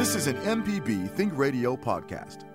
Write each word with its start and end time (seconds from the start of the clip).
This 0.00 0.14
is 0.14 0.28
an 0.28 0.36
MPB 0.36 1.10
Think 1.10 1.36
Radio 1.36 1.76
podcast. 1.76 2.46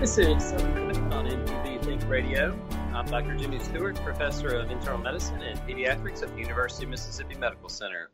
This 0.00 0.18
is 0.18 0.52
on 0.52 1.26
MPB 1.26 1.84
Think 1.84 2.08
Radio. 2.08 2.56
I'm 2.94 3.06
Dr. 3.06 3.34
Jimmy 3.34 3.58
Stewart, 3.58 3.96
professor 4.04 4.50
of 4.50 4.70
internal 4.70 4.98
medicine 4.98 5.42
and 5.42 5.58
pediatrics 5.62 6.22
at 6.22 6.32
the 6.34 6.38
University 6.38 6.84
of 6.84 6.90
Mississippi 6.90 7.34
Medical 7.34 7.68
Center. 7.68 8.10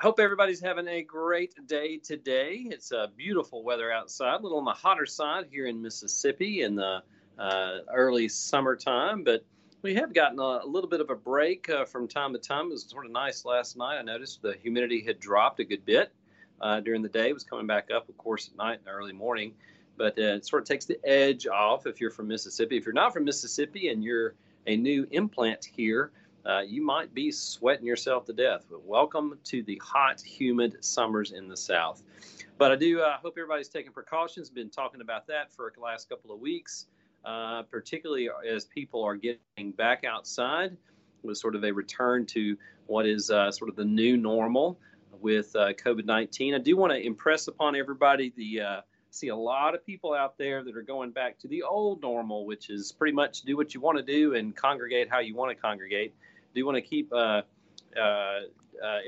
Hope 0.00 0.20
everybody's 0.20 0.60
having 0.60 0.86
a 0.86 1.02
great 1.02 1.54
day 1.66 1.96
today. 1.96 2.66
It's 2.70 2.92
a 2.92 2.98
uh, 2.98 3.06
beautiful 3.16 3.64
weather 3.64 3.90
outside, 3.90 4.38
a 4.38 4.42
little 4.42 4.58
on 4.58 4.64
the 4.64 4.70
hotter 4.70 5.06
side 5.06 5.46
here 5.50 5.66
in 5.66 5.82
Mississippi 5.82 6.62
in 6.62 6.76
the 6.76 7.02
uh, 7.36 7.78
early 7.92 8.28
summertime, 8.28 9.24
but 9.24 9.44
we 9.82 9.94
have 9.94 10.14
gotten 10.14 10.38
a, 10.38 10.60
a 10.62 10.66
little 10.66 10.88
bit 10.88 11.00
of 11.00 11.10
a 11.10 11.16
break 11.16 11.68
uh, 11.68 11.84
from 11.84 12.06
time 12.06 12.32
to 12.32 12.38
time. 12.38 12.66
It 12.66 12.74
was 12.74 12.84
sort 12.84 13.06
of 13.06 13.10
nice 13.10 13.44
last 13.44 13.76
night. 13.76 13.98
I 13.98 14.02
noticed 14.02 14.40
the 14.40 14.54
humidity 14.62 15.02
had 15.04 15.18
dropped 15.18 15.58
a 15.58 15.64
good 15.64 15.84
bit 15.84 16.12
uh, 16.60 16.78
during 16.78 17.02
the 17.02 17.08
day. 17.08 17.30
It 17.30 17.34
was 17.34 17.42
coming 17.42 17.66
back 17.66 17.90
up, 17.90 18.08
of 18.08 18.16
course, 18.18 18.48
at 18.52 18.56
night 18.56 18.78
and 18.78 18.88
early 18.88 19.12
morning 19.12 19.54
but 19.98 20.16
uh, 20.16 20.36
it 20.36 20.46
sort 20.46 20.62
of 20.62 20.68
takes 20.68 20.84
the 20.86 20.98
edge 21.04 21.46
off 21.46 21.86
if 21.86 22.00
you're 22.00 22.10
from 22.10 22.28
Mississippi. 22.28 22.76
If 22.76 22.86
you're 22.86 22.94
not 22.94 23.12
from 23.12 23.24
Mississippi 23.24 23.88
and 23.88 24.02
you're 24.02 24.34
a 24.66 24.76
new 24.76 25.06
implant 25.10 25.64
here, 25.64 26.12
uh, 26.48 26.60
you 26.60 26.82
might 26.82 27.12
be 27.12 27.30
sweating 27.30 27.86
yourself 27.86 28.24
to 28.24 28.32
death. 28.32 28.64
But 28.70 28.84
welcome 28.84 29.38
to 29.44 29.62
the 29.62 29.80
hot, 29.84 30.20
humid 30.20 30.82
summers 30.82 31.32
in 31.32 31.46
the 31.46 31.56
South. 31.56 32.02
But 32.56 32.72
I 32.72 32.76
do 32.76 33.00
uh, 33.00 33.18
hope 33.18 33.34
everybody's 33.36 33.68
taking 33.68 33.92
precautions. 33.92 34.48
Been 34.48 34.70
talking 34.70 35.02
about 35.02 35.26
that 35.26 35.52
for 35.52 35.70
the 35.74 35.82
last 35.82 36.08
couple 36.08 36.32
of 36.32 36.40
weeks, 36.40 36.86
uh, 37.24 37.64
particularly 37.64 38.30
as 38.48 38.64
people 38.64 39.04
are 39.04 39.14
getting 39.14 39.72
back 39.76 40.04
outside 40.04 40.76
with 41.22 41.36
sort 41.36 41.54
of 41.54 41.64
a 41.64 41.70
return 41.70 42.24
to 42.24 42.56
what 42.86 43.06
is 43.06 43.30
uh, 43.30 43.52
sort 43.52 43.68
of 43.68 43.76
the 43.76 43.84
new 43.84 44.16
normal 44.16 44.78
with 45.20 45.54
uh, 45.54 45.74
COVID 45.74 46.06
19. 46.06 46.54
I 46.54 46.58
do 46.58 46.76
want 46.76 46.92
to 46.92 46.98
impress 46.98 47.48
upon 47.48 47.76
everybody 47.76 48.32
the 48.34 48.82
see 49.10 49.28
a 49.28 49.36
lot 49.36 49.74
of 49.74 49.84
people 49.84 50.12
out 50.14 50.36
there 50.36 50.62
that 50.62 50.76
are 50.76 50.82
going 50.82 51.10
back 51.10 51.38
to 51.38 51.48
the 51.48 51.62
old 51.62 52.02
normal, 52.02 52.46
which 52.46 52.70
is 52.70 52.92
pretty 52.92 53.14
much 53.14 53.42
do 53.42 53.56
what 53.56 53.74
you 53.74 53.80
want 53.80 53.96
to 53.96 54.04
do 54.04 54.34
and 54.34 54.54
congregate 54.54 55.08
how 55.10 55.18
you 55.18 55.34
want 55.34 55.50
to 55.50 55.60
congregate. 55.60 56.14
Do 56.54 56.60
you 56.60 56.66
want 56.66 56.76
to 56.76 56.82
keep 56.82 57.12
uh, 57.12 57.42
uh, 57.96 58.00
uh, 58.00 58.40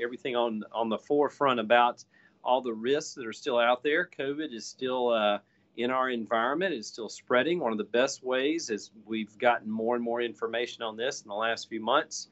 everything 0.01 0.35
on 0.35 0.63
on 0.71 0.89
the 0.89 0.97
forefront 0.97 1.59
about 1.59 2.03
all 2.43 2.61
the 2.61 2.73
risks 2.73 3.13
that 3.15 3.25
are 3.25 3.33
still 3.33 3.59
out 3.59 3.83
there? 3.83 4.09
COVID 4.17 4.53
is 4.53 4.65
still 4.65 5.39
in 5.77 5.91
our 5.91 6.09
environment; 6.09 6.73
it's 6.73 6.87
still 6.87 7.09
spreading. 7.09 7.59
One 7.59 7.71
of 7.71 7.77
the 7.77 7.83
best 7.83 8.23
ways 8.23 8.69
is 8.69 8.91
we've 9.05 9.37
gotten 9.37 9.69
more 9.69 9.95
and 9.95 10.03
more 10.03 10.21
information 10.21 10.83
on 10.83 10.97
this 10.97 11.21
in 11.21 11.29
the 11.29 11.35
last 11.35 11.69
few 11.69 11.81
months 11.81 12.29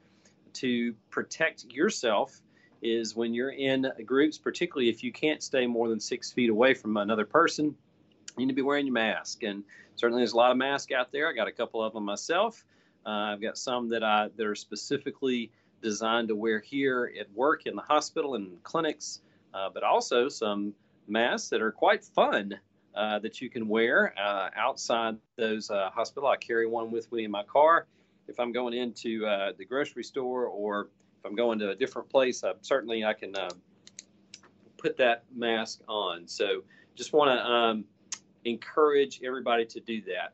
to 0.54 0.94
protect 1.10 1.64
yourself 1.64 2.40
is 2.82 3.14
when 3.14 3.34
you're 3.34 3.50
in 3.50 3.86
groups, 4.04 4.38
particularly 4.38 4.88
if 4.88 5.02
you 5.02 5.12
can't 5.12 5.42
stay 5.42 5.66
more 5.66 5.88
than 5.88 6.00
six 6.00 6.32
feet 6.32 6.50
away 6.50 6.74
from 6.74 6.96
another 6.96 7.26
person, 7.26 7.74
you 8.38 8.46
need 8.46 8.52
to 8.52 8.54
be 8.54 8.62
wearing 8.62 8.86
your 8.86 8.94
mask. 8.94 9.42
And 9.42 9.64
certainly, 9.96 10.20
there's 10.20 10.32
a 10.32 10.36
lot 10.36 10.50
of 10.50 10.56
masks 10.56 10.92
out 10.92 11.12
there. 11.12 11.28
I 11.28 11.32
got 11.34 11.48
a 11.48 11.52
couple 11.52 11.82
of 11.82 11.92
them 11.92 12.04
myself. 12.04 12.64
Uh, 13.06 13.32
I've 13.32 13.40
got 13.40 13.56
some 13.58 13.88
that 13.90 14.02
I 14.02 14.28
that 14.36 14.46
are 14.46 14.54
specifically 14.54 15.50
designed 15.82 16.28
to 16.28 16.36
wear 16.36 16.60
here 16.60 17.10
at 17.18 17.32
work, 17.32 17.66
in 17.66 17.74
the 17.74 17.82
hospital, 17.82 18.34
and 18.34 18.62
clinics, 18.62 19.20
uh, 19.54 19.70
but 19.72 19.82
also 19.82 20.28
some 20.28 20.74
masks 21.08 21.48
that 21.48 21.62
are 21.62 21.72
quite 21.72 22.04
fun 22.04 22.58
uh, 22.94 23.18
that 23.20 23.40
you 23.40 23.48
can 23.48 23.68
wear 23.68 24.14
uh, 24.18 24.50
outside 24.56 25.16
those 25.36 25.70
uh, 25.70 25.90
hospital. 25.90 26.28
I 26.28 26.36
carry 26.36 26.66
one 26.66 26.90
with 26.90 27.10
me 27.12 27.24
in 27.24 27.30
my 27.30 27.44
car 27.44 27.86
if 28.28 28.38
I'm 28.38 28.52
going 28.52 28.74
into 28.74 29.26
uh, 29.26 29.52
the 29.58 29.64
grocery 29.64 30.04
store 30.04 30.46
or 30.46 30.88
if 31.18 31.26
I'm 31.26 31.34
going 31.34 31.58
to 31.58 31.70
a 31.70 31.74
different 31.74 32.08
place, 32.08 32.44
I, 32.44 32.52
certainly 32.60 33.04
I 33.04 33.12
can 33.12 33.34
put 34.80 34.96
that 34.96 35.24
mask 35.34 35.80
on. 35.88 36.26
So 36.26 36.62
just 36.94 37.12
want 37.12 37.30
to 37.30 37.44
um, 37.44 37.84
encourage 38.44 39.20
everybody 39.24 39.64
to 39.66 39.80
do 39.80 40.02
that. 40.02 40.32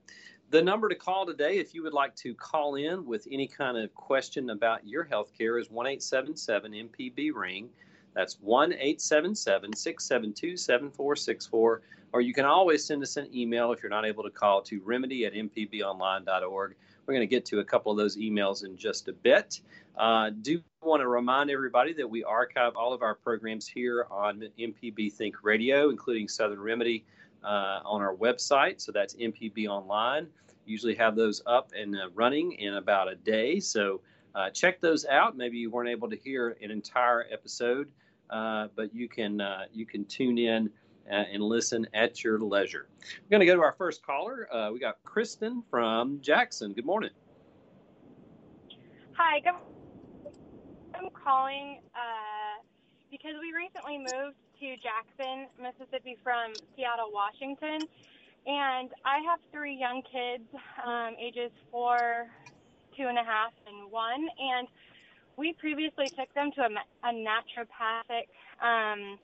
The 0.51 0.63
number 0.63 0.89
to 0.89 0.95
call 0.95 1.27
today, 1.27 1.59
if 1.59 1.75
you 1.75 1.83
would 1.83 1.93
like 1.93 2.15
to 2.17 2.33
call 2.33 2.77
in 2.77 3.05
with 3.05 3.27
any 3.31 3.49
kind 3.49 3.77
of 3.77 3.93
question 3.95 4.51
about 4.51 4.87
your 4.87 5.03
health 5.03 5.33
care, 5.37 5.59
is 5.59 5.71
1 5.71 5.87
877 5.87 6.73
MPB 6.73 7.35
Ring. 7.35 7.69
That's 8.15 8.35
1 8.41 8.73
877 8.73 9.75
672 9.75 10.57
7464. 10.57 11.83
Or 12.13 12.21
you 12.21 12.33
can 12.33 12.45
always 12.45 12.85
send 12.85 13.03
us 13.03 13.17
an 13.17 13.29
email 13.35 13.73
if 13.73 13.83
you're 13.83 13.91
not 13.91 14.07
able 14.07 14.23
to 14.23 14.31
call 14.31 14.63
to 14.63 14.81
remedy 14.85 15.27
at 15.27 15.33
mpbonline.org. 15.35 16.77
We're 17.07 17.15
going 17.15 17.29
to 17.29 17.35
get 17.35 17.45
to 17.47 17.59
a 17.59 17.65
couple 17.65 17.91
of 17.91 17.99
those 17.99 18.17
emails 18.17 18.65
in 18.65 18.77
just 18.77 19.09
a 19.09 19.13
bit. 19.13 19.61
Uh, 19.97 20.31
do 20.43 20.63
want 20.81 21.03
to 21.03 21.09
remind 21.09 21.51
everybody 21.51 21.93
that 21.95 22.09
we 22.09 22.23
archive 22.23 22.77
all 22.77 22.93
of 22.93 23.03
our 23.03 23.17
programs 23.17 23.67
here 23.67 24.07
on 24.11 24.49
MPB 24.59 25.13
Think 25.13 25.43
Radio, 25.43 25.91
including 25.91 26.29
Southern 26.29 26.61
Remedy, 26.61 27.05
uh, 27.47 27.81
on 27.85 28.03
our 28.03 28.15
website. 28.15 28.81
So 28.81 28.93
that's 28.93 29.15
MPB 29.15 29.69
Online. 29.69 30.27
Usually 30.67 30.95
have 30.97 31.15
those 31.15 31.43
up 31.47 31.71
and 31.79 31.95
uh, 31.95 32.09
running 32.15 32.53
in 32.53 32.75
about 32.75 33.09
a 33.09 33.15
day. 33.15 33.61
So 33.61 34.01
uh, 34.35 34.51
check 34.51 34.81
those 34.81 35.07
out. 35.07 35.37
Maybe 35.37 35.57
you 35.57 35.71
weren't 35.71 35.89
able 35.89 36.11
to 36.11 36.17
hear 36.17 36.57
an 36.61 36.71
entire 36.71 37.25
episode, 37.33 37.89
uh, 38.31 38.69
but 38.75 38.95
you 38.95 39.09
can 39.09 39.41
uh, 39.41 39.67
you 39.73 39.87
can 39.87 40.05
tune 40.05 40.39
in 40.39 40.71
and 41.09 41.41
listen 41.41 41.87
at 41.95 42.25
your 42.25 42.41
leisure. 42.41 42.89
We're 43.23 43.31
going 43.31 43.41
to 43.41 43.47
go 43.47 43.55
to 43.55 43.63
our 43.63 43.77
first 43.79 44.05
caller. 44.05 44.49
we 44.73 44.81
got 44.81 44.97
Kristen 45.05 45.63
from 45.71 46.21
Jackson. 46.21 46.73
Good 46.73 46.85
morning. 46.85 47.11
Hi. 49.13 49.41
I'm 50.95 51.09
calling 51.11 51.81
uh, 51.95 52.63
because 53.11 53.35
we 53.41 53.53
recently 53.55 53.99
moved 53.99 54.37
to 54.61 54.77
Jackson, 54.81 55.49
Mississippi 55.61 56.17
from 56.23 56.53
Seattle, 56.77 57.13
Washington. 57.13 57.89
And 58.47 58.91
I 59.05 59.21
have 59.29 59.41
three 59.53 59.77
young 59.77 60.03
kids, 60.03 60.49
um, 60.85 61.15
ages 61.21 61.51
four, 61.71 62.27
two 62.97 63.05
and 63.05 63.19
a 63.19 63.25
half, 63.25 63.53
and 63.67 63.91
one. 63.91 64.29
And 64.39 64.69
we 65.37 65.53
previously 65.59 66.09
took 66.17 66.33
them 66.35 66.51
to 66.57 66.63
a, 66.63 66.71
a 67.05 67.13
naturopathic 67.13 68.33
um, 68.65 69.19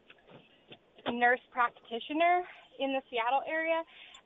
nurse 1.16 1.40
practitioner 1.50 2.42
in 2.78 2.92
the 2.92 3.00
Seattle 3.08 3.42
area. 3.48 3.82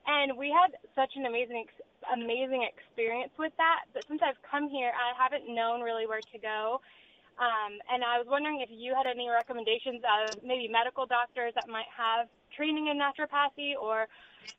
And 0.06 0.36
we 0.36 0.50
had 0.50 0.74
such 0.94 1.12
an 1.16 1.26
amazing, 1.26 1.66
amazing 2.12 2.66
experience 2.66 3.32
with 3.38 3.52
that. 3.58 3.86
But 3.92 4.04
since 4.08 4.22
I've 4.24 4.40
come 4.48 4.68
here, 4.68 4.90
I 4.90 5.14
haven't 5.14 5.52
known 5.52 5.82
really 5.82 6.06
where 6.06 6.20
to 6.20 6.38
go. 6.38 6.80
Um, 7.38 7.76
and 7.92 8.02
I 8.02 8.16
was 8.16 8.26
wondering 8.28 8.60
if 8.60 8.70
you 8.72 8.94
had 8.96 9.04
any 9.04 9.28
recommendations 9.28 10.00
of 10.04 10.42
maybe 10.42 10.68
medical 10.68 11.04
doctors 11.04 11.52
that 11.54 11.68
might 11.68 11.88
have 11.92 12.28
training 12.56 12.88
in 12.88 12.96
naturopathy, 12.96 13.76
or 13.76 14.08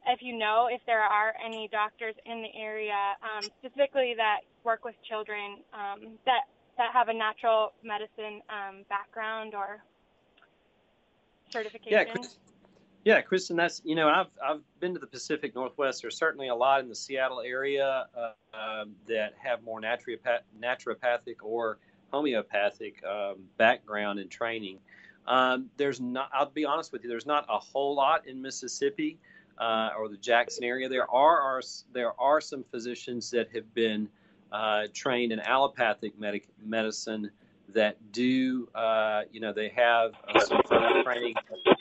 if 0.06 0.22
you 0.22 0.38
know 0.38 0.68
if 0.70 0.82
there 0.86 1.02
are 1.02 1.34
any 1.44 1.68
doctors 1.72 2.14
in 2.26 2.44
the 2.44 2.54
area 2.60 3.18
um, 3.26 3.50
specifically 3.60 4.14
that 4.16 4.42
work 4.64 4.86
with 4.86 4.96
children 5.10 5.58
um, 5.74 6.20
that 6.26 6.46
that 6.78 6.94
have 6.94 7.10
a 7.10 7.14
natural 7.14 7.74
medicine 7.84 8.42
um, 8.50 8.86
background 8.90 9.56
or 9.56 9.82
certification. 11.52 11.92
Yeah, 11.92 12.04
Chris, 12.04 12.38
yeah, 13.06 13.22
Kristen, 13.22 13.56
that's 13.56 13.82
you 13.86 13.96
know 13.96 14.08
I've 14.08 14.30
I've 14.44 14.62
been 14.80 14.94
to 14.94 15.00
the 15.00 15.08
Pacific 15.08 15.56
Northwest. 15.56 16.04
There's 16.04 16.18
certainly 16.18 16.50
a 16.50 16.56
lot 16.56 16.82
in 16.82 16.90
the 16.90 16.96
Seattle 16.96 17.42
area 17.42 18.06
uh, 18.16 18.32
uh, 18.54 18.86
that 19.08 19.34
have 19.42 19.64
more 19.64 19.82
naturopath, 19.82 20.42
naturopathic 20.62 21.38
or 21.42 21.80
homeopathic 22.12 23.04
um, 23.06 23.38
background 23.58 24.20
and 24.20 24.30
training. 24.30 24.80
Um, 25.28 25.70
there's 25.78 26.00
not. 26.00 26.30
I'll 26.34 26.50
be 26.50 26.66
honest 26.66 26.92
with 26.92 27.04
you. 27.04 27.10
There's 27.10 27.26
not 27.26 27.46
a 27.50 27.60
whole 27.60 27.96
lot 27.96 28.28
in 28.28 28.42
Mississippi 28.42 29.18
uh, 29.58 29.90
or 29.98 30.08
the 30.08 30.18
Jackson 30.18 30.64
area. 30.64 30.88
There 30.88 31.10
are, 31.12 31.42
are 31.42 31.62
there 31.94 32.20
are 32.20 32.40
some 32.40 32.64
physicians 32.72 33.30
that 33.32 33.50
have 33.54 33.74
been 33.74 34.08
uh, 34.52 34.84
trained 34.94 35.34
in 35.34 35.40
allopathic 35.42 36.18
medic- 36.18 36.48
medicine 36.64 37.30
that 37.74 37.98
do. 38.14 38.70
Uh, 38.74 39.24
you 39.32 39.42
know, 39.42 39.52
they 39.52 39.70
have 39.70 40.14
uh, 40.34 40.40
some 40.40 41.04
training 41.04 41.36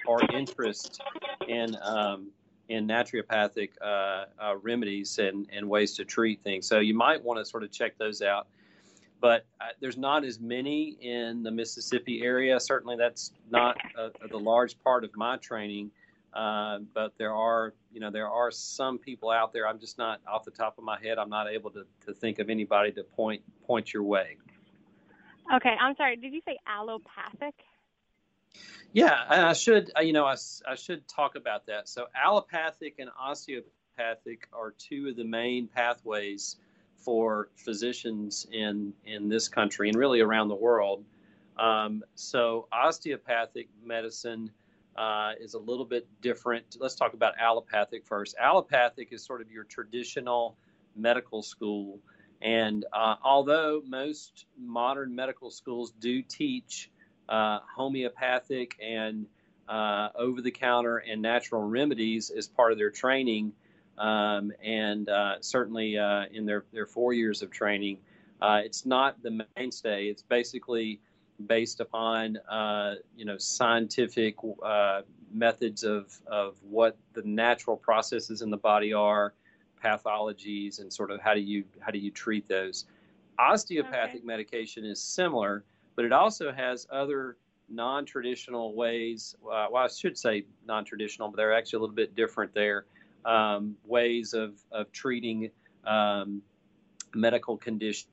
or 0.06 0.20
interest 0.32 1.00
in 1.46 1.76
um, 1.82 2.28
in 2.68 2.86
naturopathic 2.86 3.70
uh, 3.80 4.24
uh, 4.40 4.56
remedies 4.60 5.18
and, 5.18 5.46
and 5.52 5.68
ways 5.68 5.94
to 5.94 6.04
treat 6.04 6.42
things. 6.42 6.66
So 6.66 6.80
you 6.80 6.94
might 6.94 7.22
want 7.22 7.38
to 7.38 7.44
sort 7.44 7.62
of 7.62 7.70
check 7.70 7.96
those 7.98 8.22
out. 8.22 8.48
But 9.20 9.46
uh, 9.60 9.66
there's 9.80 9.96
not 9.96 10.24
as 10.24 10.38
many 10.40 10.96
in 11.00 11.42
the 11.42 11.50
Mississippi 11.50 12.22
area. 12.22 12.60
Certainly, 12.60 12.96
that's 12.96 13.32
not 13.50 13.76
the 14.30 14.38
large 14.38 14.78
part 14.80 15.04
of 15.04 15.16
my 15.16 15.36
training. 15.38 15.90
Uh, 16.36 16.80
but 16.92 17.14
there 17.16 17.34
are, 17.34 17.72
you 17.90 17.98
know, 17.98 18.10
there 18.10 18.28
are 18.28 18.50
some 18.50 18.98
people 18.98 19.30
out 19.30 19.54
there. 19.54 19.66
I'm 19.66 19.78
just 19.78 19.96
not 19.96 20.20
off 20.30 20.44
the 20.44 20.50
top 20.50 20.76
of 20.76 20.84
my 20.84 21.00
head. 21.00 21.16
I'm 21.18 21.30
not 21.30 21.48
able 21.48 21.70
to, 21.70 21.86
to 22.04 22.12
think 22.12 22.38
of 22.40 22.50
anybody 22.50 22.92
to 22.92 23.04
point 23.04 23.42
point 23.66 23.94
your 23.94 24.02
way. 24.02 24.36
Okay, 25.54 25.74
I'm 25.80 25.96
sorry. 25.96 26.16
Did 26.16 26.34
you 26.34 26.42
say 26.44 26.58
allopathic? 26.66 27.54
Yeah, 28.92 29.24
I 29.28 29.52
should, 29.52 29.90
uh, 29.96 30.00
you 30.00 30.12
know, 30.12 30.26
I, 30.26 30.36
I 30.66 30.74
should 30.74 31.06
talk 31.08 31.36
about 31.36 31.66
that. 31.66 31.88
So, 31.88 32.06
allopathic 32.14 32.96
and 32.98 33.10
osteopathic 33.18 34.48
are 34.52 34.72
two 34.72 35.08
of 35.08 35.16
the 35.16 35.24
main 35.24 35.68
pathways 35.68 36.56
for 36.96 37.48
physicians 37.56 38.46
in 38.52 38.92
in 39.04 39.28
this 39.28 39.48
country 39.48 39.88
and 39.88 39.98
really 39.98 40.20
around 40.20 40.48
the 40.48 40.56
world. 40.56 41.04
Um, 41.58 42.02
so, 42.14 42.68
osteopathic 42.72 43.68
medicine 43.82 44.50
uh, 44.96 45.32
is 45.40 45.54
a 45.54 45.58
little 45.58 45.84
bit 45.84 46.06
different. 46.20 46.76
Let's 46.78 46.94
talk 46.94 47.14
about 47.14 47.34
allopathic 47.38 48.04
first. 48.04 48.36
Allopathic 48.38 49.12
is 49.12 49.24
sort 49.24 49.40
of 49.40 49.50
your 49.50 49.64
traditional 49.64 50.56
medical 50.94 51.42
school, 51.42 51.98
and 52.42 52.84
uh, 52.92 53.16
although 53.22 53.82
most 53.86 54.46
modern 54.58 55.14
medical 55.14 55.50
schools 55.50 55.92
do 55.98 56.22
teach 56.22 56.90
uh, 57.28 57.60
homeopathic 57.74 58.76
and 58.82 59.26
uh, 59.68 60.08
over 60.14 60.40
the 60.40 60.50
counter 60.50 60.98
and 60.98 61.22
natural 61.22 61.62
remedies 61.62 62.30
as 62.30 62.46
part 62.46 62.72
of 62.72 62.78
their 62.78 62.90
training. 62.90 63.52
Um, 63.98 64.52
and 64.62 65.08
uh, 65.08 65.36
certainly 65.40 65.98
uh, 65.98 66.24
in 66.32 66.46
their, 66.46 66.64
their 66.72 66.86
four 66.86 67.12
years 67.12 67.42
of 67.42 67.50
training, 67.50 67.98
uh, 68.40 68.60
it's 68.64 68.84
not 68.84 69.22
the 69.22 69.44
mainstay. 69.56 70.06
It's 70.08 70.22
basically 70.22 71.00
based 71.46 71.80
upon 71.80 72.36
uh, 72.50 72.94
you 73.16 73.24
know 73.24 73.38
scientific 73.38 74.36
methods 75.32 75.84
of, 75.84 76.18
of 76.26 76.56
what 76.62 76.96
the 77.14 77.22
natural 77.22 77.76
processes 77.76 78.42
in 78.42 78.50
the 78.50 78.56
body 78.56 78.92
are, 78.92 79.34
pathologies, 79.82 80.80
and 80.80 80.92
sort 80.92 81.10
of 81.10 81.20
how 81.20 81.34
do 81.34 81.40
you 81.40 81.64
how 81.80 81.90
do 81.90 81.98
you 81.98 82.10
treat 82.10 82.48
those. 82.48 82.86
Osteopathic 83.38 84.16
okay. 84.16 84.24
medication 84.24 84.84
is 84.84 85.00
similar, 85.00 85.64
but 85.94 86.04
it 86.04 86.12
also 86.12 86.52
has 86.52 86.86
other 86.90 87.36
non-traditional 87.68 88.74
ways. 88.74 89.34
Uh, 89.44 89.66
well, 89.70 89.84
I 89.84 89.88
should 89.88 90.16
say 90.16 90.44
non-traditional, 90.66 91.28
but 91.28 91.36
they're 91.36 91.54
actually 91.54 91.78
a 91.78 91.80
little 91.80 91.96
bit 91.96 92.14
different 92.14 92.54
there. 92.54 92.86
Um, 93.26 93.76
ways 93.84 94.34
of 94.34 94.54
of 94.70 94.90
treating 94.92 95.50
um, 95.84 96.42
medical 97.14 97.56
conditions. 97.56 98.08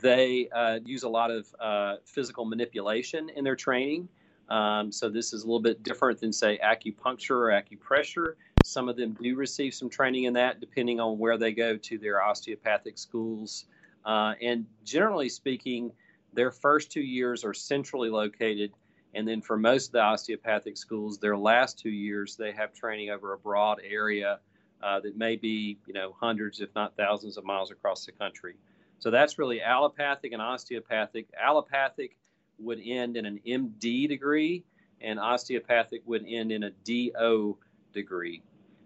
They 0.00 0.48
uh, 0.54 0.78
use 0.84 1.02
a 1.02 1.08
lot 1.08 1.30
of 1.30 1.54
uh, 1.60 1.96
physical 2.04 2.44
manipulation 2.44 3.28
in 3.30 3.44
their 3.44 3.56
training. 3.56 4.08
Um, 4.48 4.90
so 4.90 5.08
this 5.08 5.32
is 5.32 5.44
a 5.44 5.46
little 5.46 5.60
bit 5.60 5.82
different 5.82 6.20
than 6.20 6.32
say 6.32 6.58
acupuncture 6.64 7.30
or 7.30 7.50
acupressure. 7.50 8.34
Some 8.64 8.88
of 8.88 8.96
them 8.96 9.16
do 9.20 9.36
receive 9.36 9.74
some 9.74 9.88
training 9.88 10.24
in 10.24 10.32
that, 10.34 10.60
depending 10.60 10.98
on 11.00 11.18
where 11.18 11.38
they 11.38 11.52
go 11.52 11.76
to 11.76 11.98
their 11.98 12.22
osteopathic 12.22 12.98
schools. 12.98 13.66
Uh, 14.04 14.34
and 14.42 14.66
generally 14.84 15.28
speaking, 15.28 15.92
their 16.32 16.50
first 16.50 16.90
two 16.90 17.00
years 17.00 17.44
are 17.44 17.54
centrally 17.54 18.08
located, 18.08 18.72
and 19.14 19.26
then 19.26 19.40
for 19.40 19.56
most 19.58 19.88
of 19.88 19.92
the 19.92 20.00
osteopathic 20.00 20.76
schools, 20.76 21.18
their 21.18 21.36
last 21.36 21.78
two 21.78 21.90
years 21.90 22.36
they 22.36 22.52
have 22.52 22.72
training 22.72 23.10
over 23.10 23.32
a 23.32 23.38
broad 23.38 23.80
area 23.84 24.38
uh, 24.82 25.00
that 25.00 25.16
may 25.16 25.36
be, 25.36 25.78
you 25.86 25.92
know, 25.92 26.14
hundreds, 26.18 26.60
if 26.60 26.74
not 26.74 26.96
thousands, 26.96 27.36
of 27.36 27.44
miles 27.44 27.70
across 27.70 28.06
the 28.06 28.12
country. 28.12 28.56
So 28.98 29.10
that's 29.10 29.38
really 29.38 29.60
allopathic 29.60 30.32
and 30.32 30.40
osteopathic. 30.40 31.28
Allopathic 31.38 32.16
would 32.58 32.80
end 32.84 33.16
in 33.16 33.26
an 33.26 33.40
MD 33.46 34.08
degree, 34.08 34.64
and 35.00 35.18
osteopathic 35.18 36.02
would 36.06 36.24
end 36.28 36.52
in 36.52 36.64
a 36.64 36.70
DO 36.84 37.56
degree. 37.92 38.42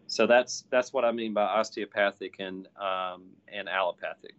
So 0.07 0.27
that's 0.27 0.65
that's 0.71 0.93
what 0.93 1.05
I 1.05 1.13
mean 1.13 1.33
by 1.33 1.43
osteopathic 1.43 2.37
and 2.39 2.69
um, 2.77 3.25
and 3.49 3.69
allopathic. 3.69 4.35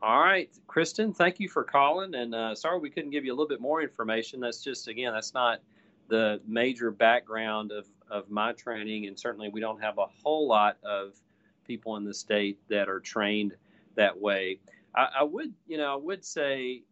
All 0.00 0.20
right, 0.20 0.48
Kristen, 0.68 1.12
thank 1.12 1.40
you 1.40 1.48
for 1.48 1.64
calling. 1.64 2.14
And 2.14 2.32
uh, 2.32 2.54
sorry 2.54 2.78
we 2.78 2.88
couldn't 2.88 3.10
give 3.10 3.24
you 3.24 3.32
a 3.32 3.34
little 3.34 3.48
bit 3.48 3.60
more 3.60 3.82
information. 3.82 4.38
That's 4.38 4.62
just, 4.62 4.86
again, 4.86 5.12
that's 5.12 5.34
not 5.34 5.60
the 6.08 6.40
major 6.46 6.92
background 6.92 7.72
of, 7.72 7.86
of 8.08 8.30
my 8.30 8.52
training. 8.52 9.06
And 9.06 9.18
certainly 9.18 9.48
we 9.48 9.60
don't 9.60 9.82
have 9.82 9.98
a 9.98 10.06
whole 10.06 10.46
lot 10.46 10.76
of 10.84 11.14
people 11.66 11.96
in 11.96 12.04
the 12.04 12.14
state 12.14 12.58
that 12.68 12.88
are 12.88 13.00
trained 13.00 13.54
that 13.96 14.16
way. 14.16 14.60
I, 14.94 15.08
I 15.20 15.22
would, 15.24 15.52
you 15.66 15.78
know, 15.78 15.92
I 15.92 15.96
would 15.96 16.24
say 16.24 16.82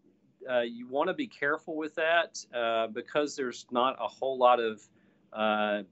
uh, 0.50 0.62
you 0.62 0.88
want 0.88 1.09
to 1.09 1.14
be 1.14 1.29
careful 1.29 1.76
with 1.76 1.94
that 1.94 2.44
uh, 2.52 2.88
because 2.88 3.37
there's 3.37 3.67
not 3.70 3.97
a 4.00 4.09
whole 4.09 4.37
lot 4.37 4.59
of, 4.59 4.82
uh, 5.32 5.82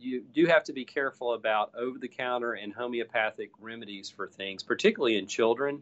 you 0.00 0.24
do 0.34 0.46
have 0.46 0.64
to 0.64 0.72
be 0.72 0.84
careful 0.84 1.34
about 1.34 1.72
over 1.76 1.98
the 1.98 2.08
counter 2.08 2.54
and 2.54 2.74
homeopathic 2.74 3.50
remedies 3.60 4.10
for 4.10 4.26
things, 4.26 4.64
particularly 4.64 5.16
in 5.16 5.28
children. 5.28 5.80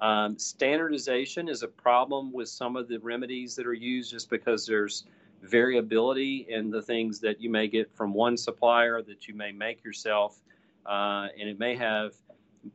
Um, 0.00 0.38
standardization 0.38 1.48
is 1.48 1.62
a 1.62 1.68
problem 1.68 2.32
with 2.32 2.48
some 2.48 2.76
of 2.76 2.88
the 2.88 2.98
remedies 2.98 3.56
that 3.56 3.66
are 3.66 3.74
used 3.74 4.10
just 4.10 4.30
because 4.30 4.66
there's 4.66 5.04
variability 5.42 6.46
in 6.48 6.70
the 6.70 6.82
things 6.82 7.20
that 7.20 7.40
you 7.40 7.50
may 7.50 7.68
get 7.68 7.94
from 7.94 8.12
one 8.12 8.36
supplier 8.36 9.02
that 9.02 9.28
you 9.28 9.34
may 9.34 9.52
make 9.52 9.84
yourself. 9.84 10.40
Uh, 10.86 11.28
and 11.38 11.48
it 11.48 11.58
may 11.58 11.76
have 11.76 12.14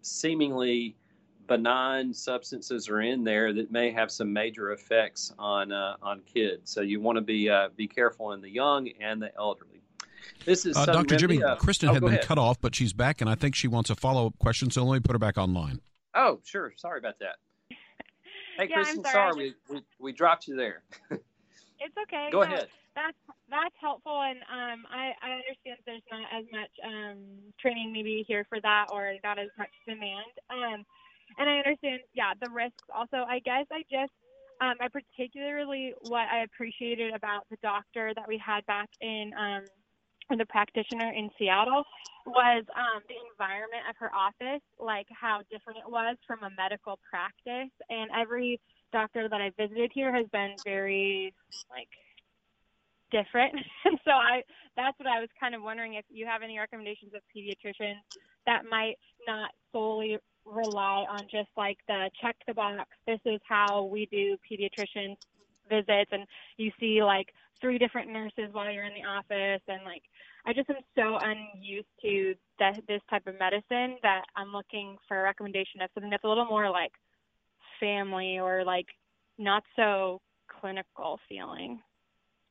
seemingly 0.01 0.95
benign 1.47 2.13
substances 2.13 2.87
are 2.89 3.01
in 3.01 3.23
there 3.23 3.53
that 3.53 3.71
may 3.71 3.91
have 3.91 4.11
some 4.11 4.31
major 4.31 4.71
effects 4.71 5.33
on 5.37 5.71
uh, 5.71 5.95
on 6.01 6.21
kids. 6.21 6.71
So 6.71 6.81
you 6.81 7.01
want 7.01 7.17
to 7.17 7.21
be 7.21 7.49
uh, 7.49 7.69
be 7.75 7.87
careful 7.87 8.33
in 8.33 8.41
the 8.41 8.49
young 8.49 8.89
and 8.99 9.21
the 9.21 9.35
elderly. 9.37 9.81
This 10.45 10.65
is 10.65 10.77
uh, 10.77 10.85
Dr. 10.85 11.17
Jimmy. 11.17 11.43
Uh, 11.43 11.55
Kristen 11.55 11.89
oh, 11.89 11.93
had 11.93 12.01
been 12.01 12.13
ahead. 12.13 12.25
cut 12.25 12.37
off, 12.37 12.59
but 12.61 12.75
she's 12.75 12.93
back, 12.93 13.21
and 13.21 13.29
I 13.29 13.35
think 13.35 13.55
she 13.55 13.67
wants 13.67 13.89
a 13.89 13.95
follow 13.95 14.27
up 14.27 14.39
question. 14.39 14.71
So 14.71 14.83
let 14.83 14.95
me 14.95 14.99
put 15.01 15.13
her 15.13 15.19
back 15.19 15.37
online. 15.37 15.79
Oh, 16.15 16.39
sure. 16.43 16.73
Sorry 16.77 16.99
about 16.99 17.19
that. 17.19 17.37
Hey, 18.57 18.67
Yeah, 18.69 18.77
I'm 18.77 18.85
Kristen, 18.85 19.03
sorry. 19.03 19.33
sorry, 19.33 19.55
we, 19.69 19.75
we, 19.75 19.81
we 19.99 20.11
dropped 20.11 20.47
you 20.47 20.55
there. 20.55 20.83
It's 21.79 21.95
okay. 22.07 22.29
Go 22.31 22.41
No, 22.41 22.47
ahead. 22.47 22.67
That's 22.95 23.17
that's 23.49 23.75
helpful, 23.81 24.21
and 24.21 24.39
um, 24.45 24.85
I 24.89 25.11
I 25.21 25.31
understand 25.41 25.77
there's 25.85 26.05
not 26.11 26.27
as 26.31 26.45
much 26.51 26.69
um 26.85 27.17
training 27.59 27.91
maybe 27.91 28.23
here 28.27 28.45
for 28.47 28.61
that, 28.61 28.87
or 28.91 29.13
not 29.23 29.39
as 29.39 29.49
much 29.57 29.69
demand. 29.87 30.29
Um, 30.49 30.85
and 31.39 31.49
I 31.49 31.57
understand, 31.57 32.01
yeah, 32.13 32.33
the 32.39 32.49
risks. 32.49 32.85
Also, 32.93 33.25
I 33.27 33.39
guess 33.39 33.65
I 33.71 33.81
just 33.89 34.13
um, 34.61 34.75
I 34.79 34.87
particularly 34.87 35.93
what 36.01 36.27
I 36.31 36.43
appreciated 36.43 37.13
about 37.13 37.49
the 37.49 37.57
doctor 37.63 38.13
that 38.15 38.27
we 38.27 38.37
had 38.37 38.65
back 38.67 38.89
in 39.01 39.31
um, 39.37 39.65
or 40.29 40.37
the 40.37 40.45
practitioner 40.45 41.11
in 41.11 41.29
Seattle 41.37 41.83
was 42.25 42.63
um, 42.75 43.01
the 43.09 43.15
environment 43.31 43.83
of 43.89 43.95
her 43.99 44.11
office, 44.13 44.63
like 44.79 45.07
how 45.11 45.41
different 45.51 45.79
it 45.79 45.91
was 45.91 46.15
from 46.25 46.39
a 46.43 46.49
medical 46.55 46.99
practice. 47.09 47.71
And 47.89 48.09
every 48.15 48.59
doctor 48.91 49.27
that 49.27 49.41
I 49.41 49.51
visited 49.59 49.91
here 49.93 50.15
has 50.15 50.27
been 50.31 50.55
very 50.63 51.33
like 51.69 51.89
different. 53.11 53.55
And 53.85 53.99
so 54.05 54.11
I 54.11 54.41
that's 54.77 54.97
what 54.97 55.07
I 55.07 55.19
was 55.19 55.29
kind 55.39 55.53
of 55.53 55.61
wondering 55.61 55.95
if 55.95 56.05
you 56.09 56.25
have 56.25 56.41
any 56.41 56.57
recommendations 56.57 57.13
of 57.13 57.21
pediatricians 57.35 58.01
that 58.45 58.63
might 58.69 58.95
not 59.27 59.51
solely 59.71 60.17
rely 60.45 61.05
on 61.09 61.23
just 61.31 61.49
like 61.55 61.77
the 61.87 62.09
check 62.21 62.35
the 62.47 62.53
box, 62.53 62.89
this 63.07 63.19
is 63.25 63.39
how 63.47 63.83
we 63.83 64.07
do 64.07 64.37
pediatrician 64.49 65.15
visits 65.69 66.11
and 66.11 66.25
you 66.57 66.71
see 66.79 67.03
like 67.03 67.27
three 67.63 67.77
different 67.77 68.11
nurses 68.11 68.49
while 68.51 68.69
you're 68.69 68.83
in 68.83 68.93
the 68.93 69.07
office 69.07 69.61
and 69.69 69.83
like 69.85 70.03
I 70.45 70.51
just 70.51 70.69
am 70.69 70.75
so 70.95 71.17
unused 71.21 71.87
to 72.01 72.35
that 72.59 72.81
this 72.87 73.01
type 73.09 73.25
of 73.27 73.39
medicine 73.39 73.97
that 74.03 74.23
I'm 74.35 74.51
looking 74.51 74.97
for 75.07 75.17
a 75.17 75.23
recommendation 75.23 75.81
of 75.81 75.89
something 75.93 76.09
that's 76.09 76.25
a 76.25 76.27
little 76.27 76.45
more 76.45 76.69
like 76.69 76.91
family 77.79 78.39
or 78.39 78.65
like 78.65 78.87
not 79.37 79.63
so 79.77 80.21
clinical 80.59 81.19
feeling. 81.29 81.79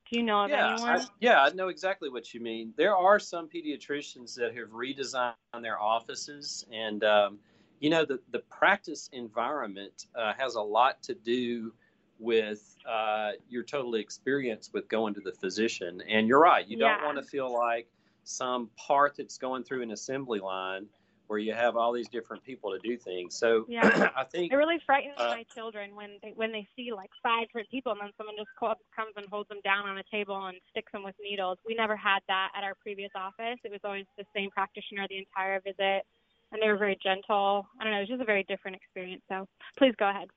Do 0.09 0.19
you 0.19 0.25
know 0.25 0.43
of 0.43 0.49
yeah, 0.49 0.73
anyone? 0.73 1.01
I, 1.01 1.05
yeah, 1.19 1.41
I 1.43 1.49
know 1.51 1.67
exactly 1.67 2.09
what 2.09 2.33
you 2.33 2.41
mean. 2.41 2.73
There 2.75 2.95
are 2.95 3.19
some 3.19 3.47
pediatricians 3.47 4.35
that 4.35 4.55
have 4.55 4.69
redesigned 4.69 5.33
their 5.61 5.79
offices, 5.79 6.65
and 6.71 7.03
um, 7.03 7.39
you 7.79 7.89
know 7.91 8.05
the 8.05 8.19
the 8.31 8.39
practice 8.39 9.09
environment 9.13 10.07
uh, 10.15 10.33
has 10.37 10.55
a 10.55 10.61
lot 10.61 11.01
to 11.03 11.13
do 11.13 11.73
with 12.19 12.77
uh, 12.89 13.31
your 13.49 13.63
total 13.63 13.95
experience 13.95 14.69
with 14.73 14.87
going 14.87 15.13
to 15.13 15.21
the 15.21 15.33
physician. 15.33 16.01
And 16.07 16.27
you're 16.27 16.39
right, 16.39 16.67
you 16.67 16.77
don't 16.77 17.03
want 17.03 17.17
to 17.17 17.23
feel 17.23 17.53
like 17.53 17.87
some 18.23 18.69
part 18.77 19.15
that's 19.17 19.37
going 19.37 19.63
through 19.63 19.81
an 19.81 19.91
assembly 19.91 20.39
line 20.39 20.87
where 21.27 21.39
you 21.39 21.53
have 21.53 21.75
all 21.75 21.91
these 21.91 22.07
different 22.09 22.43
people 22.43 22.71
to 22.71 22.79
do 22.87 22.97
things. 22.97 23.35
So 23.35 23.65
Yeah. 23.69 24.09
I 24.15 24.23
think 24.23 24.51
It 24.51 24.55
really 24.55 24.79
frightens 24.85 25.15
Uh, 25.17 25.29
my 25.29 25.45
children 25.55 25.95
when 25.95 26.17
they 26.21 26.31
when 26.35 26.51
they 26.51 26.67
see 26.75 26.93
like 26.93 27.09
five 27.21 27.47
different 27.47 27.69
people 27.69 27.91
and 27.91 28.01
then 28.01 28.11
someone 28.17 28.35
just 28.37 28.49
comes 28.59 29.13
and 29.15 29.25
holds 29.29 29.49
them 29.49 29.59
down 29.63 29.87
on 29.87 29.97
a 29.97 30.03
table 30.11 30.45
and 30.45 30.57
sticks 30.69 30.91
them 30.91 31.03
with 31.03 31.15
needles. 31.21 31.57
We 31.65 31.75
never 31.75 31.95
had 31.95 32.19
that 32.27 32.51
at 32.55 32.63
our 32.63 32.75
previous 32.75 33.11
office. 33.15 33.59
It 33.63 33.71
was 33.71 33.81
always 33.83 34.05
the 34.17 34.25
same 34.35 34.51
practitioner 34.51 35.07
the 35.09 35.17
entire 35.17 35.59
visit, 35.61 36.05
and 36.51 36.61
they 36.61 36.67
were 36.67 36.77
very 36.77 36.97
gentle. 37.01 37.67
I 37.79 37.83
don't 37.83 37.93
know. 37.93 37.97
It 37.97 38.01
was 38.01 38.09
just 38.09 38.21
a 38.21 38.25
very 38.25 38.43
different 38.43 38.77
experience. 38.77 39.23
So 39.27 39.47
please 39.77 39.93
go 39.97 40.09
ahead. 40.09 40.29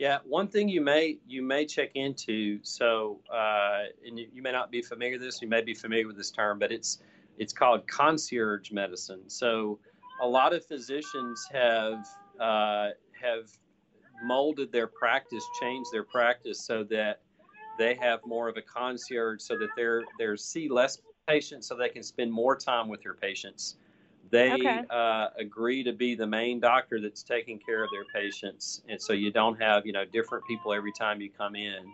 Yeah, 0.00 0.16
one 0.24 0.48
thing 0.48 0.70
you 0.70 0.80
may 0.80 1.18
you 1.28 1.42
may 1.42 1.66
check 1.66 1.90
into. 1.94 2.58
So, 2.62 3.20
uh, 3.30 3.82
and 4.06 4.18
you, 4.18 4.28
you 4.32 4.40
may 4.40 4.50
not 4.50 4.70
be 4.70 4.80
familiar 4.80 5.18
with 5.18 5.20
this. 5.20 5.42
You 5.42 5.48
may 5.48 5.60
be 5.60 5.74
familiar 5.74 6.06
with 6.06 6.16
this 6.16 6.30
term, 6.30 6.58
but 6.58 6.72
it's 6.72 7.00
it's 7.36 7.52
called 7.52 7.86
concierge 7.86 8.72
medicine. 8.72 9.20
So, 9.26 9.78
a 10.22 10.26
lot 10.26 10.54
of 10.54 10.64
physicians 10.64 11.46
have 11.52 12.08
uh, 12.40 12.88
have 13.20 13.50
molded 14.24 14.72
their 14.72 14.86
practice, 14.86 15.44
changed 15.60 15.90
their 15.92 16.04
practice 16.04 16.64
so 16.66 16.82
that 16.84 17.20
they 17.78 17.94
have 17.96 18.20
more 18.24 18.48
of 18.48 18.56
a 18.56 18.62
concierge, 18.62 19.42
so 19.42 19.58
that 19.58 19.68
they're 19.76 20.04
they're 20.18 20.38
see 20.38 20.70
less 20.70 20.96
patients, 21.28 21.66
so 21.68 21.76
they 21.76 21.90
can 21.90 22.02
spend 22.02 22.32
more 22.32 22.56
time 22.56 22.88
with 22.88 23.02
their 23.02 23.12
patients. 23.12 23.76
They 24.30 24.50
Okay. 24.52 24.84
uh, 24.88 25.28
agree 25.36 25.82
to 25.82 25.92
be 25.92 26.14
the 26.14 26.26
main 26.26 26.60
doctor 26.60 27.00
that's 27.00 27.22
taking 27.22 27.58
care 27.58 27.82
of 27.82 27.90
their 27.90 28.04
patients, 28.14 28.82
and 28.88 29.00
so 29.00 29.12
you 29.12 29.32
don't 29.32 29.60
have 29.60 29.84
you 29.84 29.92
know 29.92 30.04
different 30.04 30.46
people 30.46 30.72
every 30.72 30.92
time 30.92 31.20
you 31.20 31.30
come 31.30 31.56
in. 31.56 31.84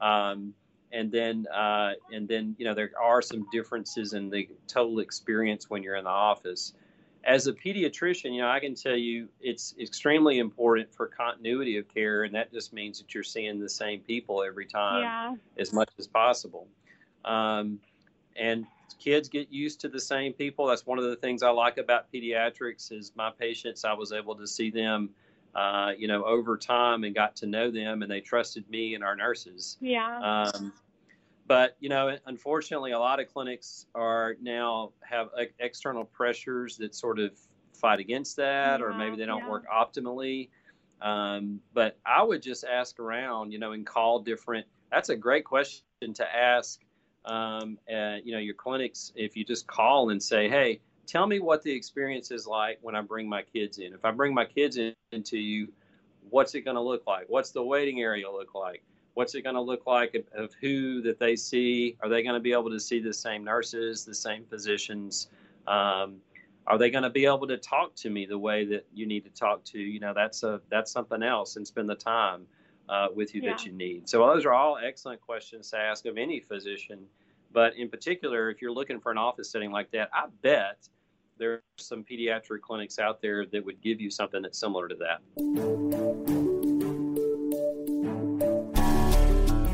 Um, 0.00 0.54
and 0.92 1.10
then 1.10 1.46
uh, 1.52 1.94
and 2.12 2.28
then 2.28 2.54
you 2.58 2.64
know 2.64 2.74
there 2.74 2.92
are 3.00 3.20
some 3.20 3.46
differences 3.50 4.12
in 4.12 4.30
the 4.30 4.48
total 4.68 5.00
experience 5.00 5.68
when 5.70 5.82
you're 5.82 5.96
in 5.96 6.04
the 6.04 6.10
office. 6.10 6.74
As 7.24 7.46
a 7.46 7.52
pediatrician, 7.52 8.32
you 8.34 8.42
know 8.42 8.48
I 8.48 8.60
can 8.60 8.74
tell 8.74 8.96
you 8.96 9.28
it's 9.40 9.74
extremely 9.80 10.38
important 10.38 10.94
for 10.94 11.08
continuity 11.08 11.78
of 11.78 11.92
care, 11.92 12.22
and 12.24 12.34
that 12.34 12.52
just 12.52 12.72
means 12.72 13.00
that 13.00 13.12
you're 13.14 13.24
seeing 13.24 13.58
the 13.58 13.68
same 13.68 14.00
people 14.00 14.42
every 14.44 14.66
time 14.66 15.02
yeah. 15.02 15.34
as 15.58 15.72
much 15.72 15.90
as 15.98 16.06
possible. 16.06 16.68
Um, 17.24 17.80
and 18.36 18.66
kids 18.98 19.28
get 19.28 19.50
used 19.50 19.80
to 19.80 19.88
the 19.88 20.00
same 20.00 20.32
people. 20.32 20.66
That's 20.66 20.86
one 20.86 20.98
of 20.98 21.04
the 21.04 21.16
things 21.16 21.42
I 21.42 21.50
like 21.50 21.78
about 21.78 22.12
pediatrics 22.12 22.92
is 22.92 23.12
my 23.16 23.30
patients. 23.30 23.84
I 23.84 23.92
was 23.92 24.12
able 24.12 24.34
to 24.36 24.46
see 24.46 24.70
them, 24.70 25.10
uh, 25.54 25.92
you 25.96 26.08
know, 26.08 26.24
over 26.24 26.56
time 26.56 27.04
and 27.04 27.14
got 27.14 27.34
to 27.36 27.46
know 27.46 27.70
them, 27.70 28.02
and 28.02 28.10
they 28.10 28.20
trusted 28.20 28.68
me 28.70 28.94
and 28.94 29.02
our 29.02 29.16
nurses. 29.16 29.76
Yeah. 29.80 30.20
Um, 30.20 30.72
but 31.46 31.76
you 31.80 31.88
know, 31.88 32.16
unfortunately, 32.26 32.92
a 32.92 32.98
lot 32.98 33.20
of 33.20 33.32
clinics 33.32 33.86
are 33.94 34.36
now 34.40 34.92
have 35.00 35.28
ex- 35.38 35.52
external 35.58 36.04
pressures 36.04 36.76
that 36.78 36.94
sort 36.94 37.18
of 37.18 37.32
fight 37.74 38.00
against 38.00 38.36
that, 38.36 38.80
or 38.80 38.94
maybe 38.94 39.16
they 39.16 39.26
don't 39.26 39.42
yeah. 39.42 39.50
work 39.50 39.64
optimally. 39.68 40.48
Um, 41.00 41.60
but 41.74 41.98
I 42.06 42.22
would 42.22 42.42
just 42.42 42.64
ask 42.64 43.00
around, 43.00 43.50
you 43.50 43.58
know, 43.58 43.72
and 43.72 43.84
call 43.84 44.20
different. 44.20 44.66
That's 44.90 45.08
a 45.08 45.16
great 45.16 45.44
question 45.44 45.82
to 46.14 46.34
ask. 46.34 46.80
Um, 47.24 47.78
you 47.88 48.32
know, 48.32 48.38
your 48.38 48.54
clinics. 48.54 49.12
If 49.14 49.36
you 49.36 49.44
just 49.44 49.66
call 49.66 50.10
and 50.10 50.22
say, 50.22 50.48
"Hey, 50.48 50.80
tell 51.06 51.26
me 51.26 51.40
what 51.40 51.62
the 51.62 51.72
experience 51.72 52.30
is 52.30 52.46
like 52.46 52.78
when 52.80 52.94
I 52.94 53.00
bring 53.00 53.28
my 53.28 53.42
kids 53.42 53.78
in. 53.78 53.92
If 53.92 54.04
I 54.04 54.10
bring 54.10 54.34
my 54.34 54.44
kids 54.44 54.76
in, 54.76 54.94
into 55.12 55.38
you, 55.38 55.68
what's 56.30 56.54
it 56.54 56.62
going 56.62 56.76
to 56.76 56.80
look 56.82 57.06
like? 57.06 57.26
What's 57.28 57.50
the 57.50 57.62
waiting 57.62 58.00
area 58.00 58.30
look 58.30 58.54
like? 58.54 58.82
What's 59.14 59.34
it 59.34 59.42
going 59.42 59.56
to 59.56 59.60
look 59.60 59.86
like 59.86 60.14
of, 60.14 60.24
of 60.34 60.54
who 60.60 61.02
that 61.02 61.18
they 61.18 61.36
see? 61.36 61.96
Are 62.02 62.08
they 62.08 62.22
going 62.22 62.34
to 62.34 62.40
be 62.40 62.52
able 62.52 62.70
to 62.70 62.80
see 62.80 62.98
the 62.98 63.12
same 63.12 63.44
nurses, 63.44 64.04
the 64.04 64.14
same 64.14 64.44
physicians? 64.44 65.28
Um, 65.66 66.16
are 66.66 66.78
they 66.78 66.90
going 66.90 67.02
to 67.02 67.10
be 67.10 67.26
able 67.26 67.46
to 67.48 67.58
talk 67.58 67.94
to 67.96 68.10
me 68.10 68.24
the 68.24 68.38
way 68.38 68.64
that 68.66 68.86
you 68.94 69.06
need 69.06 69.24
to 69.24 69.30
talk 69.30 69.64
to? 69.64 69.78
You 69.78 70.00
know, 70.00 70.14
that's 70.14 70.42
a 70.44 70.60
that's 70.70 70.90
something 70.90 71.22
else, 71.22 71.56
and 71.56 71.66
spend 71.66 71.90
the 71.90 71.94
time 71.94 72.46
uh, 72.92 73.08
with 73.14 73.34
you 73.34 73.40
that 73.40 73.64
you 73.64 73.72
need. 73.72 74.06
So 74.06 74.26
those 74.26 74.44
are 74.44 74.52
all 74.52 74.76
excellent 74.76 75.22
questions 75.22 75.70
to 75.70 75.78
ask 75.78 76.04
of 76.04 76.18
any 76.18 76.40
physician. 76.40 77.06
But 77.50 77.74
in 77.76 77.88
particular, 77.88 78.50
if 78.50 78.60
you're 78.60 78.72
looking 78.72 79.00
for 79.00 79.10
an 79.10 79.16
office 79.16 79.50
setting 79.50 79.72
like 79.72 79.90
that, 79.92 80.10
I 80.12 80.26
bet 80.42 80.88
there 81.38 81.52
are 81.54 81.62
some 81.78 82.04
pediatric 82.04 82.60
clinics 82.60 82.98
out 82.98 83.22
there 83.22 83.46
that 83.46 83.64
would 83.64 83.80
give 83.80 83.98
you 83.98 84.10
something 84.10 84.42
that's 84.42 84.58
similar 84.58 84.88
to 84.88 84.94
that. 84.96 86.41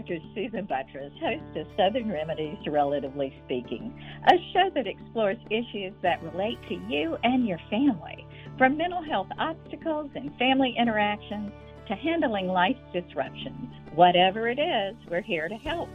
Dr. 0.00 0.18
Susan 0.34 0.66
Buttross, 0.66 1.12
host 1.20 1.56
of 1.58 1.66
Southern 1.76 2.10
Remedies 2.10 2.56
Relatively 2.66 3.34
Speaking, 3.44 3.92
a 4.28 4.34
show 4.50 4.70
that 4.74 4.86
explores 4.86 5.36
issues 5.50 5.92
that 6.00 6.22
relate 6.22 6.58
to 6.70 6.74
you 6.88 7.18
and 7.22 7.46
your 7.46 7.60
family, 7.68 8.26
from 8.56 8.78
mental 8.78 9.02
health 9.02 9.26
obstacles 9.38 10.08
and 10.14 10.34
family 10.38 10.74
interactions 10.78 11.52
to 11.86 11.94
handling 11.94 12.46
life's 12.46 12.80
disruptions. 12.94 13.68
Whatever 13.94 14.48
it 14.48 14.58
is, 14.58 14.96
we're 15.10 15.20
here 15.20 15.50
to 15.50 15.56
help. 15.56 15.90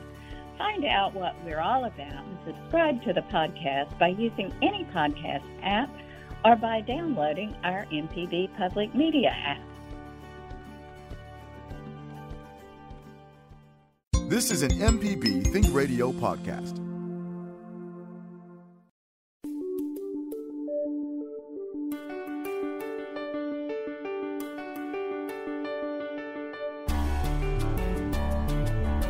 Find 0.60 0.86
out 0.86 1.16
what 1.16 1.34
we're 1.44 1.60
all 1.60 1.86
about 1.86 2.26
and 2.28 2.38
subscribe 2.46 3.02
to 3.06 3.14
the 3.14 3.26
podcast 3.34 3.98
by 3.98 4.10
using 4.10 4.54
any 4.62 4.86
podcast 4.94 5.44
app 5.64 5.90
or 6.44 6.56
by 6.56 6.82
downloading 6.82 7.56
our 7.64 7.88
MPB 7.92 8.56
Public 8.56 8.94
Media 8.94 9.32
app. 9.32 9.75
This 14.28 14.50
is 14.50 14.64
an 14.64 14.72
MPB 14.72 15.54
Think 15.54 15.68
Radio 15.70 16.12
podcast. 16.12 16.80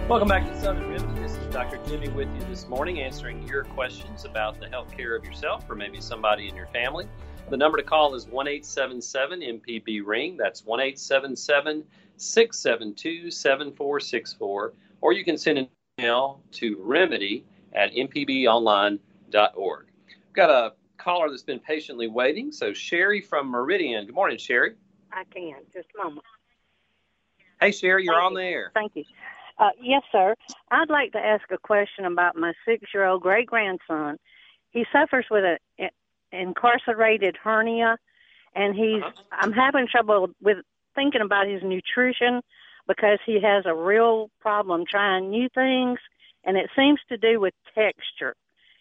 Welcome 0.10 0.28
back 0.28 0.46
to 0.50 0.60
Southern 0.60 0.90
Remedy. 0.90 1.22
This 1.22 1.32
is 1.32 1.46
Dr. 1.48 1.80
Jimmy 1.88 2.10
with 2.10 2.28
you 2.36 2.42
this 2.50 2.68
morning, 2.68 3.00
answering 3.00 3.48
your 3.48 3.64
questions 3.64 4.26
about 4.26 4.60
the 4.60 4.68
health 4.68 4.92
care 4.98 5.16
of 5.16 5.24
yourself 5.24 5.64
or 5.70 5.76
maybe 5.76 6.02
somebody 6.02 6.50
in 6.50 6.58
your 6.58 6.68
family. 6.68 7.08
The 7.50 7.56
number 7.56 7.78
to 7.78 7.84
call 7.84 8.16
is 8.16 8.28
1 8.28 8.50
877 8.50 9.40
MPB 9.40 10.02
Ring. 10.06 10.36
That's 10.36 10.66
1 10.66 10.82
877 10.82 11.86
672 12.18 13.32
7464. 13.32 14.74
Or 15.06 15.14
you 15.14 15.24
can 15.24 15.38
send 15.38 15.60
an 15.60 15.68
email 16.00 16.42
to 16.54 16.78
remedy 16.82 17.46
at 17.74 17.94
mpbonline.org. 17.94 19.00
We've 20.08 20.34
got 20.34 20.50
a 20.50 20.74
caller 20.98 21.30
that's 21.30 21.44
been 21.44 21.60
patiently 21.60 22.08
waiting. 22.08 22.52
So, 22.52 22.74
Sherry 22.74 23.22
from 23.22 23.52
Meridian. 23.52 24.08
Good 24.08 24.16
morning, 24.16 24.40
Sherry. 24.40 24.74
I 25.14 25.24
can. 25.26 25.58
Just 25.72 25.90
a 25.94 26.04
moment. 26.04 26.26
Hey, 27.62 27.70
Sherry, 27.70 28.04
you're 28.04 28.16
Thank 28.16 28.26
on 28.26 28.32
you. 28.32 28.38
the 28.40 28.46
air. 28.46 28.72
Thank 28.74 28.96
you. 28.96 29.04
Uh, 29.60 29.70
yes, 29.80 30.02
sir. 30.12 30.34
I'd 30.72 30.90
like 30.90 31.12
to 31.12 31.20
ask 31.20 31.44
a 31.52 31.60
question 31.60 32.06
about 32.06 32.36
my 32.36 32.54
six-year-old 32.68 33.22
great 33.22 33.46
grandson. 33.46 34.18
He 34.72 34.86
suffers 34.92 35.28
with 35.30 35.44
an 35.78 35.90
incarcerated 36.32 37.38
hernia, 37.44 38.00
and 38.56 38.74
he's. 38.74 39.04
Uh-huh. 39.04 39.22
I'm 39.32 39.52
having 39.52 39.86
trouble 39.88 40.30
with 40.42 40.58
thinking 40.96 41.22
about 41.22 41.48
his 41.48 41.62
nutrition 41.62 42.42
because 42.88 43.20
he 43.26 43.42
has 43.42 43.66
a 43.66 43.74
real 43.74 44.30
problem 44.40 44.84
trying 44.90 45.30
new 45.30 45.50
things, 45.54 46.00
and 46.44 46.58
it 46.58 46.70
seems 46.76 47.00
to 47.10 47.18
do 47.18 47.40
with 47.40 47.54
texture. 47.74 48.36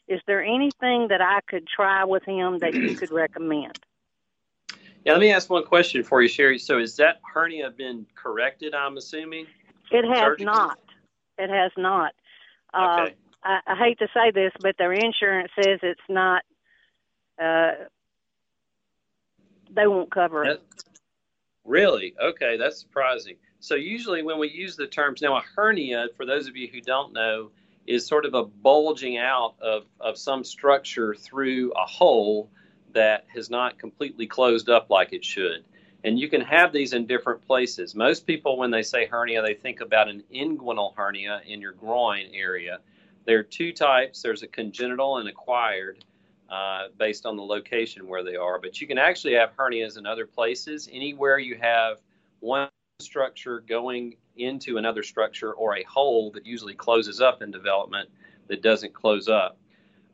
Is 0.07 0.21
there 0.27 0.43
anything 0.43 1.09
that 1.09 1.21
I 1.23 1.41
could 1.49 1.67
try 1.67 2.05
with 2.05 2.25
him 2.25 2.59
that 2.59 2.75
you 2.75 2.95
could 2.95 3.11
recommend? 3.13 3.79
Yeah, 5.05 5.13
let 5.13 5.21
me 5.21 5.33
ask 5.33 5.51
one 5.51 5.65
question 5.65 6.03
for 6.03 6.23
you, 6.23 6.29
Sherry. 6.29 6.59
So, 6.59 6.79
has 6.79 6.97
that 6.97 7.21
hernia 7.33 7.71
been 7.71 8.07
corrected? 8.15 8.75
I'm 8.75 8.97
assuming. 8.97 9.47
It 9.91 10.05
has 10.05 10.19
Surgically? 10.21 10.47
not. 10.47 10.79
It 11.39 11.51
has 11.51 11.73
not. 11.77 12.13
Uh, 12.73 13.03
Okay. 13.03 13.15
I, 13.43 13.61
I 13.67 13.77
hate 13.77 13.99
to 13.99 14.09
say 14.15 14.31
this, 14.31 14.53
but 14.61 14.77
their 14.79 14.93
insurance 14.93 15.51
says 15.59 15.79
it's 15.83 16.01
not. 16.09 16.43
Uh, 17.41 17.73
they 19.75 19.87
won't 19.87 20.11
cover 20.11 20.45
it. 20.45 20.61
That- 20.61 20.83
really? 21.65 22.15
Okay, 22.23 22.57
that's 22.57 22.81
surprising. 22.81 23.37
So, 23.65 23.77
usually 23.77 24.23
when 24.23 24.39
we 24.39 24.51
use 24.51 24.77
the 24.77 24.87
terms 24.87 25.23
now, 25.23 25.39
a 25.39 25.43
hernia, 25.57 26.09
for 26.19 26.27
those 26.27 26.49
of 26.49 26.55
you 26.55 26.69
who 26.69 26.83
don't 26.83 27.15
know, 27.15 27.51
is 27.87 28.07
sort 28.07 28.27
of 28.27 28.35
a 28.35 28.45
bulging 28.45 29.17
out 29.17 29.55
of, 29.59 29.87
of 29.99 30.19
some 30.19 30.45
structure 30.45 31.15
through 31.15 31.73
a 31.73 31.87
hole 31.87 32.51
that 32.93 33.25
has 33.35 33.49
not 33.49 33.79
completely 33.79 34.27
closed 34.27 34.69
up 34.69 34.91
like 34.91 35.15
it 35.15 35.25
should. 35.25 35.65
And 36.05 36.21
you 36.21 36.29
can 36.29 36.43
have 36.43 36.75
these 36.75 36.93
in 36.93 37.07
different 37.07 37.41
places. 37.47 37.95
Most 37.95 38.27
people, 38.27 38.59
when 38.59 38.71
they 38.71 38.83
say 38.83 39.07
hernia, 39.07 39.41
they 39.41 39.55
think 39.55 39.81
about 39.81 40.09
an 40.11 40.23
inguinal 40.31 40.95
hernia 40.95 41.41
in 41.47 41.63
your 41.63 41.73
groin 41.73 42.27
area. 42.35 42.81
There 43.25 43.39
are 43.39 43.43
two 43.43 43.73
types 43.73 44.21
there's 44.21 44.43
a 44.43 44.47
congenital 44.47 45.17
and 45.17 45.29
acquired. 45.31 46.05
Uh, 46.51 46.89
based 46.99 47.25
on 47.25 47.37
the 47.37 47.43
location 47.43 48.07
where 48.07 48.23
they 48.23 48.37
are. 48.37 48.61
But 48.61 48.79
you 48.79 48.87
can 48.87 48.99
actually 48.99 49.33
have 49.35 49.57
hernias 49.57 49.97
in 49.97 50.05
other 50.05 50.27
places. 50.27 50.91
Anywhere 50.93 51.39
you 51.39 51.57
have 51.57 51.97
one 52.41 52.69
structure 53.01 53.61
going 53.61 54.15
into 54.37 54.77
another 54.77 55.03
structure 55.03 55.53
or 55.53 55.77
a 55.77 55.83
hole 55.83 56.31
that 56.31 56.47
usually 56.47 56.75
closes 56.75 57.21
up 57.21 57.43
in 57.43 57.51
development 57.51 58.09
that 58.47 58.63
doesn't 58.63 58.95
close 58.95 59.29
up. 59.29 59.59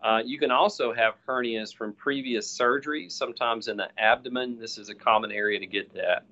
Uh, 0.02 0.22
you 0.24 0.38
can 0.38 0.50
also 0.50 0.94
have 0.94 1.14
hernias 1.28 1.74
from 1.74 1.92
previous 1.92 2.50
surgery, 2.50 3.10
sometimes 3.10 3.68
in 3.68 3.76
the 3.76 3.88
abdomen. 3.98 4.58
This 4.58 4.78
is 4.78 4.88
a 4.88 4.94
common 4.94 5.30
area 5.30 5.60
to 5.60 5.66
get 5.66 5.92
that. 5.92 6.24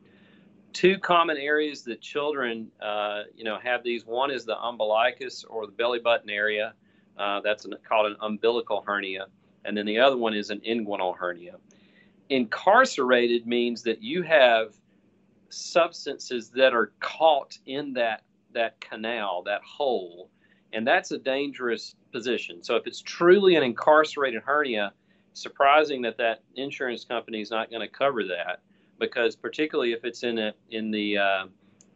Two 0.73 0.99
common 0.99 1.37
areas 1.37 1.83
that 1.83 2.01
children, 2.01 2.71
uh, 2.81 3.25
you 3.37 3.45
know, 3.45 3.59
have 3.63 3.83
these. 3.83 4.07
One 4.07 4.31
is 4.31 4.47
the 4.47 4.57
umbilicus 4.57 5.45
or 5.45 5.67
the 5.67 5.73
belly 5.73 5.99
button 5.99 6.31
area. 6.31 6.73
Uh, 7.19 7.41
that's 7.41 7.67
an, 7.67 7.75
called 7.87 8.07
an 8.07 8.17
umbilical 8.21 8.83
hernia 8.87 9.27
and 9.65 9.77
then 9.77 9.85
the 9.85 9.99
other 9.99 10.17
one 10.17 10.35
is 10.35 10.49
an 10.49 10.61
inguinal 10.61 11.15
hernia. 11.15 11.57
Incarcerated 12.31 13.47
means 13.47 13.83
that 13.83 14.03
you 14.03 14.23
have 14.23 14.75
substances 15.49 16.51
that 16.51 16.75
are 16.75 16.93
caught 17.01 17.59
in 17.67 17.93
that 17.95 18.23
that 18.55 18.81
canal, 18.81 19.43
that 19.43 19.61
hole, 19.63 20.31
and 20.73 20.87
that's 20.87 21.11
a 21.11 21.19
dangerous 21.19 21.97
position. 22.13 22.63
So 22.63 22.77
if 22.77 22.87
it's 22.87 23.03
truly 23.03 23.57
an 23.57 23.63
incarcerated 23.63 24.43
hernia, 24.43 24.93
surprising 25.35 26.03
that 26.03 26.17
that 26.17 26.43
insurance 26.57 27.05
company 27.05 27.41
is 27.41 27.51
not 27.51 27.71
going 27.71 27.83
to 27.83 27.89
cover 27.89 28.25
that 28.25 28.61
because 28.99 29.37
particularly 29.37 29.93
if 29.93 30.05
it's 30.05 30.23
in 30.23 30.39
a, 30.39 30.53
in 30.71 30.91
the 30.91 31.19
uh, 31.19 31.47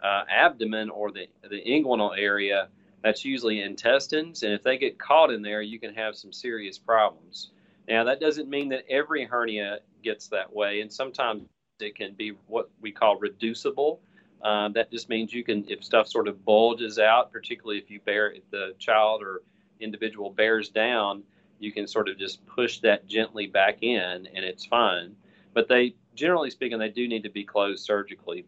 uh, 0.02 0.24
abdomen 0.30 0.90
or 0.90 1.10
the 1.10 1.26
the 1.48 1.62
inguinal 1.64 2.16
area, 2.16 2.68
that's 3.02 3.24
usually 3.24 3.62
intestines, 3.62 4.42
and 4.42 4.52
if 4.52 4.62
they 4.62 4.78
get 4.78 4.98
caught 4.98 5.32
in 5.32 5.42
there, 5.42 5.62
you 5.62 5.78
can 5.80 5.94
have 5.94 6.16
some 6.16 6.32
serious 6.32 6.78
problems. 6.78 7.50
Now, 7.88 8.04
that 8.04 8.20
doesn't 8.20 8.48
mean 8.48 8.68
that 8.68 8.84
every 8.88 9.24
hernia 9.24 9.80
gets 10.04 10.28
that 10.28 10.52
way, 10.52 10.80
and 10.80 10.92
sometimes 10.92 11.42
it 11.82 11.96
can 11.96 12.14
be 12.14 12.32
what 12.46 12.70
we 12.80 12.92
call 12.92 13.16
reducible. 13.16 14.00
Um, 14.42 14.72
that 14.72 14.90
just 14.90 15.08
means 15.08 15.32
you 15.32 15.44
can, 15.44 15.64
if 15.68 15.84
stuff 15.84 16.08
sort 16.08 16.26
of 16.26 16.44
bulges 16.44 16.98
out, 16.98 17.30
particularly 17.30 17.78
if 17.78 17.90
you 17.90 18.00
bear, 18.00 18.32
if 18.32 18.48
the 18.50 18.74
child 18.78 19.22
or 19.22 19.42
individual 19.78 20.30
bears 20.30 20.68
down, 20.68 21.22
you 21.60 21.70
can 21.70 21.86
sort 21.86 22.08
of 22.08 22.18
just 22.18 22.44
push 22.46 22.80
that 22.80 23.06
gently 23.06 23.46
back 23.46 23.82
in, 23.82 24.26
and 24.34 24.44
it's 24.44 24.64
fine. 24.64 25.14
But 25.54 25.68
they, 25.68 25.94
generally 26.14 26.50
speaking, 26.50 26.78
they 26.78 26.88
do 26.88 27.06
need 27.06 27.22
to 27.22 27.30
be 27.30 27.44
closed 27.44 27.84
surgically. 27.84 28.46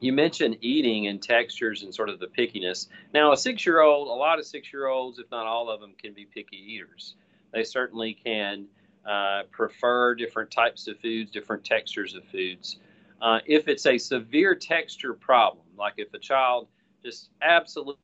You 0.00 0.12
mentioned 0.12 0.58
eating 0.60 1.08
and 1.08 1.20
textures 1.20 1.82
and 1.82 1.92
sort 1.92 2.08
of 2.08 2.20
the 2.20 2.28
pickiness. 2.28 2.86
Now, 3.12 3.32
a 3.32 3.36
six-year-old, 3.36 4.06
a 4.06 4.12
lot 4.12 4.38
of 4.38 4.46
six-year-olds, 4.46 5.18
if 5.18 5.28
not 5.32 5.46
all 5.46 5.68
of 5.68 5.80
them, 5.80 5.94
can 6.00 6.12
be 6.12 6.26
picky 6.26 6.56
eaters. 6.56 7.16
They 7.52 7.64
certainly 7.64 8.14
can 8.14 8.66
uh, 9.08 9.42
prefer 9.50 10.14
different 10.14 10.50
types 10.50 10.86
of 10.86 10.98
foods, 11.00 11.30
different 11.30 11.64
textures 11.64 12.14
of 12.14 12.24
foods. 12.24 12.78
Uh, 13.22 13.38
if 13.46 13.66
it's 13.66 13.86
a 13.86 13.98
severe 13.98 14.54
texture 14.54 15.14
problem, 15.14 15.64
like 15.76 15.94
if 15.96 16.12
a 16.14 16.18
child 16.18 16.68
just 17.02 17.30
absolutely 17.42 17.96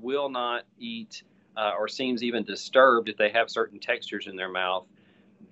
will 0.00 0.30
not 0.30 0.64
eat 0.78 1.22
uh, 1.56 1.72
or 1.78 1.86
seems 1.86 2.22
even 2.22 2.44
disturbed 2.44 3.08
if 3.08 3.16
they 3.16 3.28
have 3.30 3.50
certain 3.50 3.78
textures 3.78 4.26
in 4.26 4.36
their 4.36 4.48
mouth, 4.48 4.86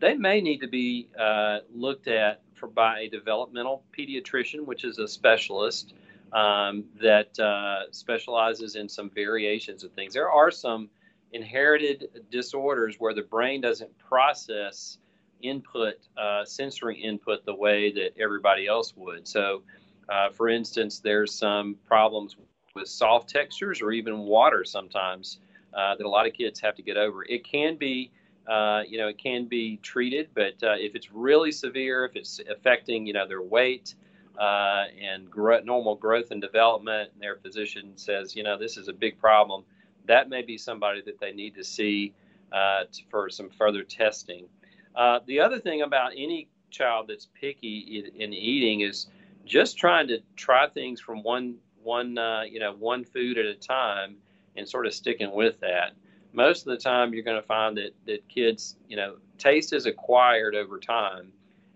they 0.01 0.15
may 0.15 0.41
need 0.41 0.61
to 0.61 0.69
be 0.69 1.09
uh, 1.19 1.59
looked 1.75 2.09
at 2.09 2.41
for 2.55 2.67
by 2.67 3.01
a 3.01 3.09
developmental 3.09 3.83
pediatrician, 3.97 4.65
which 4.65 4.85
is 4.85 4.99
a 4.99 5.07
specialist 5.07 5.93
um, 6.33 6.85
that 7.01 7.39
uh, 7.39 7.83
specializes 7.91 8.77
in 8.77 8.89
some 8.89 9.11
variations 9.11 9.85
of 9.85 9.93
things. 9.93 10.15
There 10.15 10.31
are 10.31 10.51
some 10.51 10.89
inherited 11.37 12.09
disorders 12.31 12.97
where 12.99 13.15
the 13.15 13.23
brain 13.23 13.61
doesn't 13.61 13.97
process 13.99 14.99
input, 15.43 15.97
uh, 16.17 16.45
sensory 16.45 17.01
input, 17.01 17.45
the 17.45 17.55
way 17.55 17.93
that 17.93 18.11
everybody 18.19 18.67
else 18.67 18.97
would. 18.97 19.29
So, 19.29 19.63
uh, 20.09 20.31
for 20.31 20.49
instance, 20.49 21.01
there's 21.01 21.33
some 21.33 21.77
problems 21.87 22.37
with 22.75 22.89
soft 22.89 23.29
textures 23.29 23.83
or 23.83 23.93
even 23.93 24.19
water 24.21 24.65
sometimes 24.65 25.39
uh, 25.75 25.95
that 25.97 26.07
a 26.07 26.09
lot 26.09 26.27
of 26.27 26.33
kids 26.33 26.59
have 26.61 26.75
to 26.77 26.83
get 26.83 26.97
over. 26.97 27.25
It 27.25 27.45
can 27.45 27.77
be, 27.77 28.11
uh, 28.47 28.83
you 28.89 28.99
know, 28.99 29.09
it 29.09 29.19
can 29.19 29.45
be 29.47 29.77
treated, 29.83 30.31
but 30.35 30.55
uh, 30.63 30.75
if 30.79 30.95
it's 30.95 31.13
really 31.13 31.53
severe, 31.53 32.07
if 32.07 32.17
it's 32.17 32.41
affecting, 32.51 33.07
you 33.07 33.13
know, 33.13 33.29
their 33.29 33.43
weight. 33.43 33.95
Uh, 34.39 34.85
and 35.01 35.31
normal 35.65 35.95
growth 35.95 36.31
and 36.31 36.43
development, 36.43 37.09
and 37.15 37.23
their 37.23 37.37
physician 37.37 37.93
says, 37.97 38.37
you 38.37 38.43
know, 38.43 38.59
this 38.59 38.77
is 38.77 38.87
a 38.87 38.93
big 38.93 39.19
problem 39.19 39.65
that 40.07 40.29
may 40.29 40.43
be 40.43 40.59
somebody 40.59 41.03
that 41.03 41.21
they 41.21 41.33
need 41.33 41.55
to 41.55 41.65
see 41.65 42.15
uh, 42.53 42.85
for 43.11 43.29
some 43.31 43.51
further 43.51 43.83
testing. 43.83 44.47
Uh, 44.95 45.21
the 45.27 45.41
other 45.41 45.59
thing 45.59 45.83
about 45.83 46.13
any 46.17 46.49
child 46.71 47.07
that's 47.09 47.29
picky 47.39 48.03
in, 48.15 48.21
in, 48.21 48.33
eating 48.33 48.81
is 48.81 49.07
just 49.45 49.77
trying 49.77 50.09
to 50.09 50.19
try 50.37 50.69
things 50.69 51.01
from 51.01 51.23
one 51.23 51.57
one 51.83 52.19
uh, 52.19 52.43
you 52.43 52.59
know 52.59 52.73
one 52.73 53.05
food 53.05 53.39
at 53.39 53.47
a 53.47 53.55
time 53.55 54.17
and 54.57 54.69
sort 54.69 54.87
of 54.87 54.95
sticking 54.95 55.33
with 55.33 55.61
that. 55.61 55.93
Most 56.33 56.67
of 56.67 56.71
the 56.71 56.77
time, 56.77 57.15
you're 57.15 57.23
going 57.23 57.41
to 57.41 57.47
find 57.47 57.77
that 57.77 57.91
that 58.07 58.27
kids 58.29 58.77
you 58.89 58.97
know 58.97 59.17
taste 59.39 59.73
is 59.73 59.87
acquired 59.87 60.55
over 60.55 60.79
time. 60.79 61.33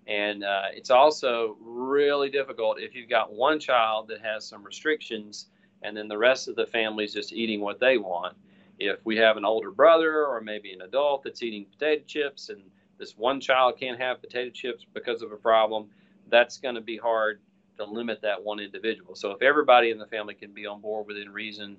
And 0.07 0.43
uh, 0.43 0.69
it's 0.75 0.91
also 0.91 1.57
really 1.61 2.31
difficult 2.31 2.81
if 2.81 2.97
you've 2.97 3.09
got 3.09 3.33
one 3.33 3.61
child 3.61 4.09
that 4.09 4.21
has 4.23 4.45
some 4.45 4.65
restrictions 4.65 5.47
and 5.83 5.97
then 5.97 6.09
the 6.09 6.19
rest 6.19 6.49
of 6.49 6.57
the 6.57 6.67
family 6.67 7.05
is 7.05 7.13
just 7.13 7.33
eating 7.33 7.61
what 7.61 7.81
they 7.81 7.99
want. 7.99 8.37
If 8.79 9.05
we 9.05 9.17
have 9.17 9.37
an 9.37 9.45
older 9.45 9.71
brother 9.71 10.27
or 10.27 10.41
maybe 10.41 10.73
an 10.73 10.83
adult 10.83 11.23
that's 11.23 11.43
eating 11.43 11.67
potato 11.67 12.03
chips 12.07 12.49
and 12.49 12.63
this 12.99 13.17
one 13.17 13.41
child 13.41 13.79
can't 13.79 14.01
have 14.01 14.21
potato 14.21 14.51
chips 14.51 14.87
because 14.93 15.23
of 15.23 15.33
a 15.33 15.37
problem, 15.37 15.89
that's 16.29 16.59
going 16.59 16.75
to 16.75 16.81
be 16.81 16.97
hard 16.97 17.41
to 17.77 17.85
limit 17.85 18.21
that 18.23 18.43
one 18.43 18.61
individual. 18.61 19.15
So 19.15 19.31
if 19.33 19.43
everybody 19.43 19.91
in 19.91 19.99
the 19.99 20.07
family 20.07 20.35
can 20.35 20.53
be 20.53 20.67
on 20.67 20.81
board 20.81 21.07
within 21.07 21.31
reason, 21.31 21.77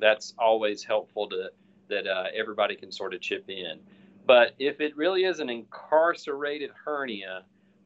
that's 0.00 0.34
always 0.38 0.82
helpful 0.82 1.28
to 1.28 1.50
that 1.88 2.06
uh, 2.06 2.24
everybody 2.34 2.74
can 2.74 2.90
sort 2.90 3.14
of 3.14 3.20
chip 3.20 3.48
in. 3.48 3.78
But 4.26 4.54
if 4.58 4.80
it 4.80 4.96
really 4.96 5.24
is 5.24 5.40
an 5.40 5.50
incarcerated 5.50 6.70
hernia, 6.84 7.44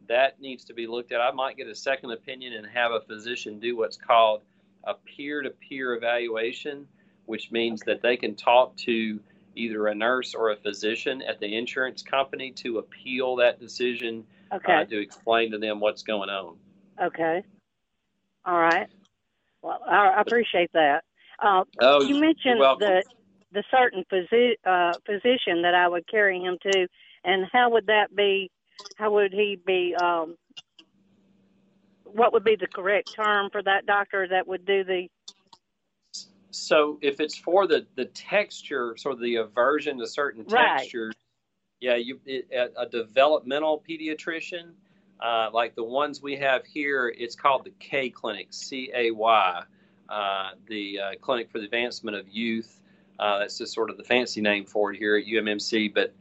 that 0.08 0.40
needs 0.40 0.64
to 0.64 0.72
be 0.72 0.86
looked 0.86 1.12
at. 1.12 1.20
I 1.20 1.32
might 1.32 1.56
get 1.56 1.66
a 1.66 1.74
second 1.74 2.12
opinion 2.12 2.54
and 2.54 2.66
have 2.66 2.92
a 2.92 3.00
physician 3.00 3.58
do 3.58 3.76
what's 3.76 3.96
called 3.96 4.42
a 4.88 4.94
peer 4.94 5.42
to 5.42 5.50
peer 5.50 5.94
evaluation, 5.94 6.88
which 7.26 7.52
means 7.52 7.82
that 7.82 8.02
they 8.02 8.16
can 8.16 8.34
talk 8.34 8.76
to 8.78 9.20
either 9.54 9.88
a 9.88 9.94
nurse 9.94 10.34
or 10.34 10.50
a 10.50 10.56
physician 10.56 11.22
at 11.22 11.38
the 11.40 11.56
insurance 11.56 12.02
company 12.02 12.50
to 12.52 12.78
appeal 12.78 13.36
that 13.36 13.60
decision 13.60 14.24
uh, 14.50 14.56
okay. 14.56 14.72
uh, 14.72 14.84
to 14.84 15.00
explain 15.00 15.50
to 15.50 15.58
them 15.58 15.80
what's 15.80 16.02
going 16.02 16.30
on. 16.30 16.56
Okay. 17.02 17.42
All 18.44 18.58
right. 18.58 18.88
Well, 19.62 19.80
I 19.86 20.20
appreciate 20.20 20.70
that. 20.72 21.02
Uh, 21.40 21.64
oh, 21.80 22.00
you 22.02 22.20
mentioned 22.20 22.60
the 22.60 23.02
the 23.52 23.64
certain 23.70 24.04
physi- 24.12 24.56
uh, 24.66 24.94
physician 25.06 25.62
that 25.62 25.74
I 25.74 25.88
would 25.88 26.06
carry 26.06 26.38
him 26.38 26.58
to, 26.62 26.86
and 27.24 27.46
how 27.52 27.70
would 27.70 27.86
that 27.86 28.14
be? 28.14 28.50
How 28.96 29.12
would 29.12 29.32
he 29.32 29.58
be 29.64 29.94
um, 29.94 30.36
what 32.12 32.32
would 32.32 32.44
be 32.44 32.56
the 32.56 32.66
correct 32.66 33.14
term 33.14 33.50
for 33.50 33.62
that 33.62 33.86
doctor 33.86 34.26
that 34.28 34.46
would 34.46 34.64
do 34.64 34.84
the 34.84 35.08
so 36.50 36.98
if 37.02 37.20
it's 37.20 37.36
for 37.36 37.66
the 37.66 37.86
the 37.96 38.06
texture 38.06 38.94
sort 38.96 39.14
of 39.14 39.20
the 39.20 39.36
aversion 39.36 39.98
to 39.98 40.06
certain 40.06 40.44
right. 40.48 40.78
textures 40.78 41.14
yeah 41.80 41.96
you 41.96 42.20
it, 42.26 42.48
a, 42.76 42.86
developmental 42.86 43.82
pediatrician 43.88 44.72
uh, 45.20 45.50
like 45.52 45.74
the 45.74 45.84
ones 45.84 46.22
we 46.22 46.36
have 46.36 46.64
here 46.64 47.12
it's 47.16 47.34
called 47.34 47.64
the 47.64 47.72
k 47.78 48.08
clinic 48.08 48.48
c-a-y 48.50 49.62
uh, 50.08 50.50
the 50.66 50.98
uh, 50.98 51.10
clinic 51.20 51.50
for 51.50 51.58
the 51.58 51.66
advancement 51.66 52.16
of 52.16 52.26
youth. 52.28 52.80
Uh, 53.18 53.40
that's 53.40 53.58
just 53.58 53.74
sort 53.74 53.90
of 53.90 53.98
the 53.98 54.04
fancy 54.04 54.40
name 54.40 54.64
for 54.64 54.92
it 54.92 54.98
here 54.98 55.16
at 55.16 55.26
ummc 55.26 55.92
but 55.92 56.14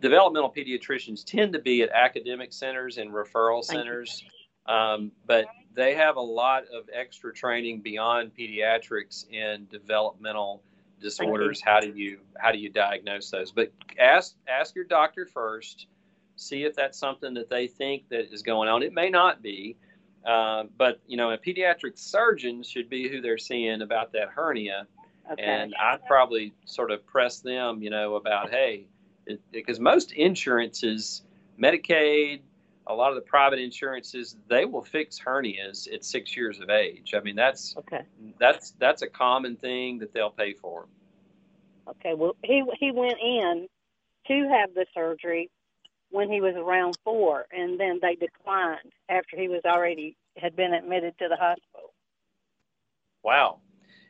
developmental 0.00 0.52
pediatricians 0.52 1.24
tend 1.24 1.52
to 1.52 1.58
be 1.58 1.82
at 1.82 1.90
academic 1.90 2.52
centers 2.52 2.98
and 2.98 3.12
referral 3.12 3.62
centers 3.62 4.24
um, 4.66 5.12
but 5.26 5.46
they 5.74 5.94
have 5.94 6.16
a 6.16 6.20
lot 6.20 6.64
of 6.74 6.88
extra 6.92 7.32
training 7.32 7.80
beyond 7.80 8.32
pediatrics 8.36 9.30
in 9.30 9.66
developmental 9.70 10.62
disorders. 11.00 11.60
How 11.64 11.80
do 11.80 11.88
you 11.88 12.18
how 12.36 12.52
do 12.52 12.58
you 12.58 12.70
diagnose 12.70 13.30
those? 13.30 13.52
But 13.52 13.72
ask 13.98 14.34
ask 14.48 14.74
your 14.74 14.84
doctor 14.84 15.26
first. 15.26 15.86
See 16.36 16.64
if 16.64 16.74
that's 16.74 16.98
something 16.98 17.34
that 17.34 17.50
they 17.50 17.66
think 17.66 18.08
that 18.08 18.32
is 18.32 18.42
going 18.42 18.68
on. 18.68 18.82
It 18.82 18.94
may 18.94 19.10
not 19.10 19.42
be, 19.42 19.76
uh, 20.24 20.64
but 20.76 21.00
you 21.06 21.16
know, 21.16 21.30
a 21.30 21.38
pediatric 21.38 21.98
surgeon 21.98 22.62
should 22.62 22.88
be 22.88 23.08
who 23.08 23.20
they're 23.20 23.38
seeing 23.38 23.82
about 23.82 24.12
that 24.12 24.28
hernia. 24.28 24.86
Okay. 25.30 25.42
And 25.42 25.74
I'd 25.80 26.04
probably 26.06 26.52
sort 26.64 26.90
of 26.90 27.06
press 27.06 27.40
them, 27.40 27.82
you 27.82 27.90
know, 27.90 28.16
about 28.16 28.50
hey, 28.50 28.86
because 29.52 29.78
most 29.78 30.12
insurances, 30.12 31.22
Medicaid, 31.60 32.40
a 32.90 32.94
lot 32.94 33.10
of 33.10 33.14
the 33.14 33.22
private 33.22 33.58
insurances 33.58 34.36
they 34.48 34.64
will 34.64 34.82
fix 34.82 35.18
hernias 35.18 35.92
at 35.92 36.04
six 36.04 36.36
years 36.36 36.60
of 36.60 36.70
age. 36.70 37.14
I 37.14 37.20
mean 37.20 37.36
that's 37.36 37.76
Okay. 37.78 38.02
that's 38.38 38.72
that's 38.78 39.02
a 39.02 39.08
common 39.08 39.56
thing 39.56 39.98
that 39.98 40.12
they'll 40.12 40.30
pay 40.30 40.54
for. 40.54 40.86
Okay. 41.88 42.14
Well, 42.14 42.36
he 42.42 42.64
he 42.78 42.92
went 42.92 43.18
in 43.20 43.68
to 44.28 44.48
have 44.48 44.74
the 44.74 44.86
surgery 44.94 45.50
when 46.10 46.30
he 46.30 46.40
was 46.40 46.54
around 46.56 46.98
four, 47.04 47.46
and 47.52 47.78
then 47.78 48.00
they 48.02 48.16
declined 48.16 48.92
after 49.08 49.36
he 49.36 49.48
was 49.48 49.62
already 49.64 50.16
had 50.36 50.56
been 50.56 50.74
admitted 50.74 51.16
to 51.18 51.28
the 51.28 51.36
hospital. 51.36 51.94
Wow, 53.22 53.60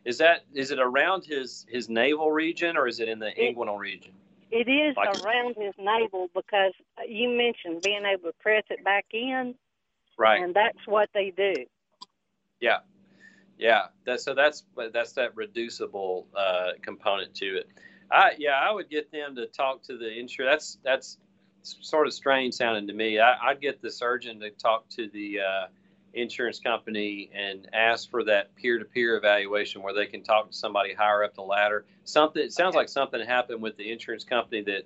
is 0.05 0.19
that 0.19 0.45
is 0.55 0.71
it 0.71 0.79
around 0.79 1.25
his 1.25 1.67
his 1.69 1.89
navel 1.89 2.31
region 2.33 2.77
or 2.77 2.87
is 2.89 3.01
it 3.01 3.09
in 3.09 3.19
the 3.19 3.33
inguinal 3.39 3.79
region? 3.79 4.13
It 4.51 4.69
is 4.69 4.97
Like- 4.97 5.25
around 5.25 5.57
his 5.57 5.75
navel 5.79 6.29
because 6.35 6.73
you 7.07 7.29
mentioned 7.29 7.83
being 7.83 8.05
able 8.05 8.31
to 8.33 8.37
press 8.41 8.65
it 8.71 8.83
back 8.85 9.07
in, 9.13 9.55
Right. 10.17 10.43
and 10.43 10.55
that's 10.55 10.87
what 10.87 11.09
they 11.13 11.31
do. 11.31 11.55
Yeah, 12.61 12.81
yeah. 13.59 13.87
That, 14.05 14.21
so 14.21 14.35
that's 14.35 14.65
that's 14.93 15.13
that 15.13 15.37
reducible 15.37 16.27
uh, 16.35 16.73
component 16.83 17.35
to 17.37 17.59
it. 17.59 17.69
I 18.11 18.35
yeah, 18.39 18.59
I 18.59 18.73
would 18.73 18.91
get 18.91 19.11
them 19.13 19.37
to 19.37 19.47
talk 19.47 19.83
to 19.85 19.97
the 19.97 20.19
insurance. 20.19 20.79
That's 20.83 21.19
that's 21.63 21.79
sort 21.81 22.07
of 22.07 22.13
strange 22.13 22.55
sounding 22.55 22.87
to 22.89 22.93
me. 22.93 23.19
I, 23.21 23.51
I'd 23.51 23.61
get 23.61 23.81
the 23.81 23.91
surgeon 23.91 24.41
to 24.41 24.51
talk 24.51 24.89
to 24.91 25.09
the 25.09 25.41
uh, 25.41 25.67
insurance 26.13 26.59
company 26.59 27.31
and 27.35 27.69
ask 27.73 28.11
for 28.11 28.25
that 28.25 28.55
peer-to-peer 28.57 29.17
evaluation 29.17 29.83
where 29.83 29.95
they 29.95 30.07
can 30.07 30.23
talk 30.23 30.51
to 30.51 30.57
somebody 30.57 30.93
higher 30.95 31.23
up 31.23 31.35
the 31.35 31.43
ladder. 31.43 31.85
Something 32.05 32.43
it 32.43 32.53
sounds 32.53 32.75
like 32.75 32.89
something 32.89 33.25
happened 33.25 33.63
with 33.63 33.77
the 33.77 33.91
insurance 33.93 34.25
company 34.25 34.63
that 34.63 34.83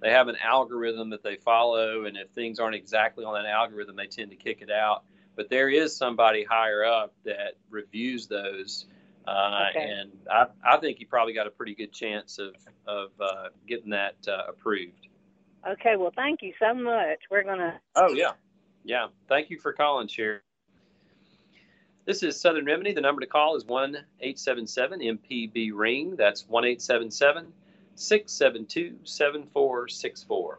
they 0.00 0.10
have 0.10 0.28
an 0.28 0.36
algorithm 0.42 1.10
that 1.10 1.22
they 1.22 1.36
follow, 1.36 2.04
and 2.04 2.16
if 2.16 2.30
things 2.30 2.58
aren't 2.58 2.74
exactly 2.74 3.24
on 3.24 3.34
that 3.34 3.48
algorithm, 3.48 3.96
they 3.96 4.06
tend 4.06 4.30
to 4.30 4.36
kick 4.36 4.60
it 4.60 4.70
out 4.70 5.04
but 5.36 5.48
there 5.48 5.68
is 5.68 5.96
somebody 5.96 6.44
higher 6.44 6.84
up 6.84 7.14
that 7.24 7.54
reviews 7.70 8.26
those. 8.26 8.86
Uh, 9.26 9.68
Okay. 9.70 9.88
And 9.88 10.10
I, 10.30 10.46
I 10.64 10.76
think 10.78 11.00
you 11.00 11.06
probably 11.06 11.32
got 11.32 11.46
a 11.46 11.50
pretty 11.50 11.74
good 11.74 11.92
chance 11.92 12.38
of, 12.38 12.54
of 12.86 13.10
uh, 13.20 13.48
getting 13.66 13.90
that 13.90 14.16
uh, 14.26 14.42
approved. 14.48 15.06
Okay. 15.66 15.96
Well, 15.96 16.12
thank 16.14 16.42
you 16.42 16.52
so 16.58 16.74
much. 16.74 17.20
We're 17.30 17.44
gonna. 17.44 17.80
Oh, 17.94 18.12
yeah. 18.12 18.32
Yeah. 18.84 19.08
Thank 19.28 19.50
you 19.50 19.60
for 19.60 19.72
calling, 19.72 20.08
Sherry. 20.08 20.40
This 22.04 22.24
is 22.24 22.40
Southern 22.40 22.64
Remedy. 22.64 22.92
The 22.92 23.00
number 23.00 23.20
to 23.20 23.28
call 23.28 23.54
is 23.54 23.64
1 23.64 23.94
877 23.94 25.00
MPB 25.00 25.70
Ring. 25.72 26.16
That's 26.16 26.48
1 26.48 26.64
877 26.64 27.52
672 27.94 28.98
7464. 29.04 30.58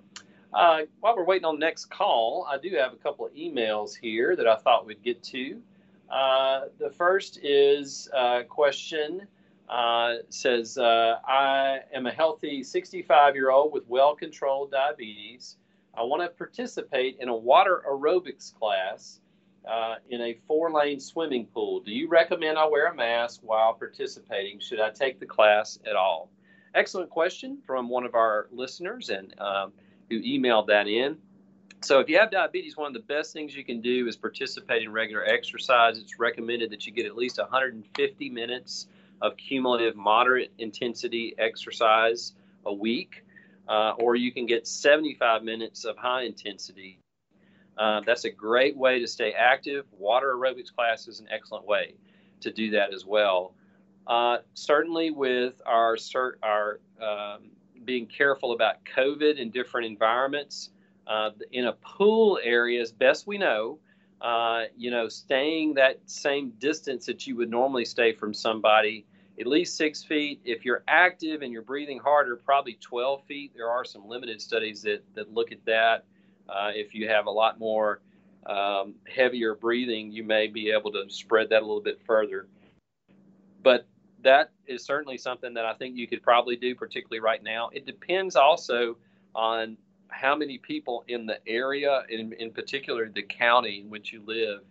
Uh, 0.54 0.82
while 1.02 1.18
we're 1.18 1.26
waiting 1.26 1.44
on 1.44 1.56
the 1.56 1.66
next 1.66 1.90
call, 1.90 2.48
I 2.50 2.58
do 2.58 2.74
have 2.78 2.94
a 2.94 2.96
couple 2.96 3.26
of 3.26 3.34
emails 3.34 3.94
here 3.94 4.38
that 4.38 4.48
I 4.48 4.56
thought 4.56 4.86
we'd 4.86 5.04
get 5.04 5.22
to. 5.24 5.62
Uh, 6.10 6.62
the 6.80 6.90
first 6.92 7.40
is 7.44 8.08
a 8.14 8.46
question 8.46 9.28
uh, 9.68 10.14
says, 10.30 10.78
uh, 10.78 11.20
I 11.28 11.80
am 11.94 12.06
a 12.06 12.12
healthy 12.12 12.64
65 12.64 13.36
year 13.36 13.52
old 13.52 13.74
with 13.74 13.84
well 13.90 14.16
controlled 14.16 14.72
diabetes. 14.72 15.58
I 15.94 16.04
want 16.04 16.24
to 16.24 16.30
participate 16.30 17.18
in 17.20 17.28
a 17.28 17.36
water 17.36 17.84
aerobics 17.86 18.54
class 18.58 19.20
uh, 19.70 19.96
in 20.10 20.22
a 20.22 20.38
four 20.48 20.72
lane 20.72 21.00
swimming 21.00 21.46
pool. 21.46 21.80
Do 21.80 21.92
you 21.92 22.08
recommend 22.08 22.58
I 22.58 22.68
wear 22.68 22.88
a 22.88 22.96
mask 22.96 23.42
while 23.44 23.74
participating? 23.74 24.60
Should 24.60 24.80
I 24.80 24.90
take 24.90 25.20
the 25.20 25.26
class 25.26 25.80
at 25.86 25.96
all? 25.96 26.30
Excellent 26.76 27.10
question 27.10 27.60
from 27.66 27.90
one 27.90 28.04
of 28.04 28.16
our 28.16 28.48
listeners 28.52 29.10
and 29.10 29.40
um, 29.40 29.74
who 30.10 30.22
emailed 30.22 30.68
that 30.68 30.88
in. 30.88 31.18
So, 31.82 32.00
if 32.00 32.08
you 32.08 32.18
have 32.18 32.32
diabetes, 32.32 32.78
one 32.78 32.88
of 32.88 32.94
the 32.94 33.14
best 33.14 33.34
things 33.34 33.54
you 33.56 33.66
can 33.66 33.82
do 33.82 34.08
is 34.08 34.16
participate 34.16 34.84
in 34.84 34.92
regular 34.92 35.26
exercise. 35.26 35.98
It's 35.98 36.18
recommended 36.18 36.72
that 36.72 36.86
you 36.86 36.94
get 36.94 37.06
at 37.06 37.18
least 37.18 37.38
150 37.38 38.30
minutes 38.30 38.88
of 39.22 39.36
cumulative 39.38 39.96
moderate 39.96 40.52
intensity 40.60 41.36
exercise 41.38 42.34
a 42.66 42.74
week, 42.74 43.26
uh, 43.68 43.94
or 43.98 44.16
you 44.16 44.32
can 44.32 44.46
get 44.46 44.66
75 44.66 45.44
minutes 45.44 45.84
of 45.84 45.98
high 45.98 46.24
intensity. 46.24 47.00
Uh, 47.78 48.02
that's 48.06 48.26
a 48.26 48.30
great 48.30 48.78
way 48.78 49.00
to 49.00 49.08
stay 49.08 49.34
active. 49.34 49.86
Water 49.98 50.36
aerobics 50.36 50.74
class 50.74 51.08
is 51.08 51.20
an 51.20 51.28
excellent 51.32 51.66
way 51.66 51.96
to 52.42 52.52
do 52.52 52.72
that 52.72 52.94
as 52.94 53.06
well. 53.06 53.54
Uh, 54.06 54.38
certainly, 54.54 55.12
with 55.12 55.62
our 55.66 55.98
our 56.44 56.80
um, 57.02 57.44
being 57.86 58.06
careful 58.06 58.52
about 58.52 58.84
COVID 58.86 59.38
in 59.38 59.50
different 59.50 59.88
environments, 59.88 60.70
uh, 61.08 61.32
in 61.52 61.66
a 61.66 61.74
pool 61.74 62.40
area, 62.44 62.82
as 62.82 62.92
best 62.92 63.28
we 63.28 63.38
know, 63.38 63.80
uh, 64.22 64.64
you 64.78 64.90
know, 64.90 65.10
staying 65.10 65.74
that 65.74 66.00
same 66.06 66.52
distance 66.60 67.06
that 67.06 67.28
you 67.28 67.36
would 67.36 67.50
normally 67.50 67.84
stay 67.86 68.14
from 68.14 68.34
somebody, 68.34 69.06
at 69.40 69.48
least 69.48 69.76
six 69.76 70.02
feet. 70.04 70.40
If 70.46 70.64
you're 70.64 70.84
active 70.88 71.42
and 71.42 71.52
you're 71.52 71.62
breathing 71.62 72.00
harder, 72.00 72.38
probably 72.38 72.78
12 72.80 73.26
feet. 73.26 73.52
There 73.54 73.70
are 73.70 73.84
some 73.84 74.08
limited 74.08 74.42
studies 74.42 74.82
that, 74.84 75.04
that 75.16 75.34
look 75.34 75.52
at 75.52 75.64
that. 75.66 76.06
Uh, 76.50 76.72
if 76.74 76.94
you 76.94 77.08
have 77.08 77.26
a 77.26 77.32
lot 77.32 77.60
more 77.60 78.02
um, 78.46 78.96
heavier 79.08 79.56
breathing, 79.56 80.12
you 80.12 80.24
may 80.24 80.48
be 80.48 80.72
able 80.72 80.92
to 80.92 81.06
spread 81.10 81.50
that 81.50 81.62
a 81.62 81.66
little 81.66 81.82
bit 81.82 82.00
further. 82.06 82.48
But 83.62 83.88
that 84.24 84.52
is 84.68 84.84
certainly 84.84 85.18
something 85.18 85.54
that 85.54 85.66
I 85.66 85.74
think 85.74 85.96
you 85.96 86.08
could 86.08 86.24
probably 86.24 86.56
do, 86.56 86.76
particularly 86.76 87.20
right 87.20 87.44
now. 87.44 87.70
It 87.74 87.86
depends 87.86 88.36
also 88.36 88.98
on 89.36 89.78
how 90.10 90.36
many 90.36 90.58
people 90.58 91.04
in 91.08 91.26
the 91.26 91.40
area, 91.48 92.04
in, 92.10 92.34
in 92.34 92.52
particular 92.52 93.10
the 93.10 93.24
county 93.24 93.82
in 93.82 93.90
which 93.90 94.14
you 94.14 94.22
live, 94.26 94.62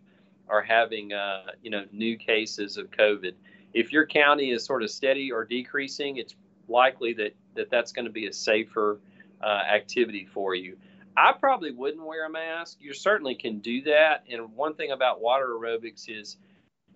are 0.49 0.63
having 0.63 1.13
uh, 1.13 1.53
you 1.63 1.71
know 1.71 1.85
new 1.93 2.17
cases 2.17 2.77
of 2.77 2.91
COVID. 2.91 3.33
If 3.75 3.93
your 3.93 4.07
county 4.07 4.51
is 4.51 4.65
sort 4.65 4.83
of 4.83 4.91
steady 4.91 5.33
or 5.33 5.45
decreasing, 5.45 6.19
it's 6.19 6.35
likely 6.69 7.15
that, 7.15 7.35
that 7.55 7.71
that's 7.71 7.93
going 7.93 8.05
to 8.05 8.11
be 8.11 8.27
a 8.27 8.33
safer 8.33 9.01
uh, 9.43 9.47
activity 9.47 10.27
for 10.27 10.55
you. 10.55 10.77
I 11.17 11.33
probably 11.33 11.73
wouldn't 11.73 12.05
wear 12.05 12.27
a 12.27 12.31
mask. 12.31 12.79
You 12.81 12.95
certainly 12.95 13.35
can 13.35 13.59
do 13.59 13.83
that. 13.83 14.25
And 14.31 14.55
one 14.55 14.75
thing 14.75 14.93
about 14.93 15.21
water 15.21 15.49
aerobics 15.49 16.09
is 16.09 16.39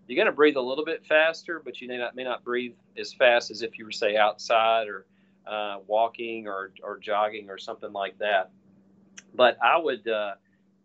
you're 0.06 0.16
going 0.16 0.26
to 0.26 0.32
breathe 0.32 0.56
a 0.56 0.60
little 0.60 0.84
bit 0.84 1.04
faster, 1.04 1.60
but 1.64 1.80
you 1.80 1.88
may 1.88 1.98
not 1.98 2.14
may 2.14 2.24
not 2.24 2.44
breathe 2.44 2.74
as 2.96 3.12
fast 3.12 3.50
as 3.50 3.62
if 3.62 3.78
you 3.78 3.84
were 3.84 3.92
say 3.92 4.16
outside 4.16 4.88
or 4.88 5.06
uh, 5.46 5.78
walking 5.86 6.46
or 6.46 6.72
or 6.82 6.98
jogging 6.98 7.50
or 7.50 7.58
something 7.58 7.92
like 7.92 8.18
that. 8.18 8.50
But 9.34 9.58
I 9.62 9.76
would 9.76 10.08
uh, 10.08 10.34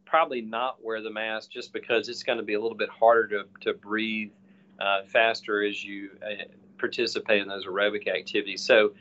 probably 0.06 0.42
not 0.42 0.84
wear 0.84 1.02
the 1.02 1.12
mask 1.12 1.52
just 1.52 1.72
because 1.72 2.10
it's 2.10 2.24
going 2.24 2.40
to 2.40 2.44
be 2.44 2.56
a 2.56 2.62
little 2.62 2.78
bit 2.78 2.90
harder 2.90 3.28
to 3.28 3.46
to 3.62 3.74
breathe 3.74 4.32
uh, 4.80 5.04
faster 5.06 5.64
as 5.64 5.84
you 5.84 6.10
uh, 6.24 6.44
participate 6.78 7.42
in 7.42 7.48
those 7.48 7.66
aerobic 7.66 8.08
activities. 8.08 8.64
So. 8.64 8.92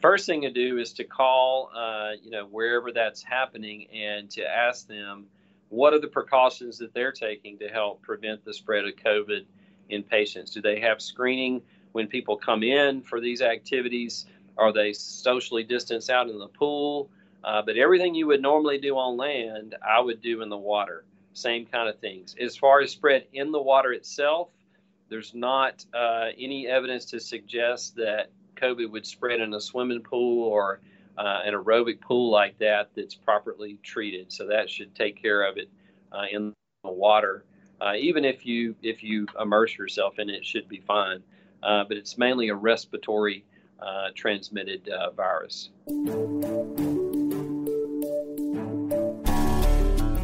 First 0.00 0.26
thing 0.26 0.42
to 0.42 0.50
do 0.50 0.78
is 0.78 0.92
to 0.94 1.04
call, 1.04 1.70
uh, 1.74 2.12
you 2.22 2.30
know, 2.30 2.46
wherever 2.46 2.92
that's 2.92 3.22
happening, 3.22 3.88
and 3.92 4.30
to 4.30 4.44
ask 4.44 4.86
them 4.86 5.26
what 5.70 5.92
are 5.92 5.98
the 5.98 6.08
precautions 6.08 6.78
that 6.78 6.94
they're 6.94 7.12
taking 7.12 7.58
to 7.58 7.68
help 7.68 8.00
prevent 8.02 8.44
the 8.44 8.54
spread 8.54 8.84
of 8.84 8.94
COVID 8.96 9.44
in 9.90 10.02
patients? 10.02 10.52
Do 10.52 10.62
they 10.62 10.80
have 10.80 11.02
screening 11.02 11.62
when 11.92 12.06
people 12.06 12.36
come 12.36 12.62
in 12.62 13.02
for 13.02 13.20
these 13.20 13.42
activities? 13.42 14.26
Are 14.56 14.72
they 14.72 14.92
socially 14.92 15.64
distanced 15.64 16.10
out 16.10 16.28
in 16.28 16.38
the 16.38 16.48
pool? 16.48 17.10
Uh, 17.44 17.62
but 17.62 17.76
everything 17.76 18.14
you 18.14 18.26
would 18.26 18.42
normally 18.42 18.78
do 18.78 18.96
on 18.96 19.16
land, 19.16 19.74
I 19.86 20.00
would 20.00 20.22
do 20.22 20.42
in 20.42 20.48
the 20.48 20.56
water. 20.56 21.04
Same 21.34 21.66
kind 21.66 21.88
of 21.88 21.98
things. 21.98 22.34
As 22.40 22.56
far 22.56 22.80
as 22.80 22.90
spread 22.90 23.26
in 23.32 23.52
the 23.52 23.60
water 23.60 23.92
itself, 23.92 24.48
there's 25.08 25.34
not 25.34 25.84
uh, 25.94 26.28
any 26.38 26.66
evidence 26.66 27.04
to 27.06 27.20
suggest 27.20 27.96
that 27.96 28.30
COVID 28.60 28.90
would 28.90 29.06
spread 29.06 29.40
in 29.40 29.54
a 29.54 29.60
swimming 29.60 30.02
pool 30.02 30.44
or 30.44 30.80
uh, 31.16 31.40
an 31.44 31.54
aerobic 31.54 32.00
pool 32.00 32.30
like 32.30 32.58
that 32.58 32.90
that's 32.94 33.14
properly 33.14 33.78
treated. 33.82 34.32
So 34.32 34.46
that 34.46 34.70
should 34.70 34.94
take 34.94 35.20
care 35.20 35.42
of 35.42 35.56
it 35.56 35.68
uh, 36.12 36.24
in 36.30 36.54
the 36.84 36.90
water. 36.90 37.44
Uh, 37.80 37.92
even 37.96 38.24
if 38.24 38.44
you 38.44 38.74
if 38.82 39.02
you 39.02 39.26
immerse 39.40 39.76
yourself 39.76 40.18
in 40.18 40.28
it, 40.28 40.36
it 40.36 40.46
should 40.46 40.68
be 40.68 40.80
fine. 40.80 41.22
Uh, 41.62 41.84
but 41.86 41.96
it's 41.96 42.18
mainly 42.18 42.48
a 42.48 42.54
respiratory 42.54 43.44
uh, 43.80 44.08
transmitted 44.14 44.88
uh, 44.88 45.10
virus. 45.10 45.70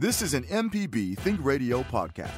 This 0.00 0.22
is 0.22 0.32
an 0.32 0.44
MPB 0.44 1.18
Think 1.18 1.40
Radio 1.42 1.82
podcast. 1.82 2.30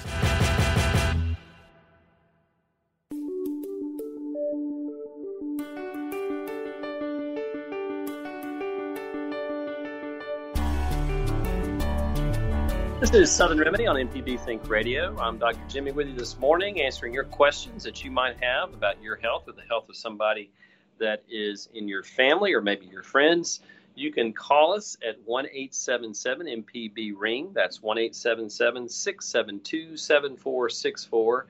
This 12.98 13.10
is 13.10 13.30
Southern 13.30 13.58
Remedy 13.58 13.86
on 13.86 13.96
MPB 13.96 14.40
Think 14.40 14.66
Radio. 14.66 15.14
I'm 15.18 15.36
Dr. 15.36 15.60
Jimmy 15.68 15.92
with 15.92 16.08
you 16.08 16.14
this 16.14 16.38
morning, 16.38 16.80
answering 16.80 17.12
your 17.12 17.24
questions 17.24 17.82
that 17.82 18.02
you 18.02 18.10
might 18.10 18.42
have 18.42 18.72
about 18.72 19.02
your 19.02 19.16
health 19.16 19.46
or 19.46 19.52
the 19.52 19.64
health 19.68 19.86
of 19.90 19.96
somebody 19.96 20.50
that 20.98 21.22
is 21.28 21.68
in 21.74 21.88
your 21.88 22.04
family 22.04 22.54
or 22.54 22.62
maybe 22.62 22.86
your 22.86 23.02
friends. 23.02 23.60
You 24.00 24.10
can 24.10 24.32
call 24.32 24.72
us 24.72 24.96
at 25.06 25.20
1 25.26 25.44
877 25.44 26.46
MPB 26.46 27.12
Ring. 27.14 27.50
That's 27.52 27.82
1 27.82 27.98
877 27.98 28.88
672 28.88 29.98
7464. 29.98 31.46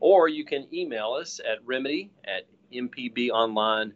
Or 0.00 0.26
you 0.28 0.44
can 0.44 0.66
email 0.74 1.12
us 1.12 1.40
at 1.48 1.64
remedy 1.64 2.10
at 2.24 2.46
mpbonline.org. 2.72 3.92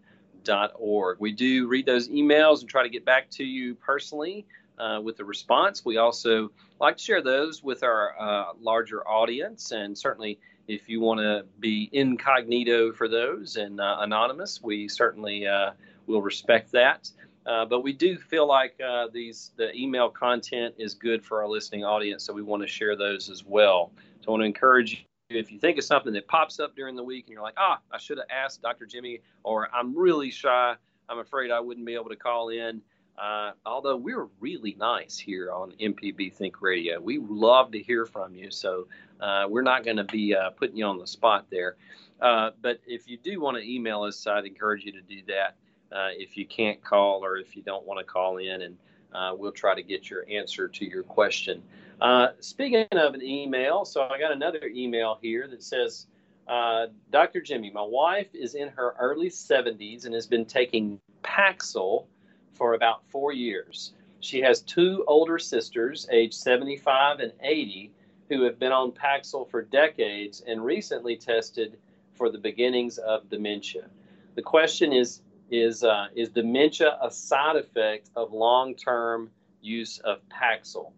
We 1.18 1.32
do 1.32 1.66
read 1.66 1.86
those 1.86 2.08
emails 2.08 2.60
and 2.60 2.68
try 2.68 2.84
to 2.84 2.88
get 2.88 3.04
back 3.04 3.30
to 3.30 3.42
you 3.42 3.74
personally 3.74 4.46
uh, 4.78 5.00
with 5.02 5.16
the 5.16 5.24
response. 5.24 5.84
We 5.84 5.96
also 5.96 6.52
like 6.80 6.98
to 6.98 7.02
share 7.02 7.20
those 7.20 7.64
with 7.64 7.82
our 7.82 8.14
uh, 8.16 8.52
larger 8.60 9.02
audience, 9.08 9.72
and 9.72 9.98
certainly 9.98 10.38
if 10.68 10.88
you 10.88 11.00
want 11.00 11.18
to 11.18 11.46
be 11.58 11.90
incognito 11.92 12.92
for 12.92 13.08
those 13.08 13.56
and 13.56 13.80
uh, 13.80 13.96
anonymous, 13.98 14.62
we 14.62 14.86
certainly 14.86 15.48
uh, 15.48 15.72
will 16.06 16.22
respect 16.22 16.70
that. 16.72 17.10
Uh, 17.48 17.64
but 17.64 17.80
we 17.80 17.94
do 17.94 18.18
feel 18.18 18.46
like 18.46 18.78
uh, 18.86 19.06
these 19.10 19.52
the 19.56 19.74
email 19.74 20.10
content 20.10 20.74
is 20.76 20.92
good 20.92 21.24
for 21.24 21.40
our 21.40 21.48
listening 21.48 21.82
audience, 21.82 22.22
so 22.22 22.32
we 22.32 22.42
want 22.42 22.62
to 22.62 22.68
share 22.68 22.94
those 22.94 23.30
as 23.30 23.42
well. 23.42 23.90
So 24.20 24.28
I 24.28 24.30
want 24.32 24.42
to 24.42 24.46
encourage 24.46 25.06
you 25.30 25.38
if 25.38 25.50
you 25.50 25.58
think 25.58 25.78
of 25.78 25.84
something 25.84 26.12
that 26.12 26.28
pops 26.28 26.60
up 26.60 26.76
during 26.76 26.94
the 26.94 27.02
week 27.02 27.26
and 27.26 27.32
you're 27.32 27.42
like, 27.42 27.56
ah, 27.56 27.80
I 27.90 27.98
should 27.98 28.18
have 28.18 28.26
asked 28.30 28.62
Dr. 28.62 28.86
Jimmy, 28.86 29.20
or 29.44 29.68
I'm 29.74 29.96
really 29.96 30.30
shy, 30.30 30.74
I'm 31.08 31.18
afraid 31.18 31.50
I 31.50 31.60
wouldn't 31.60 31.86
be 31.86 31.94
able 31.94 32.08
to 32.10 32.16
call 32.16 32.50
in. 32.50 32.82
Uh, 33.18 33.52
although 33.66 33.96
we're 33.96 34.28
really 34.40 34.76
nice 34.78 35.18
here 35.18 35.50
on 35.50 35.72
MPB 35.72 36.32
Think 36.32 36.62
Radio, 36.62 37.00
we 37.00 37.18
love 37.18 37.72
to 37.72 37.82
hear 37.82 38.06
from 38.06 38.34
you. 38.34 38.50
So 38.50 38.86
uh, 39.20 39.46
we're 39.48 39.62
not 39.62 39.84
going 39.84 39.96
to 39.96 40.04
be 40.04 40.34
uh, 40.34 40.50
putting 40.50 40.76
you 40.76 40.86
on 40.86 40.98
the 40.98 41.06
spot 41.06 41.46
there. 41.50 41.76
Uh, 42.20 42.50
but 42.62 42.80
if 42.86 43.08
you 43.08 43.18
do 43.18 43.40
want 43.40 43.56
to 43.56 43.62
email 43.62 44.02
us, 44.02 44.26
I'd 44.26 44.46
encourage 44.46 44.84
you 44.84 44.92
to 44.92 45.02
do 45.02 45.22
that 45.26 45.56
uh, 45.92 46.10
if 46.12 46.36
you 46.36 46.46
can't 46.46 46.82
call 46.82 47.24
or 47.24 47.38
if 47.38 47.56
you 47.56 47.62
don't 47.62 47.86
want 47.86 47.98
to 47.98 48.04
call 48.04 48.38
in, 48.38 48.62
and 48.62 48.76
uh, 49.14 49.32
we'll 49.36 49.52
try 49.52 49.74
to 49.74 49.82
get 49.82 50.10
your 50.10 50.24
answer 50.30 50.68
to 50.68 50.84
your 50.84 51.02
question. 51.02 51.62
Uh, 52.00 52.28
speaking 52.40 52.86
of 52.92 53.14
an 53.14 53.22
email, 53.22 53.84
so 53.84 54.02
I 54.02 54.18
got 54.18 54.32
another 54.32 54.66
email 54.66 55.18
here 55.20 55.48
that 55.48 55.62
says, 55.62 56.06
uh, 56.46 56.86
Dr. 57.10 57.40
Jimmy, 57.40 57.70
my 57.70 57.82
wife 57.82 58.34
is 58.34 58.54
in 58.54 58.68
her 58.68 58.94
early 58.98 59.28
70s 59.28 60.04
and 60.04 60.14
has 60.14 60.26
been 60.26 60.44
taking 60.44 61.00
Paxil 61.22 62.06
for 62.52 62.74
about 62.74 63.02
four 63.08 63.32
years. 63.32 63.92
She 64.20 64.40
has 64.40 64.62
two 64.62 65.04
older 65.06 65.38
sisters, 65.38 66.08
aged 66.10 66.34
75 66.34 67.20
and 67.20 67.32
80, 67.42 67.92
who 68.28 68.42
have 68.42 68.58
been 68.58 68.72
on 68.72 68.92
Paxil 68.92 69.48
for 69.48 69.62
decades 69.62 70.42
and 70.46 70.64
recently 70.64 71.16
tested 71.16 71.78
for 72.14 72.30
the 72.30 72.38
beginnings 72.38 72.98
of 72.98 73.28
dementia. 73.30 73.88
The 74.34 74.42
question 74.42 74.92
is 74.92 75.22
is 75.50 75.84
uh, 75.84 76.06
is 76.14 76.30
dementia 76.30 76.98
a 77.02 77.10
side 77.10 77.56
effect 77.56 78.10
of 78.16 78.32
long-term 78.32 79.30
use 79.60 79.98
of 79.98 80.18
Paxil? 80.28 80.92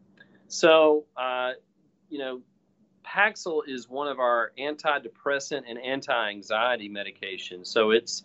So, 0.49 1.05
uh, 1.17 1.53
you 2.09 2.19
know, 2.19 2.41
Paxil 3.07 3.63
is 3.67 3.89
one 3.89 4.09
of 4.09 4.19
our 4.19 4.53
antidepressant 4.59 5.63
and 5.69 5.79
anti-anxiety 5.79 6.89
medications. 6.89 7.67
So 7.69 7.91
it's 7.91 8.25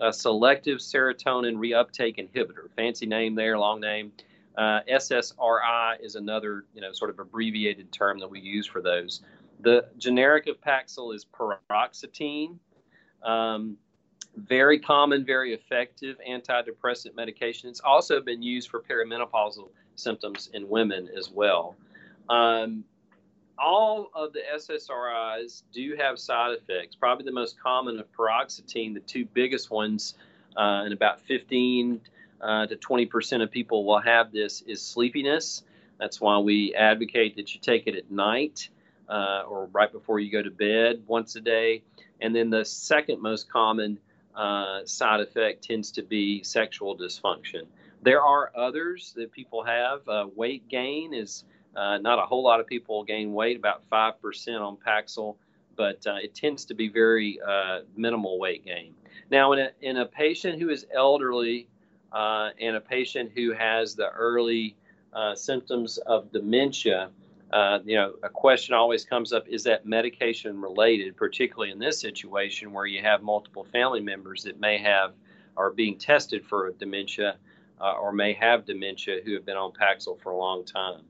a 0.00 0.12
selective 0.12 0.78
serotonin 0.78 1.56
reuptake 1.56 2.18
inhibitor. 2.18 2.70
Fancy 2.76 3.06
name 3.06 3.34
there, 3.34 3.58
long 3.58 3.80
name. 3.80 4.12
Uh, 4.56 4.80
SSRI 4.88 6.00
is 6.00 6.14
another, 6.14 6.64
you 6.74 6.80
know, 6.80 6.92
sort 6.92 7.10
of 7.10 7.18
abbreviated 7.18 7.90
term 7.92 8.18
that 8.20 8.30
we 8.30 8.40
use 8.40 8.66
for 8.66 8.80
those. 8.80 9.22
The 9.60 9.86
generic 9.98 10.46
of 10.46 10.60
Paxil 10.60 11.14
is 11.14 11.24
paroxetine. 11.24 12.58
Um, 13.22 13.78
very 14.36 14.78
common, 14.78 15.24
very 15.24 15.54
effective 15.54 16.16
antidepressant 16.28 17.14
medication. 17.14 17.68
It's 17.68 17.80
also 17.80 18.20
been 18.20 18.42
used 18.42 18.70
for 18.70 18.80
perimenopausal 18.80 19.68
symptoms 19.96 20.50
in 20.52 20.68
women 20.68 21.08
as 21.16 21.30
well. 21.30 21.76
Um, 22.28 22.84
all 23.58 24.10
of 24.14 24.32
the 24.32 24.40
SSRIs 24.54 25.62
do 25.72 25.96
have 25.98 26.18
side 26.18 26.56
effects. 26.58 26.96
Probably 26.96 27.24
the 27.24 27.32
most 27.32 27.60
common 27.60 28.00
of 28.00 28.10
paroxetine, 28.12 28.94
the 28.94 29.00
two 29.00 29.24
biggest 29.24 29.70
ones, 29.70 30.14
uh, 30.56 30.82
and 30.84 30.92
about 30.92 31.20
15 31.20 32.00
uh, 32.40 32.66
to 32.66 32.76
20 32.76 33.06
percent 33.06 33.42
of 33.42 33.50
people 33.50 33.84
will 33.84 34.00
have 34.00 34.32
this, 34.32 34.62
is 34.62 34.82
sleepiness. 34.82 35.62
That's 35.98 36.20
why 36.20 36.38
we 36.38 36.74
advocate 36.74 37.36
that 37.36 37.54
you 37.54 37.60
take 37.60 37.86
it 37.86 37.94
at 37.94 38.10
night 38.10 38.68
uh, 39.08 39.42
or 39.48 39.66
right 39.66 39.90
before 39.90 40.18
you 40.18 40.30
go 40.30 40.42
to 40.42 40.50
bed 40.50 41.04
once 41.06 41.36
a 41.36 41.40
day. 41.40 41.82
And 42.20 42.34
then 42.34 42.50
the 42.50 42.64
second 42.64 43.22
most 43.22 43.50
common 43.50 43.98
uh, 44.34 44.84
side 44.84 45.20
effect 45.20 45.64
tends 45.64 45.90
to 45.92 46.02
be 46.02 46.42
sexual 46.42 46.96
dysfunction. 46.96 47.66
There 48.02 48.22
are 48.22 48.50
others 48.54 49.14
that 49.16 49.32
people 49.32 49.64
have. 49.64 50.06
Uh, 50.08 50.26
weight 50.34 50.68
gain 50.68 51.14
is 51.14 51.44
uh, 51.76 51.98
not 51.98 52.18
a 52.18 52.22
whole 52.22 52.42
lot 52.42 52.60
of 52.60 52.66
people 52.66 53.02
gain 53.04 53.32
weight, 53.32 53.56
about 53.56 53.88
5% 53.90 54.60
on 54.60 54.76
Paxil, 54.76 55.36
but 55.76 56.06
uh, 56.06 56.16
it 56.22 56.34
tends 56.34 56.64
to 56.66 56.74
be 56.74 56.88
very 56.88 57.38
uh, 57.40 57.80
minimal 57.96 58.38
weight 58.38 58.64
gain. 58.64 58.94
Now, 59.30 59.52
in 59.52 59.58
a, 59.60 59.70
in 59.80 59.96
a 59.96 60.06
patient 60.06 60.60
who 60.60 60.68
is 60.68 60.86
elderly 60.94 61.66
uh, 62.12 62.50
and 62.60 62.76
a 62.76 62.80
patient 62.80 63.32
who 63.34 63.52
has 63.52 63.94
the 63.94 64.10
early 64.10 64.76
symptoms 65.36 65.98
of 65.98 66.32
dementia, 66.32 67.08
uh, 67.54 67.78
you 67.84 67.94
know, 67.94 68.14
a 68.24 68.28
question 68.28 68.74
always 68.74 69.04
comes 69.04 69.32
up 69.32 69.46
is 69.46 69.62
that 69.62 69.86
medication 69.86 70.60
related, 70.60 71.16
particularly 71.16 71.70
in 71.70 71.78
this 71.78 72.00
situation 72.00 72.72
where 72.72 72.84
you 72.84 73.00
have 73.00 73.22
multiple 73.22 73.62
family 73.62 74.00
members 74.00 74.42
that 74.42 74.58
may 74.58 74.76
have 74.76 75.12
are 75.56 75.70
being 75.70 75.96
tested 75.96 76.44
for 76.44 76.72
dementia 76.72 77.36
uh, 77.80 77.92
or 77.92 78.10
may 78.10 78.32
have 78.32 78.66
dementia 78.66 79.20
who 79.24 79.34
have 79.34 79.46
been 79.46 79.56
on 79.56 79.70
Paxil 79.70 80.20
for 80.20 80.32
a 80.32 80.36
long 80.36 80.64
time. 80.64 81.02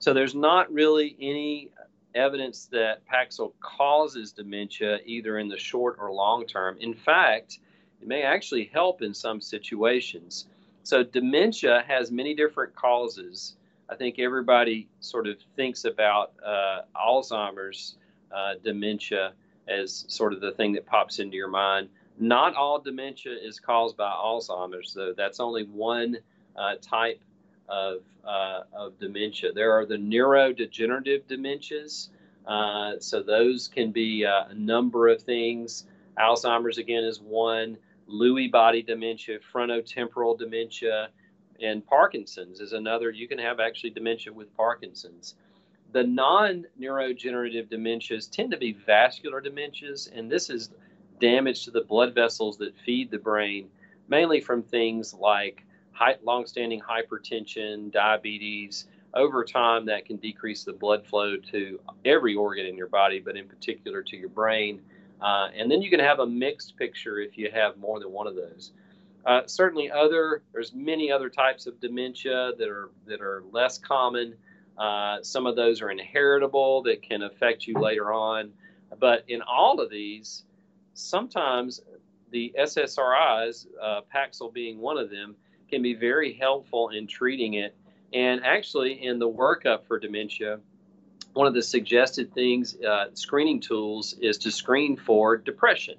So 0.00 0.12
there's 0.12 0.34
not 0.34 0.72
really 0.72 1.16
any 1.20 1.70
evidence 2.16 2.66
that 2.72 3.02
Paxil 3.06 3.52
causes 3.60 4.32
dementia 4.32 4.98
either 5.04 5.38
in 5.38 5.46
the 5.46 5.58
short 5.58 5.96
or 6.00 6.10
long 6.10 6.44
term. 6.44 6.76
In 6.80 6.94
fact, 6.94 7.60
it 8.02 8.08
may 8.08 8.22
actually 8.22 8.68
help 8.72 9.00
in 9.00 9.14
some 9.14 9.40
situations. 9.40 10.46
So 10.82 11.04
dementia 11.04 11.84
has 11.86 12.10
many 12.10 12.34
different 12.34 12.74
causes. 12.74 13.54
I 13.88 13.96
think 13.96 14.18
everybody 14.18 14.88
sort 15.00 15.26
of 15.26 15.36
thinks 15.56 15.84
about 15.84 16.32
uh, 16.44 16.82
Alzheimer's 16.96 17.96
uh, 18.34 18.54
dementia 18.62 19.32
as 19.68 20.04
sort 20.08 20.32
of 20.32 20.40
the 20.40 20.52
thing 20.52 20.72
that 20.72 20.86
pops 20.86 21.18
into 21.18 21.36
your 21.36 21.48
mind. 21.48 21.88
Not 22.18 22.54
all 22.54 22.78
dementia 22.80 23.32
is 23.32 23.60
caused 23.60 23.96
by 23.96 24.10
Alzheimer's, 24.10 24.94
though. 24.94 25.12
That's 25.16 25.40
only 25.40 25.64
one 25.64 26.18
uh, 26.56 26.74
type 26.80 27.20
of, 27.68 28.02
uh, 28.24 28.62
of 28.72 28.98
dementia. 28.98 29.52
There 29.52 29.72
are 29.72 29.84
the 29.86 29.96
neurodegenerative 29.96 31.24
dementias. 31.24 32.08
Uh, 32.46 32.98
so 33.00 33.22
those 33.22 33.68
can 33.68 33.90
be 33.90 34.24
uh, 34.24 34.44
a 34.50 34.54
number 34.54 35.08
of 35.08 35.22
things. 35.22 35.86
Alzheimer's, 36.18 36.78
again, 36.78 37.04
is 37.04 37.20
one. 37.20 37.76
Lewy 38.08 38.50
body 38.50 38.82
dementia, 38.82 39.38
frontotemporal 39.52 40.38
dementia, 40.38 41.08
and 41.60 41.86
Parkinson's 41.86 42.60
is 42.60 42.72
another. 42.72 43.10
You 43.10 43.28
can 43.28 43.38
have 43.38 43.60
actually 43.60 43.90
dementia 43.90 44.32
with 44.32 44.54
Parkinson's. 44.56 45.34
The 45.92 46.02
non 46.02 46.64
neurodegenerative 46.80 47.68
dementias 47.68 48.30
tend 48.30 48.50
to 48.50 48.56
be 48.56 48.72
vascular 48.72 49.40
dementias, 49.40 50.10
and 50.12 50.30
this 50.30 50.50
is 50.50 50.70
damage 51.20 51.64
to 51.64 51.70
the 51.70 51.82
blood 51.82 52.14
vessels 52.14 52.58
that 52.58 52.76
feed 52.84 53.10
the 53.10 53.18
brain, 53.18 53.68
mainly 54.08 54.40
from 54.40 54.62
things 54.62 55.14
like 55.14 55.64
long-standing 56.24 56.80
hypertension, 56.80 57.92
diabetes, 57.92 58.86
over 59.14 59.44
time, 59.44 59.86
that 59.86 60.04
can 60.04 60.16
decrease 60.16 60.64
the 60.64 60.72
blood 60.72 61.06
flow 61.06 61.36
to 61.36 61.80
every 62.04 62.34
organ 62.34 62.66
in 62.66 62.76
your 62.76 62.88
body, 62.88 63.20
but 63.20 63.36
in 63.36 63.46
particular 63.46 64.02
to 64.02 64.16
your 64.16 64.28
brain. 64.28 64.82
Uh, 65.20 65.48
and 65.56 65.70
then 65.70 65.80
you 65.80 65.88
can 65.88 66.00
have 66.00 66.18
a 66.18 66.26
mixed 66.26 66.76
picture 66.76 67.20
if 67.20 67.38
you 67.38 67.50
have 67.50 67.76
more 67.78 68.00
than 68.00 68.10
one 68.10 68.26
of 68.26 68.34
those. 68.34 68.72
Uh, 69.24 69.42
certainly, 69.46 69.90
other 69.90 70.42
there's 70.52 70.74
many 70.74 71.10
other 71.10 71.30
types 71.30 71.66
of 71.66 71.80
dementia 71.80 72.52
that 72.58 72.68
are 72.68 72.90
that 73.06 73.20
are 73.20 73.42
less 73.50 73.78
common. 73.78 74.34
Uh, 74.76 75.22
some 75.22 75.46
of 75.46 75.56
those 75.56 75.80
are 75.80 75.90
inheritable 75.90 76.82
that 76.82 77.00
can 77.02 77.22
affect 77.22 77.66
you 77.66 77.74
later 77.74 78.12
on. 78.12 78.50
But 78.98 79.24
in 79.28 79.40
all 79.42 79.80
of 79.80 79.90
these, 79.90 80.44
sometimes 80.94 81.80
the 82.30 82.52
SSRIs, 82.58 83.66
uh, 83.80 84.00
Paxil 84.14 84.52
being 84.52 84.78
one 84.78 84.98
of 84.98 85.10
them, 85.10 85.36
can 85.70 85.82
be 85.82 85.94
very 85.94 86.32
helpful 86.32 86.90
in 86.90 87.06
treating 87.06 87.54
it. 87.54 87.74
And 88.12 88.44
actually, 88.44 89.04
in 89.04 89.18
the 89.18 89.28
workup 89.28 89.86
for 89.86 89.98
dementia, 89.98 90.60
one 91.32 91.46
of 91.46 91.54
the 91.54 91.62
suggested 91.62 92.32
things, 92.32 92.76
uh, 92.80 93.06
screening 93.14 93.60
tools, 93.60 94.14
is 94.20 94.38
to 94.38 94.50
screen 94.50 94.96
for 94.96 95.36
depression. 95.36 95.96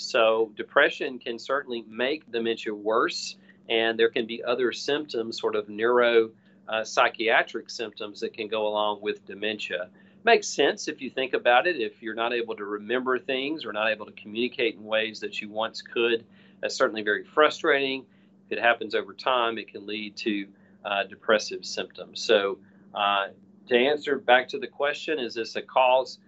So, 0.00 0.50
depression 0.56 1.18
can 1.18 1.38
certainly 1.38 1.84
make 1.88 2.30
dementia 2.30 2.74
worse, 2.74 3.36
and 3.68 3.98
there 3.98 4.08
can 4.08 4.26
be 4.26 4.42
other 4.42 4.72
symptoms, 4.72 5.38
sort 5.38 5.54
of 5.54 5.68
neuro 5.68 6.30
uh, 6.68 6.84
symptoms 6.84 8.20
that 8.20 8.32
can 8.32 8.48
go 8.48 8.66
along 8.66 9.00
with 9.02 9.26
dementia. 9.26 9.90
Makes 10.24 10.48
sense 10.48 10.88
if 10.88 11.00
you 11.00 11.10
think 11.10 11.34
about 11.34 11.66
it. 11.66 11.80
If 11.80 12.02
you're 12.02 12.14
not 12.14 12.32
able 12.32 12.54
to 12.56 12.64
remember 12.64 13.18
things 13.18 13.64
or 13.64 13.72
not 13.72 13.90
able 13.90 14.06
to 14.06 14.12
communicate 14.12 14.76
in 14.76 14.84
ways 14.84 15.20
that 15.20 15.40
you 15.40 15.48
once 15.48 15.82
could, 15.82 16.24
that's 16.60 16.74
certainly 16.74 17.02
very 17.02 17.24
frustrating. 17.24 18.04
If 18.46 18.58
it 18.58 18.62
happens 18.62 18.94
over 18.94 19.12
time, 19.12 19.58
it 19.58 19.68
can 19.68 19.86
lead 19.86 20.16
to 20.16 20.46
uh, 20.84 21.04
depressive 21.04 21.64
symptoms. 21.64 22.22
So, 22.22 22.58
uh, 22.94 23.28
to 23.68 23.76
answer 23.76 24.18
back 24.18 24.48
to 24.48 24.58
the 24.58 24.66
question, 24.66 25.18
is 25.18 25.34
this 25.34 25.56
a 25.56 25.62
cause? 25.62 26.18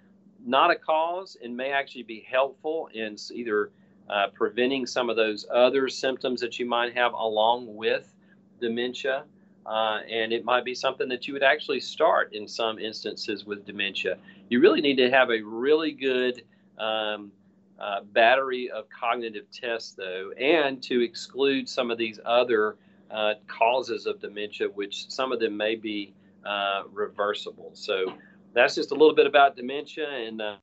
Not 0.44 0.70
a 0.70 0.76
cause, 0.76 1.36
and 1.42 1.56
may 1.56 1.70
actually 1.70 2.02
be 2.02 2.26
helpful 2.28 2.88
in 2.92 3.16
either 3.32 3.70
uh, 4.10 4.28
preventing 4.34 4.86
some 4.86 5.08
of 5.08 5.16
those 5.16 5.46
other 5.52 5.88
symptoms 5.88 6.40
that 6.40 6.58
you 6.58 6.66
might 6.66 6.94
have 6.94 7.12
along 7.12 7.74
with 7.74 8.12
dementia. 8.60 9.24
Uh, 9.64 10.00
and 10.10 10.32
it 10.32 10.44
might 10.44 10.64
be 10.64 10.74
something 10.74 11.08
that 11.08 11.28
you 11.28 11.32
would 11.32 11.42
actually 11.42 11.78
start 11.78 12.32
in 12.32 12.48
some 12.48 12.78
instances 12.78 13.44
with 13.44 13.64
dementia. 13.64 14.18
You 14.48 14.60
really 14.60 14.80
need 14.80 14.96
to 14.96 15.10
have 15.10 15.30
a 15.30 15.40
really 15.40 15.92
good 15.92 16.42
um, 16.78 17.30
uh, 17.78 18.00
battery 18.12 18.70
of 18.70 18.86
cognitive 18.90 19.44
tests, 19.52 19.92
though, 19.92 20.32
and 20.32 20.82
to 20.82 21.02
exclude 21.02 21.68
some 21.68 21.90
of 21.92 21.98
these 21.98 22.18
other 22.24 22.76
uh, 23.10 23.34
causes 23.46 24.06
of 24.06 24.20
dementia, 24.20 24.68
which 24.68 25.08
some 25.10 25.30
of 25.30 25.38
them 25.38 25.56
may 25.56 25.76
be 25.76 26.12
uh, 26.44 26.82
reversible. 26.92 27.70
So 27.74 28.14
that's 28.54 28.74
just 28.74 28.90
a 28.90 28.94
little 28.94 29.14
bit 29.14 29.26
about 29.26 29.56
dementia, 29.56 30.08
and 30.08 30.40
uh, 30.40 30.56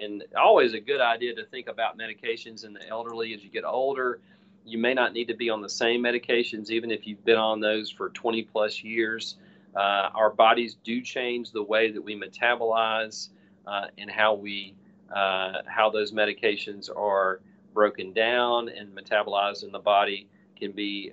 and 0.00 0.24
always 0.36 0.74
a 0.74 0.80
good 0.80 1.00
idea 1.00 1.34
to 1.34 1.44
think 1.46 1.68
about 1.68 1.98
medications 1.98 2.64
in 2.64 2.72
the 2.72 2.86
elderly 2.88 3.34
as 3.34 3.42
you 3.42 3.50
get 3.50 3.64
older 3.64 4.20
you 4.64 4.78
may 4.78 4.94
not 4.94 5.12
need 5.12 5.28
to 5.28 5.34
be 5.34 5.50
on 5.50 5.60
the 5.60 5.68
same 5.68 6.02
medications, 6.02 6.70
even 6.70 6.90
if 6.90 7.06
you've 7.06 7.24
been 7.24 7.36
on 7.36 7.60
those 7.60 7.90
for 7.90 8.08
20 8.10 8.42
plus 8.44 8.82
years. 8.82 9.36
Uh, 9.76 10.08
our 10.14 10.30
bodies 10.30 10.76
do 10.84 11.00
change 11.02 11.50
the 11.50 11.62
way 11.62 11.90
that 11.90 12.02
we 12.02 12.18
metabolize 12.18 13.28
uh, 13.66 13.86
and 13.98 14.10
how 14.10 14.34
we 14.34 14.74
uh, 15.14 15.62
how 15.66 15.90
those 15.90 16.12
medications 16.12 16.88
are 16.94 17.40
broken 17.74 18.12
down 18.12 18.68
and 18.68 18.96
metabolized 18.96 19.64
in 19.64 19.70
the 19.70 19.78
body 19.78 20.28
can 20.56 20.72
be 20.72 21.12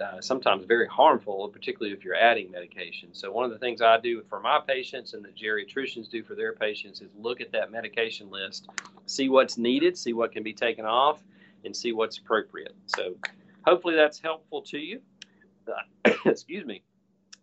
uh, 0.00 0.20
sometimes 0.20 0.64
very 0.64 0.86
harmful, 0.86 1.48
particularly 1.48 1.94
if 1.94 2.04
you're 2.04 2.14
adding 2.14 2.50
medication. 2.50 3.10
So 3.12 3.30
one 3.30 3.44
of 3.44 3.50
the 3.50 3.58
things 3.58 3.80
I 3.80 3.98
do 3.98 4.22
for 4.28 4.40
my 4.40 4.60
patients 4.66 5.14
and 5.14 5.24
the 5.24 5.28
geriatricians 5.28 6.10
do 6.10 6.22
for 6.22 6.34
their 6.34 6.52
patients 6.52 7.00
is 7.00 7.10
look 7.18 7.40
at 7.40 7.52
that 7.52 7.70
medication 7.70 8.30
list, 8.30 8.68
see 9.06 9.28
what's 9.28 9.58
needed, 9.58 9.96
see 9.96 10.12
what 10.12 10.32
can 10.32 10.42
be 10.42 10.52
taken 10.52 10.84
off, 10.84 11.22
and 11.64 11.74
see 11.74 11.92
what's 11.92 12.18
appropriate. 12.18 12.74
So 12.86 13.14
hopefully 13.66 13.94
that's 13.94 14.18
helpful 14.18 14.62
to 14.62 14.78
you. 14.78 15.00
Uh, 15.66 16.12
excuse 16.24 16.64
me. 16.64 16.82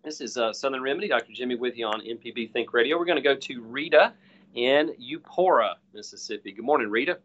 This 0.03 0.19
is 0.19 0.35
uh, 0.35 0.51
Southern 0.51 0.81
Remedy. 0.81 1.07
Dr. 1.07 1.31
Jimmy 1.31 1.55
with 1.55 1.77
you 1.77 1.85
on 1.85 2.01
MPB 2.01 2.51
Think 2.51 2.73
Radio. 2.73 2.97
We're 2.97 3.05
going 3.05 3.15
to 3.15 3.21
go 3.21 3.35
to 3.35 3.61
Rita 3.61 4.13
in 4.53 4.93
Eupora, 5.01 5.75
Mississippi. 5.93 6.51
Good 6.51 6.65
morning, 6.65 6.89
Rita. 6.89 7.19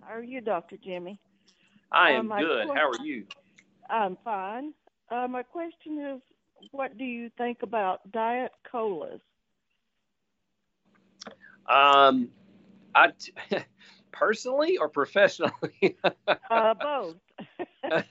How 0.00 0.14
are 0.16 0.22
you, 0.24 0.40
Dr. 0.40 0.76
Jimmy? 0.76 1.20
I 1.92 2.12
am 2.12 2.30
uh, 2.32 2.40
good. 2.40 2.68
How 2.68 2.88
are 2.88 3.04
you? 3.04 3.26
I'm 3.90 4.16
fine. 4.24 4.72
Uh, 5.10 5.26
my 5.28 5.42
question 5.42 5.98
is, 5.98 6.22
what 6.70 6.96
do 6.96 7.04
you 7.04 7.30
think 7.36 7.58
about 7.62 8.00
diet 8.12 8.52
colas? 8.70 9.20
Um, 11.66 12.28
I 12.94 13.08
t- 13.18 13.32
personally 14.12 14.76
or 14.78 14.88
professionally? 14.88 15.96
uh, 16.50 16.74
both. 16.74 17.16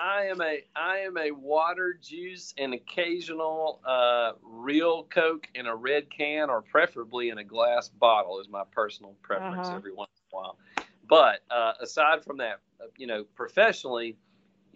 I 0.00 0.24
am 0.24 0.40
a 0.40 0.64
I 0.76 0.98
am 0.98 1.18
a 1.18 1.30
water, 1.30 1.98
juice, 2.00 2.54
and 2.56 2.72
occasional 2.72 3.80
uh, 3.84 4.32
real 4.42 5.04
Coke 5.04 5.46
in 5.54 5.66
a 5.66 5.74
red 5.74 6.10
can, 6.10 6.48
or 6.48 6.62
preferably 6.62 7.28
in 7.28 7.38
a 7.38 7.44
glass 7.44 7.88
bottle, 7.88 8.40
is 8.40 8.48
my 8.48 8.62
personal 8.70 9.14
preference 9.22 9.68
uh-huh. 9.68 9.76
every 9.76 9.92
once 9.92 10.10
in 10.16 10.36
a 10.36 10.40
while. 10.40 10.58
But 11.08 11.40
uh, 11.50 11.72
aside 11.80 12.24
from 12.24 12.38
that, 12.38 12.60
you 12.96 13.06
know, 13.06 13.24
professionally, 13.34 14.16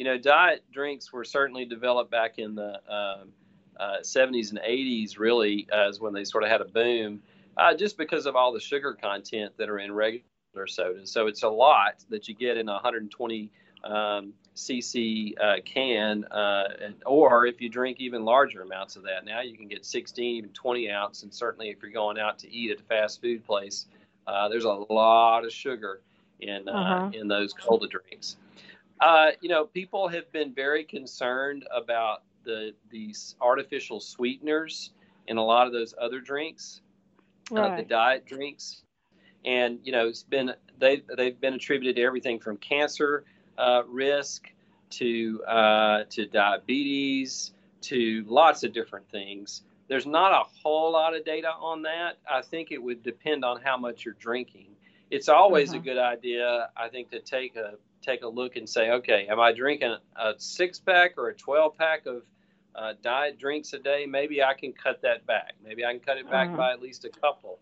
you 0.03 0.09
know, 0.09 0.19
diet 0.19 0.65
drinks 0.73 1.13
were 1.13 1.23
certainly 1.23 1.65
developed 1.65 2.11
back 2.11 2.41
in 2.41 2.57
the 2.57 2.75
um, 2.93 3.29
uh, 3.79 3.99
70s 4.03 4.51
and 4.51 4.59
80s. 4.59 5.17
Really, 5.17 5.69
as 5.73 6.01
when 6.01 6.13
they 6.13 6.25
sort 6.25 6.43
of 6.43 6.51
had 6.51 6.61
a 6.61 6.65
boom 6.65 7.23
uh, 7.57 7.73
just 7.73 7.97
because 7.97 8.27
of 8.27 8.35
all 8.35 8.53
the 8.53 8.59
sugar 8.59 8.95
content 9.01 9.53
that 9.59 9.71
are 9.71 9.79
in 9.79 9.93
regular 9.93 10.67
sodas. 10.67 11.13
So 11.13 11.29
it's 11.29 11.45
a 11.45 11.49
lot 11.49 12.05
that 12.11 12.27
you 12.27 12.35
get 12.35 12.57
in 12.57 12.69
a 12.69 12.73
120 12.73 13.53
um, 13.85 14.33
cc 14.57 15.41
uh, 15.41 15.63
can, 15.65 16.25
uh, 16.25 16.65
or 17.07 17.47
if 17.47 17.61
you 17.61 17.69
drink 17.69 18.01
even 18.01 18.25
larger 18.25 18.63
amounts 18.63 18.97
of 18.97 19.05
that, 19.05 19.25
now 19.25 19.41
you 19.41 19.57
can 19.57 19.69
get 19.69 19.87
16, 19.87 20.35
even 20.35 20.51
20 20.51 20.91
ounce. 20.91 21.23
And 21.23 21.33
certainly, 21.33 21.71
if 21.71 21.81
you're 21.81 21.93
going 21.93 22.19
out 22.19 22.41
to 22.41 22.53
eat 22.53 22.73
at 22.73 22.81
a 22.81 22.83
fast 22.83 23.21
food 23.21 23.47
place, 23.47 23.87
uh, 24.27 24.49
there's 24.49 24.65
a 24.65 24.85
lot 24.91 25.45
of 25.45 25.53
sugar 25.53 26.01
in 26.41 26.69
uh, 26.69 26.73
uh-huh. 26.73 27.11
in 27.15 27.29
those 27.29 27.53
cola 27.53 27.87
drinks. 27.87 28.35
Uh, 29.03 29.33
you 29.41 29.49
know, 29.49 29.65
people 29.65 30.07
have 30.07 30.31
been 30.31 30.55
very 30.55 30.85
concerned 30.85 31.67
about 31.75 32.23
the 32.45 32.73
these 32.89 33.35
artificial 33.41 33.99
sweeteners 33.99 34.91
in 35.27 35.39
a 35.39 35.45
lot 35.45 35.67
of 35.67 35.73
those 35.73 35.93
other 36.01 36.21
drinks 36.21 36.81
right. 37.51 37.73
uh, 37.73 37.77
the 37.77 37.83
diet 37.83 38.25
drinks, 38.27 38.83
and 39.45 39.81
you 39.83 39.91
know 39.91 40.07
it's 40.07 40.23
been 40.23 40.53
they 40.79 41.03
they've 41.17 41.41
been 41.41 41.55
attributed 41.55 41.97
to 41.97 42.03
everything 42.03 42.39
from 42.39 42.57
cancer 42.59 43.25
uh, 43.59 43.83
risk 43.89 44.49
to 44.91 45.43
uh, 45.49 46.05
to 46.11 46.27
diabetes 46.27 47.53
to 47.81 48.25
lots 48.29 48.63
of 48.63 48.73
different 48.73 49.09
things. 49.11 49.63
There's 49.89 50.07
not 50.07 50.33
a 50.33 50.45
whole 50.63 50.93
lot 50.93 51.17
of 51.17 51.25
data 51.25 51.51
on 51.61 51.83
that. 51.83 52.19
I 52.31 52.41
think 52.41 52.71
it 52.71 52.81
would 52.81 53.03
depend 53.03 53.45
on 53.45 53.61
how 53.61 53.77
much 53.77 54.05
you're 54.05 54.15
drinking. 54.15 54.69
It's 55.11 55.29
always 55.29 55.71
uh-huh. 55.71 55.81
a 55.81 55.83
good 55.83 55.99
idea, 55.99 56.71
I 56.77 56.89
think, 56.89 57.11
to 57.11 57.19
take 57.19 57.57
a 57.57 57.75
take 58.03 58.23
a 58.23 58.29
look 58.29 58.57
and 58.57 58.69
say, 58.69 58.91
okay, 58.91 59.27
am 59.29 59.41
I 59.41 59.53
drinking 59.53 59.97
a 60.17 60.33
six 60.39 60.79
pack 60.79 61.15
or 61.17 61.29
a 61.29 61.35
12 61.35 61.77
pack 61.79 62.07
of 62.07 62.23
uh, 62.75 62.95
diet 63.03 63.39
drinks 63.39 63.73
a 63.73 63.79
day, 63.79 64.07
maybe 64.07 64.43
I 64.43 64.55
can 64.55 64.73
cut 64.73 65.03
that 65.03 65.27
back. 65.27 65.53
Maybe 65.63 65.85
I 65.85 65.93
can 65.93 66.01
cut 66.01 66.19
it 66.19 66.31
back 66.31 66.49
uh-huh. 66.49 66.57
by 66.57 66.73
at 66.73 66.81
least 66.81 67.05
a 67.05 67.11
couple. 67.11 67.59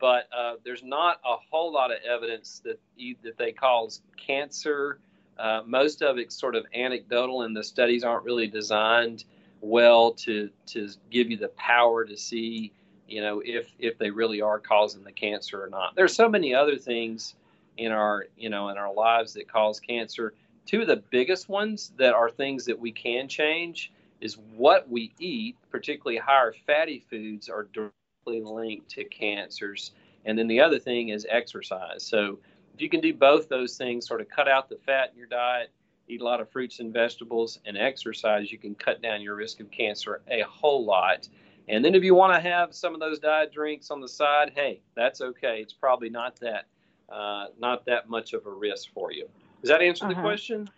But 0.00 0.28
uh, 0.36 0.54
there's 0.64 0.84
not 0.84 1.20
a 1.24 1.36
whole 1.50 1.72
lot 1.72 1.90
of 1.90 1.98
evidence 2.08 2.60
that 2.64 2.78
that 3.22 3.36
they 3.36 3.52
cause 3.52 4.02
cancer. 4.16 5.00
Uh, 5.38 5.62
most 5.66 6.02
of 6.02 6.18
it's 6.18 6.38
sort 6.38 6.54
of 6.54 6.66
anecdotal, 6.74 7.42
and 7.42 7.56
the 7.56 7.64
studies 7.64 8.04
aren't 8.04 8.24
really 8.24 8.46
designed 8.46 9.24
well 9.60 10.12
to 10.12 10.50
to 10.66 10.88
give 11.10 11.30
you 11.30 11.36
the 11.36 11.48
power 11.48 12.04
to 12.04 12.16
see, 12.16 12.72
you 13.08 13.20
know, 13.20 13.42
if 13.44 13.66
if 13.78 13.98
they 13.98 14.10
really 14.10 14.40
are 14.40 14.60
causing 14.60 15.02
the 15.02 15.12
cancer 15.12 15.62
or 15.62 15.68
not. 15.68 15.96
There's 15.96 16.14
so 16.14 16.28
many 16.28 16.54
other 16.54 16.76
things 16.76 17.34
in 17.78 17.92
our 17.92 18.26
you 18.36 18.50
know 18.50 18.68
in 18.68 18.76
our 18.76 18.92
lives 18.92 19.32
that 19.34 19.50
cause 19.50 19.80
cancer. 19.80 20.34
Two 20.66 20.82
of 20.82 20.86
the 20.86 21.02
biggest 21.10 21.48
ones 21.48 21.92
that 21.96 22.12
are 22.12 22.28
things 22.28 22.66
that 22.66 22.78
we 22.78 22.92
can 22.92 23.26
change 23.26 23.90
is 24.20 24.36
what 24.54 24.88
we 24.90 25.14
eat, 25.18 25.56
particularly 25.70 26.18
higher 26.18 26.52
fatty 26.66 27.02
foods, 27.08 27.48
are 27.48 27.68
directly 27.72 28.42
linked 28.42 28.90
to 28.90 29.04
cancers. 29.04 29.92
And 30.26 30.38
then 30.38 30.46
the 30.46 30.60
other 30.60 30.78
thing 30.78 31.08
is 31.08 31.26
exercise. 31.30 32.02
So 32.02 32.38
if 32.74 32.82
you 32.82 32.90
can 32.90 33.00
do 33.00 33.14
both 33.14 33.48
those 33.48 33.78
things, 33.78 34.06
sort 34.06 34.20
of 34.20 34.28
cut 34.28 34.46
out 34.48 34.68
the 34.68 34.76
fat 34.76 35.10
in 35.12 35.18
your 35.18 35.28
diet, 35.28 35.70
eat 36.08 36.20
a 36.20 36.24
lot 36.24 36.40
of 36.40 36.50
fruits 36.50 36.80
and 36.80 36.92
vegetables, 36.92 37.60
and 37.64 37.78
exercise, 37.78 38.52
you 38.52 38.58
can 38.58 38.74
cut 38.74 39.00
down 39.00 39.22
your 39.22 39.36
risk 39.36 39.60
of 39.60 39.70
cancer 39.70 40.20
a 40.28 40.42
whole 40.42 40.84
lot. 40.84 41.28
And 41.68 41.84
then 41.84 41.94
if 41.94 42.02
you 42.02 42.14
want 42.14 42.34
to 42.34 42.40
have 42.40 42.74
some 42.74 42.94
of 42.94 43.00
those 43.00 43.18
diet 43.18 43.52
drinks 43.52 43.90
on 43.90 44.00
the 44.00 44.08
side, 44.08 44.52
hey, 44.54 44.80
that's 44.96 45.20
okay. 45.20 45.60
It's 45.60 45.72
probably 45.72 46.10
not 46.10 46.38
that 46.40 46.66
uh, 47.08 47.46
not 47.58 47.84
that 47.86 48.08
much 48.08 48.32
of 48.32 48.46
a 48.46 48.50
risk 48.50 48.92
for 48.92 49.12
you. 49.12 49.28
Does 49.62 49.70
that 49.70 49.82
answer 49.82 50.04
uh-huh. 50.04 50.14
the 50.14 50.20
question? 50.20 50.68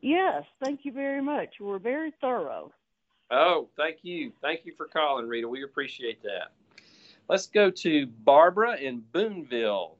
Yes, 0.00 0.44
thank 0.62 0.84
you 0.84 0.92
very 0.92 1.22
much. 1.22 1.54
You 1.60 1.66
were 1.66 1.78
very 1.78 2.12
thorough. 2.20 2.72
Oh, 3.30 3.68
thank 3.76 3.98
you. 4.02 4.32
Thank 4.42 4.66
you 4.66 4.74
for 4.76 4.86
calling, 4.86 5.26
Rita. 5.26 5.48
We 5.48 5.62
appreciate 5.62 6.22
that. 6.22 6.52
Let's 7.28 7.46
go 7.46 7.70
to 7.70 8.06
Barbara 8.06 8.76
in 8.76 9.02
Booneville. 9.12 9.96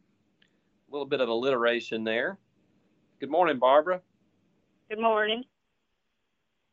A 0.88 0.92
little 0.92 1.06
bit 1.06 1.20
of 1.20 1.28
alliteration 1.28 2.04
there. 2.04 2.38
Good 3.20 3.30
morning, 3.30 3.58
Barbara. 3.58 4.00
Good 4.90 5.00
morning. 5.00 5.44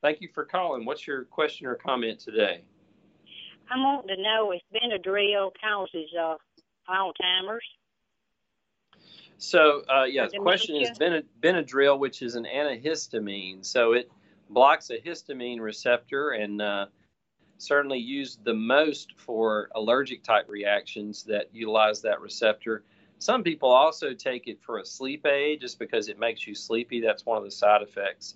Thank 0.01 0.22
you 0.22 0.30
for 0.34 0.43
calling. 0.43 0.86
What's 0.86 1.05
your 1.05 1.26
question 1.26 1.68
or 1.68 1.76
comment 1.76 2.20
today? 2.20 2.64
I'm 3.72 3.84
wanting 3.84 4.16
to 4.16 4.22
know 4.22 4.51
if 4.51 4.62
Benadryl 4.74 5.51
causes 5.62 6.10
uh, 6.20 6.36
Alzheimer's. 6.89 7.64
So, 9.40 9.84
uh, 9.90 10.04
yeah, 10.04 10.28
the 10.32 10.38
question 10.40 10.76
is 10.76 10.92
Benadryl, 11.00 11.98
which 11.98 12.22
is 12.22 12.36
an 12.36 12.46
antihistamine. 12.46 13.66
So 13.66 13.94
it 13.94 14.12
blocks 14.50 14.90
a 14.90 14.98
histamine 14.98 15.62
receptor 15.62 16.32
and 16.32 16.62
uh, 16.62 16.88
certainly 17.58 18.00
used 18.00 18.44
the 18.44 18.54
most 18.54 19.14
for 19.16 19.70
allergic 19.76 20.24
type 20.24 20.50
reactions 20.50 21.24
that 21.24 21.48
utilize 21.54 22.02
that 22.02 22.20
receptor. 22.20 22.84
Some 23.20 23.42
people 23.42 23.70
also 23.70 24.14
take 24.14 24.48
it 24.48 24.62
for 24.62 24.80
a 24.80 24.86
sleep 24.86 25.26
aid 25.26 25.62
just 25.62 25.80
because 25.80 26.10
it 26.10 26.20
makes 26.20 26.46
you 26.46 26.54
sleepy. 26.54 27.00
That's 27.00 27.26
one 27.26 27.38
of 27.38 27.46
the 27.46 27.52
side 27.52 27.82
effects. 27.82 28.36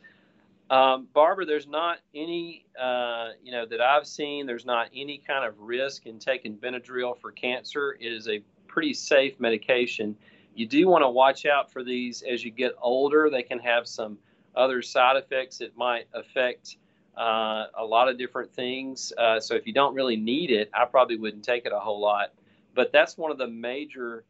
Um, 0.70 1.08
Barbara, 1.14 1.46
there's 1.46 1.68
not 1.68 2.00
any, 2.16 2.66
uh, 2.82 3.32
you 3.44 3.52
know, 3.52 3.66
that 3.66 3.82
I've 3.82 4.08
seen. 4.08 4.46
There's 4.46 4.66
not 4.66 4.88
any 4.96 5.18
kind 5.18 5.46
of 5.46 5.60
risk 5.60 6.06
in 6.06 6.18
taking 6.18 6.56
Benadryl 6.56 7.20
for 7.20 7.32
cancer. 7.32 7.98
It 8.00 8.14
is 8.14 8.30
a 8.30 8.42
pretty 8.68 8.94
safe 8.94 9.38
medication. 9.42 10.16
You 10.56 10.68
do 10.68 10.88
want 10.88 11.04
to 11.04 11.10
watch 11.10 11.46
out 11.46 11.72
for 11.72 11.84
these 11.84 12.22
as 12.22 12.44
you 12.44 12.52
get 12.52 12.74
older. 12.82 13.30
They 13.30 13.44
can 13.44 13.60
have 13.60 13.88
some 13.88 14.18
other 14.56 14.82
side 14.82 15.18
effects 15.18 15.58
that 15.60 15.76
might 15.76 16.08
affect 16.14 16.78
uh, 17.18 17.68
a 17.78 17.84
lot 17.84 18.08
of 18.08 18.18
different 18.18 18.54
things. 18.54 19.12
Uh, 19.18 19.40
so 19.40 19.56
if 19.56 19.66
you 19.66 19.74
don't 19.74 19.96
really 19.96 20.16
need 20.16 20.52
it, 20.52 20.70
I 20.74 20.86
probably 20.86 21.18
wouldn't 21.18 21.44
take 21.44 21.66
it 21.66 21.72
a 21.72 21.80
whole 21.80 22.00
lot. 22.00 22.34
But 22.76 22.92
that's 22.92 23.18
one 23.18 23.32
of 23.32 23.38
the 23.38 23.48
major 23.48 24.26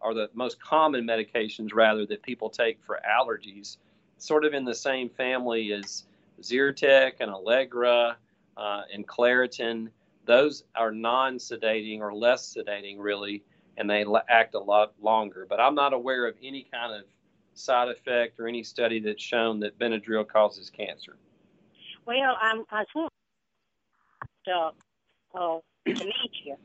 or 0.00 0.14
the 0.14 0.30
most 0.34 0.60
common 0.60 1.04
medications, 1.04 1.72
rather, 1.74 2.06
that 2.06 2.22
people 2.22 2.50
take 2.50 2.82
for 2.82 3.00
allergies 3.08 3.76
sort 4.18 4.44
of 4.44 4.54
in 4.54 4.64
the 4.64 4.74
same 4.74 5.08
family 5.08 5.72
as 5.72 6.04
Zyrtec 6.40 7.14
and 7.20 7.30
Allegra 7.30 8.16
uh, 8.56 8.82
and 8.92 9.06
Claritin. 9.06 9.88
Those 10.24 10.64
are 10.74 10.92
non 10.92 11.36
sedating 11.36 12.00
or 12.00 12.14
less 12.14 12.54
sedating, 12.54 12.96
really, 12.98 13.42
and 13.76 13.88
they 13.88 14.04
act 14.28 14.54
a 14.54 14.58
lot 14.58 14.92
longer. 15.00 15.46
But 15.48 15.60
I'm 15.60 15.74
not 15.74 15.92
aware 15.92 16.26
of 16.26 16.36
any 16.42 16.66
kind 16.72 16.94
of 16.94 17.04
side 17.54 17.88
effect 17.88 18.38
or 18.40 18.48
any 18.48 18.62
study 18.62 19.00
that's 19.00 19.22
shown 19.22 19.60
that 19.60 19.78
Benadryl 19.78 20.26
causes 20.26 20.70
cancer. 20.70 21.16
Well, 22.06 22.36
I'm, 22.40 22.64
I 22.70 22.84
uh, 24.50 24.70
uh, 25.34 25.58
dementia. 25.86 26.56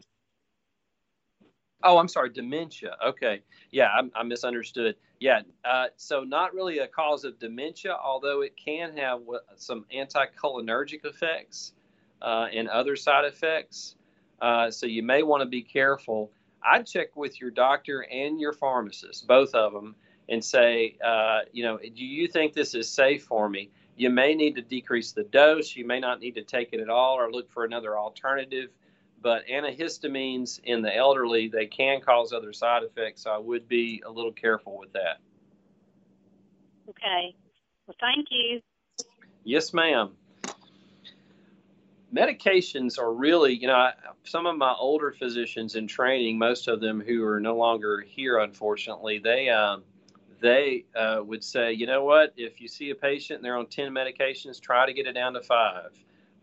Oh, 1.83 1.99
I'm 1.99 2.07
sorry, 2.07 2.29
dementia. 2.29 2.97
Okay, 3.05 3.41
yeah, 3.71 3.89
I, 3.93 4.19
I 4.19 4.23
misunderstood. 4.23 4.95
Yeah, 5.19 5.41
uh, 5.63 5.87
so 5.95 6.23
not 6.23 6.53
really 6.53 6.79
a 6.79 6.87
cause 6.87 7.23
of 7.23 7.37
dementia, 7.39 7.95
although 8.03 8.41
it 8.41 8.55
can 8.57 8.97
have 8.97 9.21
some 9.57 9.85
anticholinergic 9.95 11.05
effects 11.05 11.73
uh, 12.21 12.47
and 12.51 12.67
other 12.67 12.95
side 12.95 13.25
effects. 13.25 13.95
Uh, 14.41 14.71
so 14.71 14.85
you 14.85 15.03
may 15.03 15.23
want 15.23 15.41
to 15.41 15.47
be 15.47 15.61
careful. 15.61 16.31
I'd 16.69 16.85
check 16.85 17.15
with 17.15 17.39
your 17.39 17.51
doctor 17.51 18.01
and 18.11 18.39
your 18.39 18.53
pharmacist, 18.53 19.27
both 19.27 19.53
of 19.53 19.73
them, 19.73 19.95
and 20.29 20.43
say, 20.43 20.97
uh, 21.03 21.39
you 21.51 21.63
know, 21.63 21.77
do 21.77 22.05
you 22.05 22.27
think 22.27 22.53
this 22.53 22.75
is 22.75 22.89
safe 22.89 23.23
for 23.23 23.47
me? 23.47 23.69
You 23.95 24.09
may 24.09 24.35
need 24.35 24.55
to 24.55 24.61
decrease 24.61 25.13
the 25.13 25.23
dose. 25.23 25.75
You 25.75 25.85
may 25.85 25.99
not 25.99 26.19
need 26.19 26.35
to 26.35 26.43
take 26.43 26.73
it 26.73 26.79
at 26.79 26.89
all, 26.89 27.15
or 27.15 27.31
look 27.31 27.49
for 27.49 27.63
another 27.63 27.97
alternative 27.97 28.69
but 29.21 29.47
antihistamines 29.47 30.59
in 30.63 30.81
the 30.81 30.95
elderly 30.95 31.47
they 31.47 31.65
can 31.65 32.01
cause 32.01 32.33
other 32.33 32.53
side 32.53 32.83
effects. 32.83 33.23
So 33.23 33.31
i 33.31 33.37
would 33.37 33.67
be 33.67 34.01
a 34.05 34.09
little 34.11 34.31
careful 34.31 34.77
with 34.77 34.93
that. 34.93 35.19
Okay. 36.89 37.35
Well 37.87 37.95
thank 37.99 38.27
you. 38.31 38.61
Yes 39.43 39.73
ma'am 39.73 40.11
medications 42.13 42.97
are 42.97 43.13
really 43.13 43.53
you 43.53 43.67
know 43.67 43.89
some 44.23 44.45
of 44.45 44.57
my 44.57 44.73
older 44.79 45.11
physicians 45.11 45.75
in 45.75 45.87
training 45.87 46.37
most 46.37 46.67
of 46.67 46.79
them 46.79 47.01
who 47.01 47.23
are 47.25 47.39
no 47.39 47.55
longer 47.55 47.99
here 47.99 48.37
unfortunately 48.39 49.19
they 49.19 49.49
um, 49.49 49.83
they 50.39 50.85
uh, 50.95 51.19
would 51.21 51.43
say 51.43 51.73
you 51.73 51.85
know 51.85 52.03
what 52.05 52.33
if 52.37 52.61
you 52.61 52.67
see 52.67 52.91
a 52.91 52.95
patient 52.95 53.37
and 53.37 53.45
they're 53.45 53.57
on 53.57 53.67
10 53.67 53.91
medications 53.91 54.61
try 54.61 54.85
to 54.85 54.93
get 54.93 55.05
it 55.05 55.13
down 55.13 55.33
to 55.33 55.41
five 55.41 55.91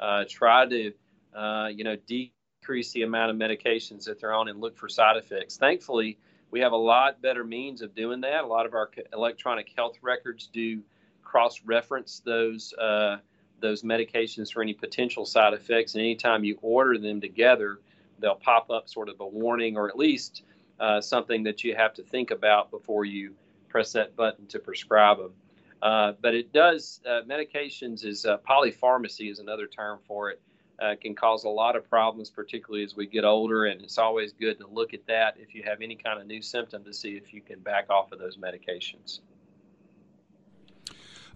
uh, 0.01 0.25
try 0.29 0.67
to 0.67 0.93
uh, 1.35 1.69
you 1.73 1.85
know 1.85 1.97
decrease 2.07 2.93
the 2.93 3.03
amount 3.03 3.31
of 3.31 3.37
medications 3.37 4.05
that 4.05 4.21
they're 4.21 4.33
on 4.33 4.49
and 4.49 4.61
look 4.61 4.77
for 4.77 4.89
side 4.89 5.17
effects. 5.17 5.57
Thankfully, 5.57 6.19
we 6.51 6.61
have 6.61 6.73
a 6.73 6.77
lot 6.77 7.21
better 7.21 7.45
means 7.45 7.83
of 7.83 7.95
doing 7.95 8.21
that. 8.23 8.45
A 8.45 8.47
lot 8.47 8.67
of 8.67 8.75
our 8.75 8.91
electronic 9.13 9.71
health 9.77 9.99
records 10.03 10.49
do 10.53 10.83
cross-reference 11.23 12.21
those 12.25 12.73
uh, 12.75 13.17
those 13.65 13.83
medications 13.83 14.53
for 14.53 14.63
any 14.63 14.75
potential 14.75 15.25
side 15.25 15.55
effects. 15.55 15.95
And 15.95 16.03
anytime 16.03 16.45
you 16.45 16.59
order 16.61 16.99
them 16.99 17.21
together, 17.21 17.81
they'll 18.19 18.35
pop 18.35 18.71
up 18.71 18.89
sort 18.89 19.09
of 19.09 19.19
a 19.21 19.27
warning 19.27 19.77
or 19.77 19.89
at 19.89 19.97
least 19.97 20.43
uh, 20.79 21.01
something 21.01 21.43
that 21.45 21.65
you 21.65 21.75
have 21.75 21.95
to 21.95 22.03
think 22.03 22.31
about 22.31 22.71
before 22.71 23.07
you 23.07 23.35
press 23.69 23.93
that 23.93 24.15
button 24.15 24.47
to 24.49 24.59
prescribe 24.59 25.17
them. 25.19 25.33
Uh, 25.81 26.13
but 26.21 26.35
it 26.35 26.53
does 26.53 27.01
uh, 27.07 27.23
medications 27.27 28.05
is 28.05 28.27
uh, 28.27 28.37
polypharmacy 28.39 29.31
is 29.31 29.39
another 29.39 29.67
term 29.67 29.99
for 30.07 30.31
it 30.31 30.41
uh, 30.81 30.95
can 31.01 31.15
cause 31.15 31.45
a 31.45 31.49
lot 31.49 31.77
of 31.77 31.89
problems, 31.89 32.31
particularly 32.31 32.85
as 32.85 32.97
we 32.97 33.07
get 33.07 33.25
older. 33.25 33.65
And 33.65 33.81
it's 33.83 33.99
always 33.99 34.33
good 34.33 34.59
to 34.59 34.67
look 34.67 34.93
at 34.93 35.07
that 35.07 35.37
if 35.39 35.55
you 35.55 35.63
have 35.63 35.81
any 35.81 35.95
kind 35.95 36.21
of 36.21 36.27
new 36.27 36.43
symptom 36.43 36.85
to 36.85 36.93
see 36.93 37.17
if 37.17 37.33
you 37.33 37.41
can 37.41 37.61
back 37.61 37.91
off 37.91 38.13
of 38.13 38.19
those 38.19 38.37
medications. 38.37 39.21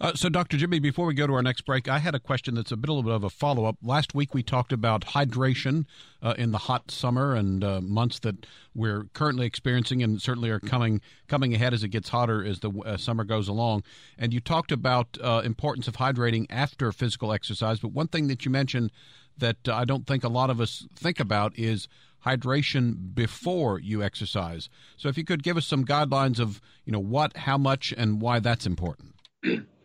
Uh, 0.01 0.13
so, 0.15 0.29
Dr. 0.29 0.55
Jimmy, 0.55 0.79
before 0.79 1.05
we 1.05 1.13
go 1.13 1.27
to 1.27 1.33
our 1.33 1.43
next 1.43 1.61
break, 1.61 1.89
I 1.89 1.99
had 1.99 2.15
a 2.15 2.19
question 2.19 2.55
that's 2.55 2.71
a 2.71 2.77
bit, 2.77 2.89
a 2.89 2.93
little 2.93 3.09
bit 3.09 3.15
of 3.15 3.25
a 3.25 3.29
follow 3.29 3.65
up. 3.65 3.75
Last 3.83 4.15
week 4.15 4.33
we 4.33 4.41
talked 4.41 4.71
about 4.71 5.07
hydration 5.07 5.85
uh, 6.21 6.35
in 6.37 6.51
the 6.51 6.57
hot 6.57 6.89
summer 6.89 7.35
and 7.35 7.61
uh, 7.65 7.81
months 7.81 8.19
that 8.19 8.45
we're 8.73 9.07
currently 9.13 9.45
experiencing, 9.45 10.01
and 10.01 10.21
certainly 10.21 10.49
are 10.51 10.59
coming 10.59 11.01
coming 11.27 11.53
ahead 11.53 11.73
as 11.73 11.83
it 11.83 11.89
gets 11.89 12.09
hotter 12.09 12.41
as 12.43 12.61
the 12.61 12.71
uh, 12.85 12.95
summer 12.95 13.25
goes 13.25 13.49
along. 13.49 13.83
And 14.17 14.33
you 14.33 14.39
talked 14.39 14.71
about 14.71 15.17
uh, 15.21 15.41
importance 15.43 15.87
of 15.89 15.97
hydrating 15.97 16.45
after 16.49 16.93
physical 16.93 17.33
exercise. 17.33 17.79
But 17.79 17.91
one 17.91 18.07
thing 18.07 18.27
that 18.27 18.45
you 18.45 18.51
mentioned 18.51 18.91
that 19.37 19.67
I 19.67 19.83
don't 19.83 20.07
think 20.07 20.23
a 20.23 20.29
lot 20.29 20.49
of 20.49 20.61
us 20.61 20.87
think 20.95 21.19
about 21.19 21.57
is 21.59 21.89
hydration 22.25 23.13
before 23.13 23.79
you 23.79 24.01
exercise. 24.01 24.69
So 24.95 25.09
if 25.09 25.17
you 25.17 25.25
could 25.25 25.43
give 25.43 25.57
us 25.57 25.65
some 25.65 25.85
guidelines 25.85 26.39
of, 26.39 26.61
you 26.85 26.93
know, 26.93 26.99
what, 26.99 27.35
how 27.35 27.57
much, 27.57 27.93
and 27.97 28.21
why 28.21 28.39
that's 28.39 28.65
important. 28.65 29.15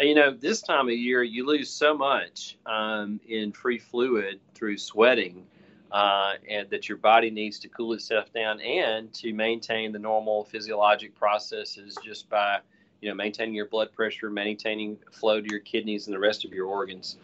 you 0.00 0.14
know, 0.14 0.30
this 0.30 0.62
time 0.62 0.88
of 0.88 0.94
year, 0.94 1.22
you 1.22 1.46
lose 1.46 1.70
so 1.70 1.96
much 1.96 2.56
um, 2.66 3.20
in 3.28 3.52
free 3.52 3.78
fluid 3.78 4.40
through 4.54 4.78
sweating, 4.78 5.44
uh, 5.90 6.34
and 6.48 6.68
that 6.70 6.88
your 6.88 6.98
body 6.98 7.30
needs 7.30 7.58
to 7.60 7.68
cool 7.68 7.92
itself 7.94 8.32
down 8.32 8.60
and 8.60 9.12
to 9.14 9.32
maintain 9.32 9.92
the 9.92 9.98
normal 9.98 10.44
physiologic 10.44 11.14
processes 11.14 11.96
just 12.04 12.28
by, 12.28 12.58
you 13.00 13.08
know, 13.08 13.14
maintaining 13.14 13.54
your 13.54 13.66
blood 13.66 13.90
pressure, 13.92 14.30
maintaining 14.30 14.98
flow 15.10 15.40
to 15.40 15.46
your 15.50 15.60
kidneys 15.60 16.06
and 16.06 16.14
the 16.14 16.18
rest 16.18 16.44
of 16.44 16.52
your 16.52 16.66
organs. 16.66 17.16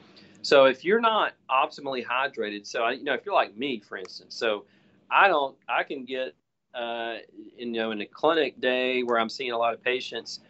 So 0.43 0.67
if 0.67 0.85
you're 0.85 1.01
not 1.01 1.33
optimally 1.51 2.05
hydrated, 2.05 2.67
so 2.67 2.87
you 2.89 3.05
know 3.05 3.15
if 3.15 3.25
you're 3.25 3.35
like 3.35 3.57
me, 3.57 3.81
for 3.81 3.97
instance, 3.97 4.35
so 4.35 4.65
I 5.11 5.29
don't, 5.29 5.57
I 5.69 5.83
can 5.85 6.05
get, 6.05 6.35
uh, 6.75 7.17
you 7.57 7.67
know, 7.67 7.93
in 7.93 8.01
a 8.01 8.07
clinic 8.07 8.61
day 8.61 9.03
where 9.03 9.19
I'm 9.19 9.29
seeing 9.29 9.53
a 9.53 9.59
lot 9.59 9.75
of 9.75 9.83
patients, 9.83 10.41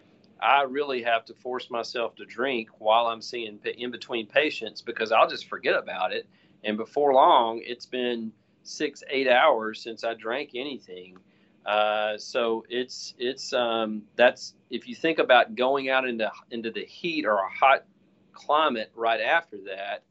I 0.41 0.63
really 0.63 1.03
have 1.03 1.25
to 1.27 1.35
force 1.35 1.71
myself 1.71 2.15
to 2.17 2.25
drink 2.25 2.69
while 2.79 3.07
I'm 3.07 3.23
seeing 3.23 3.59
in 3.65 3.91
between 3.91 4.27
patients 4.27 4.83
because 4.83 5.13
I'll 5.13 5.29
just 5.29 5.47
forget 5.49 5.77
about 5.77 6.13
it, 6.13 6.27
and 6.65 6.77
before 6.77 7.15
long, 7.15 7.61
it's 7.65 7.87
been 7.87 8.33
six, 8.63 9.03
eight 9.11 9.29
hours 9.29 9.83
since 9.83 10.05
I 10.05 10.15
drank 10.15 10.51
anything. 10.55 11.17
Uh, 11.65 12.19
so 12.19 12.65
it's 12.69 13.15
it's 13.19 13.53
um, 13.53 14.03
that's 14.17 14.55
if 14.71 14.87
you 14.87 14.95
think 14.95 15.19
about 15.19 15.55
going 15.55 15.89
out 15.89 16.07
into 16.07 16.31
into 16.51 16.71
the 16.71 16.85
heat 16.85 17.25
or 17.25 17.39
a 17.39 17.49
hot 17.49 17.85
climate 18.33 18.91
right 18.95 19.21
after 19.21 19.57
that, 19.67 20.03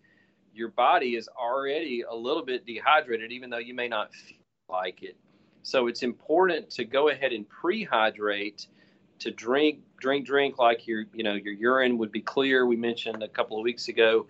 your 0.53 0.69
body 0.69 1.15
is 1.15 1.28
already 1.38 2.03
a 2.09 2.15
little 2.15 2.43
bit 2.43 2.65
dehydrated, 2.65 3.32
even 3.32 3.49
though 3.49 3.57
you 3.57 3.74
may 3.74 3.88
not 3.88 4.13
feel 4.13 4.38
like 4.69 5.03
it. 5.03 5.15
So 5.61 5.88
it's 5.88 6.03
important 6.03 6.69
to 6.71 6.86
go 6.86 7.09
ahead 7.09 7.32
and 7.32 7.47
pre-hydrate, 7.47 8.67
to 9.19 9.32
drink, 9.32 9.80
drink, 10.04 10.26
drink 10.26 10.60
like 10.60 10.86
your, 10.86 11.06
you 11.14 11.24
know, 11.24 11.34
your 11.34 11.54
urine 11.54 11.97
would 11.97 12.12
be 12.12 12.22
clear. 12.22 12.68
We 12.68 12.76
mentioned 12.76 13.24
a 13.24 13.28
couple 13.30 13.58
of 13.58 13.64
weeks 13.64 13.88
ago. 13.88 14.28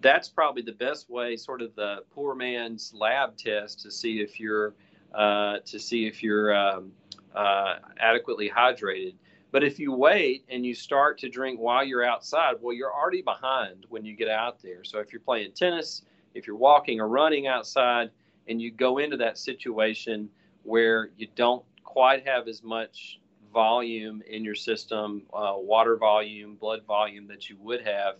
That's 0.00 0.28
probably 0.28 0.62
the 0.62 0.78
best 0.86 1.10
way, 1.10 1.36
sort 1.36 1.60
of 1.60 1.74
the 1.74 2.04
poor 2.14 2.36
man's 2.36 2.94
lab 2.94 3.36
test 3.36 3.80
to 3.80 3.90
see 3.90 4.20
if 4.20 4.38
you're, 4.38 4.74
uh, 5.12 5.58
to 5.64 5.78
see 5.80 6.06
if 6.06 6.22
you're 6.22 6.54
um, 6.56 6.92
uh, 7.34 7.78
adequately 7.98 8.48
hydrated. 8.48 9.14
But 9.50 9.64
if 9.64 9.80
you 9.80 9.92
wait 9.92 10.44
and 10.48 10.64
you 10.64 10.72
start 10.72 11.18
to 11.18 11.28
drink 11.28 11.58
while 11.58 11.84
you're 11.84 12.04
outside, 12.04 12.54
well, 12.60 12.74
you're 12.74 12.94
already 12.94 13.22
behind 13.22 13.86
when 13.88 14.04
you 14.04 14.14
get 14.14 14.28
out 14.28 14.62
there. 14.62 14.84
So 14.84 15.00
if 15.00 15.12
you're 15.12 15.20
playing 15.20 15.50
tennis, 15.52 16.02
if 16.34 16.46
you're 16.46 16.54
walking 16.54 17.00
or 17.00 17.08
running 17.08 17.48
outside, 17.48 18.10
and 18.46 18.62
you 18.62 18.70
go 18.70 18.98
into 18.98 19.16
that 19.16 19.36
situation 19.36 20.30
where 20.62 21.10
you 21.16 21.26
don't 21.34 21.64
quite 21.82 22.24
have 22.24 22.46
as 22.46 22.62
much 22.62 23.18
volume 23.52 24.22
in 24.28 24.44
your 24.44 24.54
system, 24.54 25.22
uh, 25.32 25.54
water 25.56 25.96
volume, 25.96 26.56
blood 26.56 26.84
volume 26.86 27.26
that 27.28 27.48
you 27.48 27.56
would 27.60 27.86
have, 27.86 28.16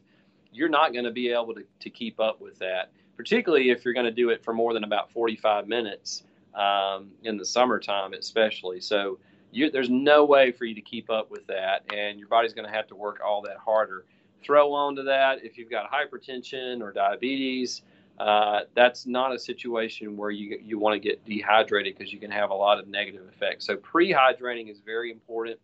you're 0.52 0.68
not 0.68 0.92
going 0.92 1.04
to 1.04 1.10
be 1.10 1.30
able 1.30 1.54
to, 1.54 1.64
to 1.80 1.90
keep 1.90 2.20
up 2.20 2.40
with 2.40 2.58
that, 2.58 2.90
particularly 3.16 3.70
if 3.70 3.84
you're 3.84 3.94
going 3.94 4.06
to 4.06 4.12
do 4.12 4.30
it 4.30 4.42
for 4.42 4.52
more 4.52 4.72
than 4.72 4.84
about 4.84 5.10
45 5.12 5.68
minutes 5.68 6.24
um, 6.54 7.10
in 7.24 7.36
the 7.36 7.44
summertime, 7.44 8.12
especially. 8.14 8.80
So 8.80 9.18
you, 9.50 9.70
there's 9.70 9.90
no 9.90 10.24
way 10.24 10.52
for 10.52 10.64
you 10.64 10.74
to 10.74 10.80
keep 10.80 11.10
up 11.10 11.30
with 11.30 11.46
that, 11.46 11.84
and 11.92 12.18
your 12.18 12.28
body's 12.28 12.52
going 12.52 12.66
to 12.66 12.74
have 12.74 12.86
to 12.88 12.96
work 12.96 13.20
all 13.24 13.42
that 13.42 13.56
harder. 13.58 14.04
Throw 14.42 14.72
on 14.72 14.96
to 14.96 15.02
that 15.04 15.44
if 15.44 15.58
you've 15.58 15.70
got 15.70 15.90
hypertension 15.90 16.80
or 16.80 16.92
diabetes. 16.92 17.82
Uh, 18.18 18.62
that's 18.74 19.06
not 19.06 19.32
a 19.32 19.38
situation 19.38 20.16
where 20.16 20.30
you 20.30 20.58
you 20.60 20.78
want 20.78 20.94
to 20.94 20.98
get 20.98 21.24
dehydrated 21.24 21.96
because 21.96 22.12
you 22.12 22.18
can 22.18 22.30
have 22.30 22.50
a 22.50 22.54
lot 22.54 22.78
of 22.78 22.88
negative 22.88 23.22
effects. 23.32 23.64
So 23.64 23.76
prehydrating 23.76 24.70
is 24.70 24.80
very 24.84 25.12
important, 25.12 25.58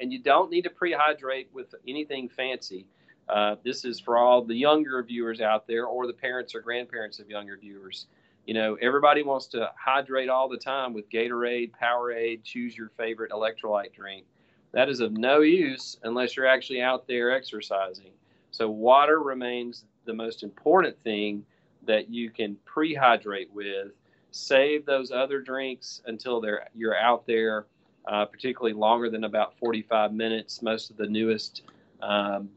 and 0.00 0.10
you 0.10 0.18
don't 0.18 0.50
need 0.50 0.62
to 0.62 0.70
prehydrate 0.70 1.48
with 1.52 1.74
anything 1.86 2.28
fancy. 2.28 2.86
Uh, 3.28 3.56
this 3.62 3.84
is 3.84 4.00
for 4.00 4.16
all 4.16 4.42
the 4.42 4.54
younger 4.54 5.02
viewers 5.02 5.42
out 5.42 5.66
there, 5.66 5.84
or 5.84 6.06
the 6.06 6.14
parents 6.14 6.54
or 6.54 6.60
grandparents 6.60 7.18
of 7.18 7.28
younger 7.28 7.58
viewers. 7.58 8.06
You 8.46 8.54
know, 8.54 8.78
everybody 8.80 9.22
wants 9.22 9.46
to 9.48 9.70
hydrate 9.76 10.30
all 10.30 10.48
the 10.48 10.56
time 10.56 10.94
with 10.94 11.10
Gatorade, 11.10 11.72
Powerade, 11.78 12.42
choose 12.42 12.74
your 12.74 12.88
favorite 12.96 13.30
electrolyte 13.30 13.92
drink. 13.92 14.24
That 14.72 14.88
is 14.88 15.00
of 15.00 15.12
no 15.12 15.40
use 15.40 15.98
unless 16.04 16.36
you're 16.36 16.46
actually 16.46 16.80
out 16.80 17.06
there 17.06 17.30
exercising. 17.30 18.12
So, 18.50 18.70
water 18.70 19.20
remains 19.20 19.84
the 20.06 20.14
most 20.14 20.42
important 20.42 20.98
thing 21.02 21.44
that 21.88 22.08
you 22.08 22.30
can 22.30 22.56
prehydrate 22.64 23.50
with. 23.50 23.88
Save 24.30 24.86
those 24.86 25.10
other 25.10 25.40
drinks 25.40 26.02
until 26.06 26.40
they're 26.40 26.68
you're 26.74 26.96
out 26.96 27.26
there, 27.26 27.66
uh, 28.06 28.26
particularly 28.26 28.74
longer 28.74 29.10
than 29.10 29.24
about 29.24 29.58
45 29.58 30.12
minutes. 30.12 30.62
Most 30.62 30.90
of 30.90 30.96
the 30.96 31.08
newest 31.08 31.62
um, 32.00 32.50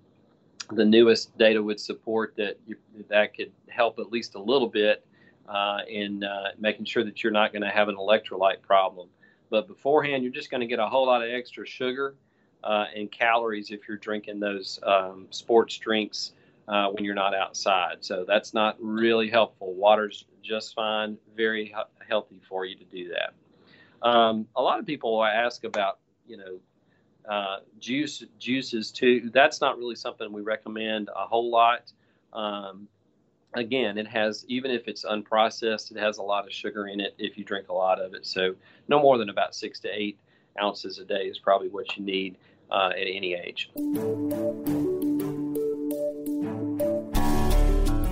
the 0.72 0.86
newest 0.86 1.36
data 1.38 1.62
would 1.64 1.80
support 1.80 2.34
that 2.38 2.60
you, 2.68 2.76
that 3.10 3.36
could 3.36 3.52
help 3.68 4.00
at 4.00 4.12
least 4.12 4.36
a 4.36 4.42
little 4.42 4.68
bit 4.68 5.06
uh, 5.50 5.80
in 5.90 6.24
uh, 6.24 6.50
making 6.60 6.86
sure 6.86 7.04
that 7.04 7.24
you're 7.24 7.32
not 7.32 7.52
going 7.52 7.64
to 7.64 7.70
have 7.70 7.90
an 7.90 7.96
electrolyte 7.96 8.62
problem. 8.62 9.10
But 9.50 9.68
beforehand, 9.68 10.24
you're 10.24 10.32
just 10.32 10.50
going 10.50 10.62
to 10.62 10.68
get 10.68 10.80
a 10.80 10.88
whole 10.88 11.08
lot 11.08 11.24
of 11.24 11.30
extra 11.30 11.66
sugar 11.66 12.16
uh, 12.64 12.86
and 12.96 13.12
calories 13.12 13.72
if 13.72 13.88
you're 13.88 13.98
drinking 13.98 14.40
those 14.40 14.80
um, 14.84 15.28
sports 15.30 15.78
drinks 15.78 16.34
uh, 16.68 16.88
when 16.90 17.04
you're 17.04 17.16
not 17.16 17.36
outside. 17.36 17.98
So 18.02 18.26
that's 18.28 18.54
not 18.54 18.78
really 18.80 19.30
helpful. 19.30 19.74
Water's 19.74 20.26
just 20.44 20.74
fine, 20.76 21.18
very 21.36 21.74
healthy 22.08 22.42
for 22.48 22.66
you 22.66 22.76
to 22.76 22.86
do 22.86 23.10
that. 23.10 23.34
Um, 24.08 24.48
a 24.56 24.62
lot 24.62 24.80
of 24.80 24.86
people 24.86 25.24
ask 25.24 25.64
about, 25.64 26.00
you 26.28 26.38
know, 26.38 26.60
uh, 27.30 27.58
juice 27.80 28.24
juices 28.40 28.92
too. 28.92 29.30
That's 29.32 29.62
not 29.62 29.78
really 29.78 29.96
something 29.96 30.32
we 30.32 30.42
recommend 30.42 31.10
a 31.16 31.28
whole 31.28 31.52
lot. 31.52 31.92
Um, 32.34 32.88
again, 33.54 33.98
it 33.98 34.08
has 34.08 34.44
even 34.48 34.72
if 34.72 34.88
it's 34.88 35.06
unprocessed, 35.06 35.92
it 35.92 35.98
has 35.98 36.18
a 36.18 36.24
lot 36.24 36.46
of 36.46 36.52
sugar 36.52 36.88
in 36.88 37.00
it 37.00 37.14
if 37.18 37.38
you 37.38 37.44
drink 37.44 37.70
a 37.70 37.74
lot 37.74 38.02
of 38.02 38.14
it. 38.14 38.26
So 38.26 38.56
no 38.88 39.00
more 39.00 39.18
than 39.18 39.30
about 39.30 39.54
six 39.54 39.80
to 39.82 39.90
eight 39.90 40.18
ounces 40.62 40.98
a 40.98 41.06
day 41.06 41.26
is 41.26 41.38
probably 41.38 41.70
what 41.70 41.96
you 41.96 42.04
need 42.04 42.38
uh, 42.72 42.90
at 42.90 43.08
any 43.08 43.36
age. 43.36 43.70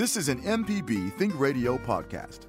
This 0.00 0.16
is 0.16 0.30
an 0.30 0.40
MPB 0.40 1.12
Think 1.18 1.38
Radio 1.38 1.76
podcast. 1.76 2.46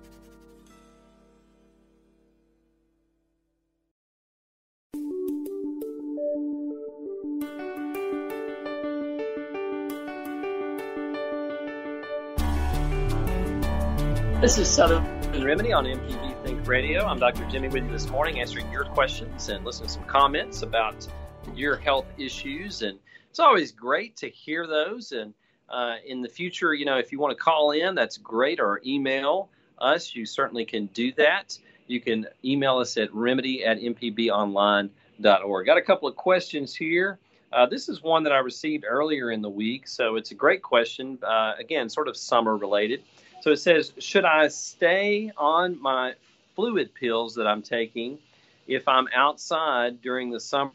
This 14.39 14.57
is 14.57 14.69
Southern 14.69 15.03
Remedy 15.43 15.73
on 15.73 15.83
MPB 15.83 16.45
Think 16.45 16.65
Radio. 16.65 17.05
I'm 17.05 17.19
Dr. 17.19 17.45
Jimmy 17.49 17.67
with 17.67 17.83
you 17.83 17.91
this 17.91 18.09
morning, 18.09 18.39
answering 18.39 18.71
your 18.71 18.85
questions 18.85 19.49
and 19.49 19.65
listening 19.65 19.87
to 19.87 19.93
some 19.95 20.05
comments 20.05 20.61
about 20.61 21.05
your 21.53 21.75
health 21.75 22.05
issues. 22.17 22.81
And 22.81 22.97
it's 23.29 23.39
always 23.39 23.73
great 23.73 24.15
to 24.15 24.29
hear 24.29 24.67
those. 24.67 25.11
And 25.11 25.33
uh, 25.71 25.95
in 26.05 26.21
the 26.21 26.29
future, 26.29 26.73
you 26.73 26.85
know, 26.85 26.97
if 26.97 27.11
you 27.11 27.19
want 27.19 27.35
to 27.35 27.41
call 27.41 27.71
in, 27.71 27.95
that's 27.95 28.17
great, 28.17 28.59
or 28.59 28.81
email 28.85 29.49
us. 29.79 30.13
You 30.13 30.25
certainly 30.25 30.65
can 30.65 30.87
do 30.87 31.11
that. 31.13 31.57
You 31.87 31.99
can 31.99 32.27
email 32.45 32.77
us 32.77 32.97
at 32.97 33.13
remedy 33.13 33.65
at 33.65 33.79
mpbonline.org. 33.79 35.65
Got 35.65 35.77
a 35.77 35.81
couple 35.81 36.07
of 36.07 36.15
questions 36.15 36.75
here. 36.75 37.19
Uh, 37.53 37.65
this 37.65 37.89
is 37.89 38.01
one 38.01 38.23
that 38.23 38.31
I 38.31 38.37
received 38.37 38.85
earlier 38.87 39.31
in 39.31 39.41
the 39.41 39.49
week, 39.49 39.87
so 39.87 40.15
it's 40.15 40.31
a 40.31 40.35
great 40.35 40.61
question. 40.61 41.19
Uh, 41.21 41.53
again, 41.59 41.89
sort 41.89 42.07
of 42.07 42.15
summer 42.15 42.55
related. 42.55 43.03
So 43.41 43.51
it 43.51 43.57
says, 43.57 43.91
should 43.97 44.23
I 44.23 44.47
stay 44.49 45.31
on 45.35 45.81
my 45.81 46.13
fluid 46.55 46.93
pills 46.93 47.35
that 47.35 47.47
I'm 47.47 47.61
taking 47.61 48.19
if 48.67 48.87
I'm 48.87 49.07
outside 49.13 50.01
during 50.01 50.29
the 50.29 50.39
summer 50.39 50.71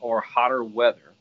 or 0.00 0.20
hotter 0.20 0.64
weather? 0.64 1.14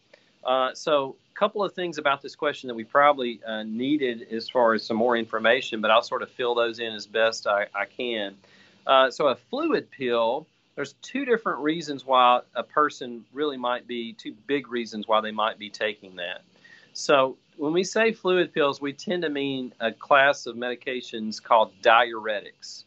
Uh, 0.44 0.74
so 0.74 1.16
couple 1.42 1.64
of 1.64 1.74
things 1.74 1.98
about 1.98 2.22
this 2.22 2.36
question 2.36 2.68
that 2.68 2.76
we 2.76 2.84
probably 2.84 3.42
uh, 3.48 3.64
needed 3.64 4.28
as 4.32 4.48
far 4.48 4.76
as 4.76 4.86
some 4.86 4.96
more 4.96 5.18
information, 5.18 5.82
but 5.82 5.90
I'll 5.90 6.04
sort 6.04 6.22
of 6.22 6.30
fill 6.30 6.54
those 6.54 6.78
in 6.78 6.94
as 6.94 7.08
best 7.08 7.48
I, 7.48 7.66
I 7.74 7.86
can. 7.86 8.36
Uh, 8.86 9.10
so 9.10 9.30
a 9.30 9.36
fluid 9.36 9.90
pill, 9.90 10.46
there's 10.76 10.94
two 11.02 11.26
different 11.26 11.58
reasons 11.58 12.06
why 12.06 12.42
a 12.54 12.62
person 12.62 13.26
really 13.34 13.58
might 13.58 13.88
be, 13.88 14.14
two 14.14 14.36
big 14.46 14.70
reasons 14.70 15.08
why 15.08 15.20
they 15.20 15.32
might 15.32 15.58
be 15.58 15.68
taking 15.68 16.16
that. 16.18 16.44
So 16.94 17.38
when 17.58 17.74
we 17.74 17.84
say 17.84 18.12
fluid 18.12 18.54
pills, 18.54 18.80
we 18.80 18.94
tend 18.94 19.24
to 19.24 19.30
mean 19.30 19.74
a 19.80 19.92
class 19.92 20.46
of 20.46 20.56
medications 20.56 21.42
called 21.42 21.72
diuretics. 21.82 22.84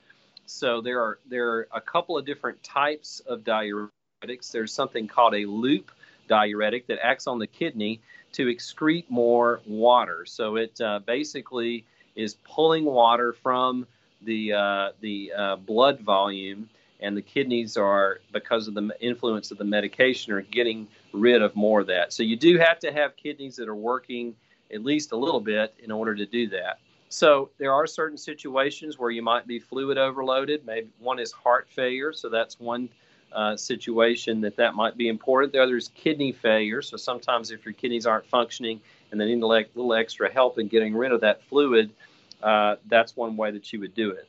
So 0.47 0.81
there 0.81 1.01
are 1.03 1.19
there 1.29 1.49
are 1.55 1.69
a 1.73 1.81
couple 1.81 2.17
of 2.17 2.25
different 2.25 2.63
types 2.63 3.21
of 3.27 3.41
diuretics. 3.41 4.53
There's 4.53 4.73
something 4.73 5.09
called 5.09 5.35
a 5.35 5.45
loop 5.45 5.91
diuretic 6.29 6.87
that 6.87 7.05
acts 7.05 7.27
on 7.27 7.39
the 7.39 7.47
kidney 7.47 8.01
to 8.35 8.47
excrete 8.47 9.09
more 9.09 9.61
water. 9.67 10.25
So 10.27 10.57
it 10.57 10.81
uh, 10.81 11.01
basically 11.01 11.85
is 12.17 12.35
pulling 12.45 12.85
water 12.85 13.33
from 13.33 13.87
the 14.23 14.53
uh, 14.53 14.89
the 15.01 15.33
uh, 15.37 15.57
blood 15.57 16.01
volume, 16.01 16.69
and 17.01 17.17
the 17.17 17.23
kidneys 17.23 17.77
are 17.77 18.21
because 18.33 18.69
of 18.69 18.75
the 18.75 18.91
influence 19.01 19.51
of 19.51 19.59
the 19.59 19.65
medication 19.65 20.33
are 20.33 20.43
getting 20.43 20.87
rid 21.13 21.43
of 21.43 21.55
more 21.55 21.81
of 21.81 21.87
that. 21.89 22.13
So 22.13 22.23
you 22.23 22.37
do 22.37 22.59
have 22.59 22.79
to 22.81 22.93
have 22.93 23.17
kidneys 23.17 23.57
that 23.57 23.69
are 23.69 23.75
working 23.75 24.35
at 24.73 24.85
least 24.85 25.13
a 25.13 25.17
little 25.17 25.41
bit 25.41 25.75
in 25.83 25.91
order 25.91 26.15
to 26.15 26.27
do 26.27 26.49
that. 26.49 26.79
So 27.09 27.51
there 27.59 27.73
are 27.73 27.87
certain 27.87 28.19
situations 28.19 28.99
where 28.99 29.11
you 29.11 29.23
might 29.23 29.47
be 29.47 29.61
fluid 29.61 29.99
overloaded. 29.99 30.67
Maybe 30.67 30.89
one 30.99 31.21
is 31.21 31.31
heart 31.31 31.69
failure, 31.69 32.13
so 32.13 32.29
that's 32.29 32.59
one 32.59 32.89
uh, 33.35 33.57
situation 33.57 34.41
that 34.43 34.57
that 34.57 34.75
might 34.75 34.97
be 34.97 35.09
important. 35.09 35.53
The 35.53 35.63
other 35.63 35.77
is 35.77 35.89
kidney 35.89 36.33
failure. 36.33 36.83
So 36.83 36.97
sometimes 36.97 37.51
if 37.51 37.65
your 37.65 37.75
kidneys 37.75 38.07
aren't 38.07 38.27
functioning 38.27 38.81
and 39.11 39.21
they 39.21 39.27
need 39.27 39.43
a 39.43 39.47
little 39.47 39.95
extra 39.95 40.33
help 40.33 40.59
in 40.59 40.69
getting 40.69 40.95
rid 40.95 41.13
of 41.13 41.21
that 41.23 41.43
fluid, 41.45 41.91
uh, 42.43 42.77
that's 42.87 43.17
one 43.17 43.37
way 43.37 43.51
that 43.51 43.73
you 43.73 43.81
would 43.81 43.95
do 43.95 44.11
it. 44.11 44.29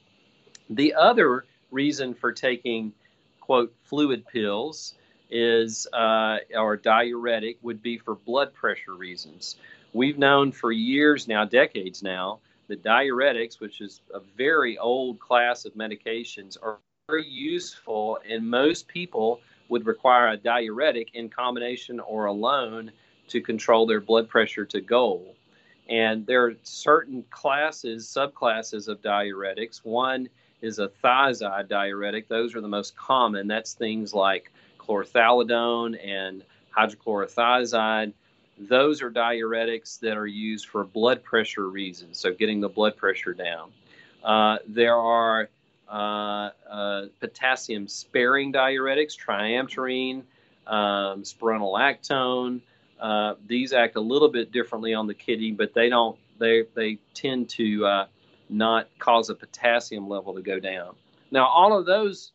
The 0.70 0.94
other 0.96 1.46
reason 1.72 2.14
for 2.14 2.32
taking, 2.32 2.94
quote, 3.40 3.74
fluid 3.84 4.26
pills 4.28 4.96
is, 5.30 5.88
uh, 5.94 6.38
or 6.56 6.78
diuretic, 6.78 7.58
would 7.62 7.82
be 7.82 7.98
for 7.98 8.16
blood 8.16 8.54
pressure 8.54 8.94
reasons. 8.94 9.58
We've 9.94 10.18
known 10.18 10.52
for 10.52 10.72
years 10.72 11.28
now, 11.28 11.46
decades 11.46 12.02
now, 12.04 12.40
that 12.68 12.84
diuretics, 12.84 13.60
which 13.60 13.82
is 13.82 14.02
a 14.14 14.20
very 14.36 14.78
old 14.78 15.20
class 15.20 15.66
of 15.66 15.74
medications, 15.74 16.58
are 16.62 16.80
very 17.08 17.28
useful, 17.28 18.18
and 18.28 18.50
most 18.50 18.88
people 18.88 19.40
would 19.70 19.86
require 19.86 20.30
a 20.30 20.38
diuretic 20.38 21.14
in 21.14 21.30
combination 21.30 22.00
or 22.00 22.26
alone 22.26 22.92
to 23.28 23.40
control 23.42 23.86
their 23.86 24.02
blood 24.02 24.28
pressure 24.28 24.66
to 24.66 24.82
goal. 24.82 25.36
And 25.88 26.26
there 26.26 26.44
are 26.46 26.56
certain 26.64 27.24
classes, 27.30 28.08
subclasses 28.08 28.88
of 28.88 29.04
diuretics. 29.04 29.86
One 29.86 30.28
is 30.64 30.80
a 30.80 30.90
thiazide 31.04 31.70
diuretic. 31.70 32.28
Those 32.28 32.56
are 32.56 32.62
the 32.62 32.68
most 32.68 32.96
common. 32.96 33.48
That's 33.48 33.74
things 33.74 34.12
like 34.16 34.52
chlorthalidone 34.80 36.04
and 36.04 36.44
hydrochlorothiazide. 36.76 38.14
Those 38.58 39.04
are 39.04 39.12
diuretics 39.12 40.00
that 40.00 40.18
are 40.18 40.26
used 40.26 40.70
for 40.70 40.84
blood 40.84 41.24
pressure 41.24 41.70
reasons, 41.70 42.18
so 42.18 42.34
getting 42.34 42.62
the 42.62 42.70
blood 42.70 42.98
pressure 42.98 43.36
down. 43.36 43.72
Uh, 44.24 44.58
there 44.68 44.96
are 44.96 45.50
uh, 45.90 46.50
uh, 46.70 47.06
potassium 47.20 47.88
sparing 47.88 48.52
diuretics, 48.52 49.14
triamterene, 49.18 50.24
um, 50.68 51.24
spironolactone. 51.24 52.62
Uh, 53.00 53.36
these 53.46 53.74
act 53.74 53.96
a 53.96 54.02
little 54.02 54.30
bit 54.30 54.52
differently 54.52 54.94
on 54.94 55.08
the 55.08 55.14
kidney, 55.14 55.52
but 55.52 55.74
they 55.74 55.90
don't. 55.90 56.18
They 56.40 56.64
they 56.74 56.98
tend 57.14 57.50
to 57.50 57.86
uh, 57.86 58.06
not 58.50 58.88
cause 59.00 59.30
a 59.30 59.36
potassium 59.36 60.10
level 60.10 60.34
to 60.36 60.42
go 60.42 60.60
down. 60.60 60.96
Now, 61.32 61.48
all 61.48 61.78
of 61.78 61.86
those 61.86 62.32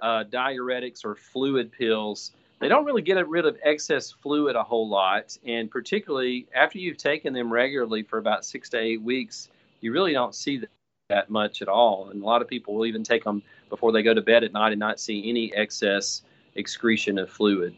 uh, 0.00 0.24
diuretics 0.24 1.04
or 1.04 1.14
fluid 1.14 1.72
pills, 1.72 2.32
they 2.60 2.68
don't 2.68 2.84
really 2.84 3.02
get 3.02 3.26
rid 3.28 3.46
of 3.46 3.58
excess 3.62 4.10
fluid 4.10 4.56
a 4.56 4.62
whole 4.62 4.88
lot, 4.88 5.36
and 5.46 5.70
particularly 5.70 6.46
after 6.54 6.78
you've 6.78 6.96
taken 6.96 7.32
them 7.32 7.52
regularly 7.52 8.02
for 8.02 8.18
about 8.18 8.44
six 8.44 8.68
to 8.70 8.78
eight 8.78 9.02
weeks, 9.02 9.48
you 9.80 9.92
really 9.92 10.12
don't 10.12 10.34
see 10.34 10.60
that 11.08 11.30
much 11.30 11.62
at 11.62 11.68
all. 11.68 12.10
And 12.10 12.22
a 12.22 12.26
lot 12.26 12.42
of 12.42 12.48
people 12.48 12.74
will 12.74 12.84
even 12.84 13.02
take 13.02 13.24
them 13.24 13.42
before 13.70 13.92
they 13.92 14.02
go 14.02 14.12
to 14.12 14.20
bed 14.20 14.44
at 14.44 14.52
night 14.52 14.72
and 14.72 14.78
not 14.78 15.00
see 15.00 15.26
any 15.28 15.50
excess 15.54 16.20
excretion 16.54 17.18
of 17.18 17.30
fluid. 17.30 17.74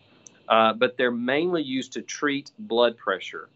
Uh, 0.49 0.73
but 0.73 0.97
they're 0.97 1.13
mainly 1.13 1.63
used 1.63 1.93
to 1.93 2.03
treat 2.03 2.51
blood 2.59 2.97
pressure. 2.97 3.49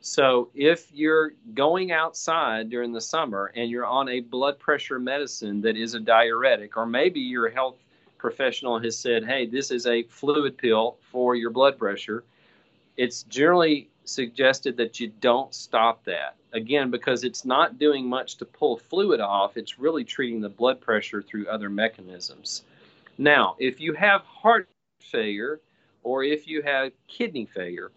So 0.00 0.48
if 0.52 0.88
you're 0.92 1.34
going 1.54 1.92
outside 1.92 2.70
during 2.70 2.92
the 2.92 3.00
summer 3.00 3.52
and 3.54 3.70
you're 3.70 3.86
on 3.86 4.08
a 4.08 4.18
blood 4.18 4.58
pressure 4.58 4.98
medicine 4.98 5.60
that 5.60 5.76
is 5.76 5.94
a 5.94 6.00
diuretic, 6.00 6.76
or 6.76 6.84
maybe 6.84 7.20
your 7.20 7.50
health 7.50 7.76
professional 8.18 8.80
has 8.80 8.98
said, 8.98 9.24
hey, 9.24 9.46
this 9.46 9.70
is 9.70 9.86
a 9.86 10.02
fluid 10.04 10.58
pill 10.58 10.96
for 11.12 11.36
your 11.36 11.50
blood 11.50 11.78
pressure, 11.78 12.24
it's 12.96 13.22
generally 13.24 13.90
suggested 14.10 14.76
that 14.76 15.00
you 15.00 15.08
don't 15.20 15.54
stop 15.54 16.04
that. 16.04 16.36
Again, 16.52 16.90
because 16.90 17.24
it's 17.24 17.44
not 17.44 17.78
doing 17.78 18.06
much 18.06 18.36
to 18.36 18.44
pull 18.44 18.76
fluid 18.76 19.20
off, 19.20 19.56
it's 19.56 19.78
really 19.78 20.04
treating 20.04 20.40
the 20.40 20.48
blood 20.48 20.80
pressure 20.80 21.22
through 21.22 21.46
other 21.46 21.70
mechanisms. 21.70 22.62
Now, 23.16 23.56
if 23.58 23.80
you 23.80 23.92
have 23.94 24.22
heart 24.22 24.68
failure 25.00 25.60
or 26.02 26.24
if 26.24 26.48
you 26.48 26.62
have 26.62 26.92
kidney 27.06 27.46
failure, 27.46 27.92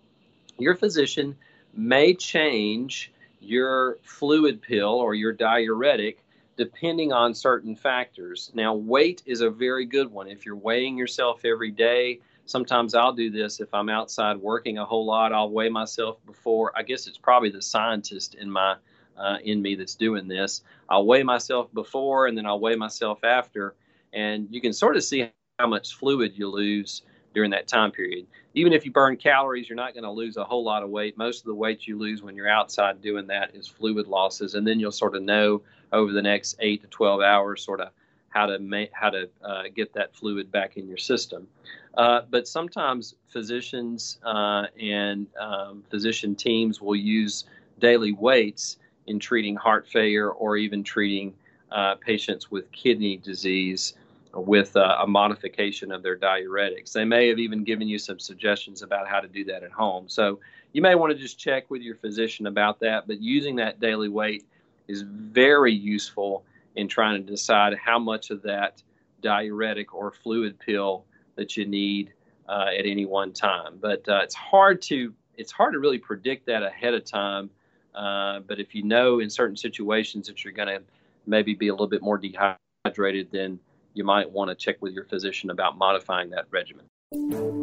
your 0.60 0.76
physician 0.76 1.36
may 1.74 2.14
change 2.14 3.12
your 3.40 3.98
fluid 4.04 4.62
pill 4.62 4.94
or 4.94 5.16
your 5.16 5.34
diuretic 5.34 6.20
depending 6.56 7.12
on 7.12 7.34
certain 7.34 7.76
factors. 7.76 8.52
Now, 8.54 8.76
weight 8.76 9.24
is 9.26 9.42
a 9.42 9.50
very 9.50 9.86
good 9.86 10.12
one. 10.12 10.28
If 10.28 10.46
you're 10.46 10.56
weighing 10.56 10.98
yourself 10.98 11.46
every 11.46 11.72
day, 11.72 12.20
sometimes 12.46 12.96
I'll 12.96 13.14
do 13.14 13.30
this 13.30 13.60
if 13.60 13.74
I'm 13.74 13.90
outside 13.90 14.38
working 14.38 14.78
a 14.78 14.86
whole 14.86 15.06
lot. 15.06 15.34
I'll 15.34 15.50
weigh 15.50 15.70
myself 15.70 16.18
before. 16.26 16.72
I 16.76 16.84
guess 16.84 17.08
it's 17.08 17.18
probably 17.18 17.50
the 17.50 17.62
scientist 17.62 18.36
in 18.36 18.50
my 18.50 18.76
uh, 19.18 19.38
in 19.44 19.62
me 19.62 19.76
that's 19.76 19.96
doing 19.96 20.28
this. 20.28 20.64
I'll 20.90 21.06
weigh 21.06 21.24
myself 21.24 21.74
before 21.74 22.28
and 22.28 22.38
then 22.38 22.46
I'll 22.46 22.60
weigh 22.60 22.76
myself 22.76 23.24
after, 23.24 23.76
and 24.12 24.48
you 24.50 24.62
can 24.62 24.74
sort 24.74 24.96
of 24.96 25.04
see 25.04 25.30
how 25.60 25.68
much 25.68 25.94
fluid 25.96 26.34
you 26.36 26.50
lose 26.50 27.04
during 27.34 27.52
that 27.52 27.68
time 27.68 27.92
period. 27.92 28.28
Even 28.54 28.74
if 28.74 28.86
you 28.86 28.92
burn 28.92 29.18
calories, 29.18 29.68
you're 29.68 29.76
not 29.76 29.94
going 29.94 30.04
to 30.04 30.12
lose 30.12 30.38
a 30.38 30.44
whole 30.44 30.64
lot 30.64 30.84
of 30.84 30.90
weight. 30.90 31.18
Most 31.18 31.40
of 31.40 31.46
the 31.46 31.56
weight 31.56 31.88
you 31.88 31.98
lose 31.98 32.22
when 32.22 32.36
you're 32.36 32.50
outside 32.50 33.02
doing 33.02 33.28
that 33.28 33.56
is 33.56 33.68
fluid 33.68 34.08
losses, 34.08 34.56
and 34.56 34.68
then 34.68 34.80
you'll 34.80 34.92
sort 34.92 35.16
of 35.16 35.24
know 35.24 35.62
over 35.92 36.12
the 36.12 36.22
next 36.22 36.56
eight 36.60 36.82
to 36.82 36.88
12 36.88 37.22
hours, 37.22 37.64
sort 37.64 37.82
of 37.82 37.90
how 38.34 38.48
to 38.48 38.58
make 38.60 38.90
how 38.94 39.10
to 39.10 39.30
uh, 39.44 39.64
get 39.76 39.94
that 39.94 40.16
fluid 40.16 40.52
back 40.52 40.76
in 40.78 40.88
your 40.88 40.98
system. 40.98 41.48
Uh, 41.96 42.22
but 42.30 42.48
sometimes 42.48 43.16
physicians 43.30 44.18
uh, 44.26 44.66
and 44.82 45.28
um, 45.40 45.84
physician 45.90 46.36
teams 46.36 46.82
will 46.82 46.96
use 46.96 47.46
daily 47.80 48.12
weights 48.12 48.78
in 49.06 49.20
treating 49.20 49.56
heart 49.56 49.88
failure 49.88 50.32
or 50.32 50.58
even 50.58 50.84
treating 50.84 51.34
uh, 51.72 51.96
patients 51.96 52.50
with 52.50 52.72
kidney 52.72 53.18
disease 53.18 53.94
with 54.34 54.76
uh, 54.76 54.98
a 55.02 55.06
modification 55.08 55.92
of 55.92 56.02
their 56.02 56.18
diuretics. 56.18 56.92
They 56.92 57.06
may 57.06 57.28
have 57.28 57.38
even 57.38 57.64
given 57.64 57.88
you 57.88 58.00
some 58.00 58.18
suggestions 58.18 58.82
about 58.82 59.08
how 59.08 59.20
to 59.20 59.28
do 59.28 59.44
that 59.46 59.62
at 59.62 59.72
home. 59.72 60.06
So 60.10 60.40
you 60.72 60.82
may 60.82 60.96
want 60.96 61.14
to 61.14 61.20
just 61.20 61.38
check 61.38 61.70
with 61.70 61.84
your 61.84 61.96
physician 61.96 62.48
about 62.48 62.80
that. 62.80 63.06
But 63.06 63.22
using 63.22 63.56
that 63.58 63.80
daily 63.80 64.10
weight 64.10 64.44
is 64.88 65.04
very 65.04 65.74
useful 65.74 66.44
in 66.76 66.88
trying 66.88 67.24
to 67.24 67.32
decide 67.32 67.78
how 67.78 68.00
much 68.00 68.30
of 68.30 68.42
that 68.44 68.82
diuretic 69.22 69.94
or 69.94 70.12
fluid 70.12 70.60
pill 70.60 71.06
that 71.36 71.56
you 71.58 71.66
need 71.66 72.14
uh, 72.48 72.68
at 72.78 72.86
any 72.86 73.06
one 73.06 73.32
time. 73.32 73.78
But 73.80 74.08
uh, 74.08 74.22
it's 74.24 74.36
hard 74.36 74.82
to 74.84 75.14
it's 75.36 75.52
hard 75.52 75.74
to 75.74 75.80
really 75.80 75.98
predict 75.98 76.46
that 76.46 76.62
ahead 76.62 76.94
of 76.94 77.06
time. 77.06 77.50
Uh, 77.96 78.40
but 78.42 78.60
if 78.60 78.76
you 78.76 78.84
know 78.84 79.20
in 79.20 79.30
certain 79.30 79.58
situations 79.58 80.28
that 80.28 80.44
you're 80.44 80.54
going 80.54 80.68
to 80.68 80.82
maybe 81.26 81.54
be 81.56 81.70
a 81.70 81.74
little 81.74 81.88
bit 81.88 82.02
more 82.02 82.18
dehydrated, 82.18 83.30
then 83.32 83.60
you 83.94 84.04
might 84.04 84.30
want 84.30 84.50
to 84.50 84.56
check 84.56 84.82
with 84.82 84.94
your 84.94 85.06
physician 85.06 85.50
about 85.50 85.78
modifying 85.78 86.30
that 86.32 86.46
regimen. 86.52 87.63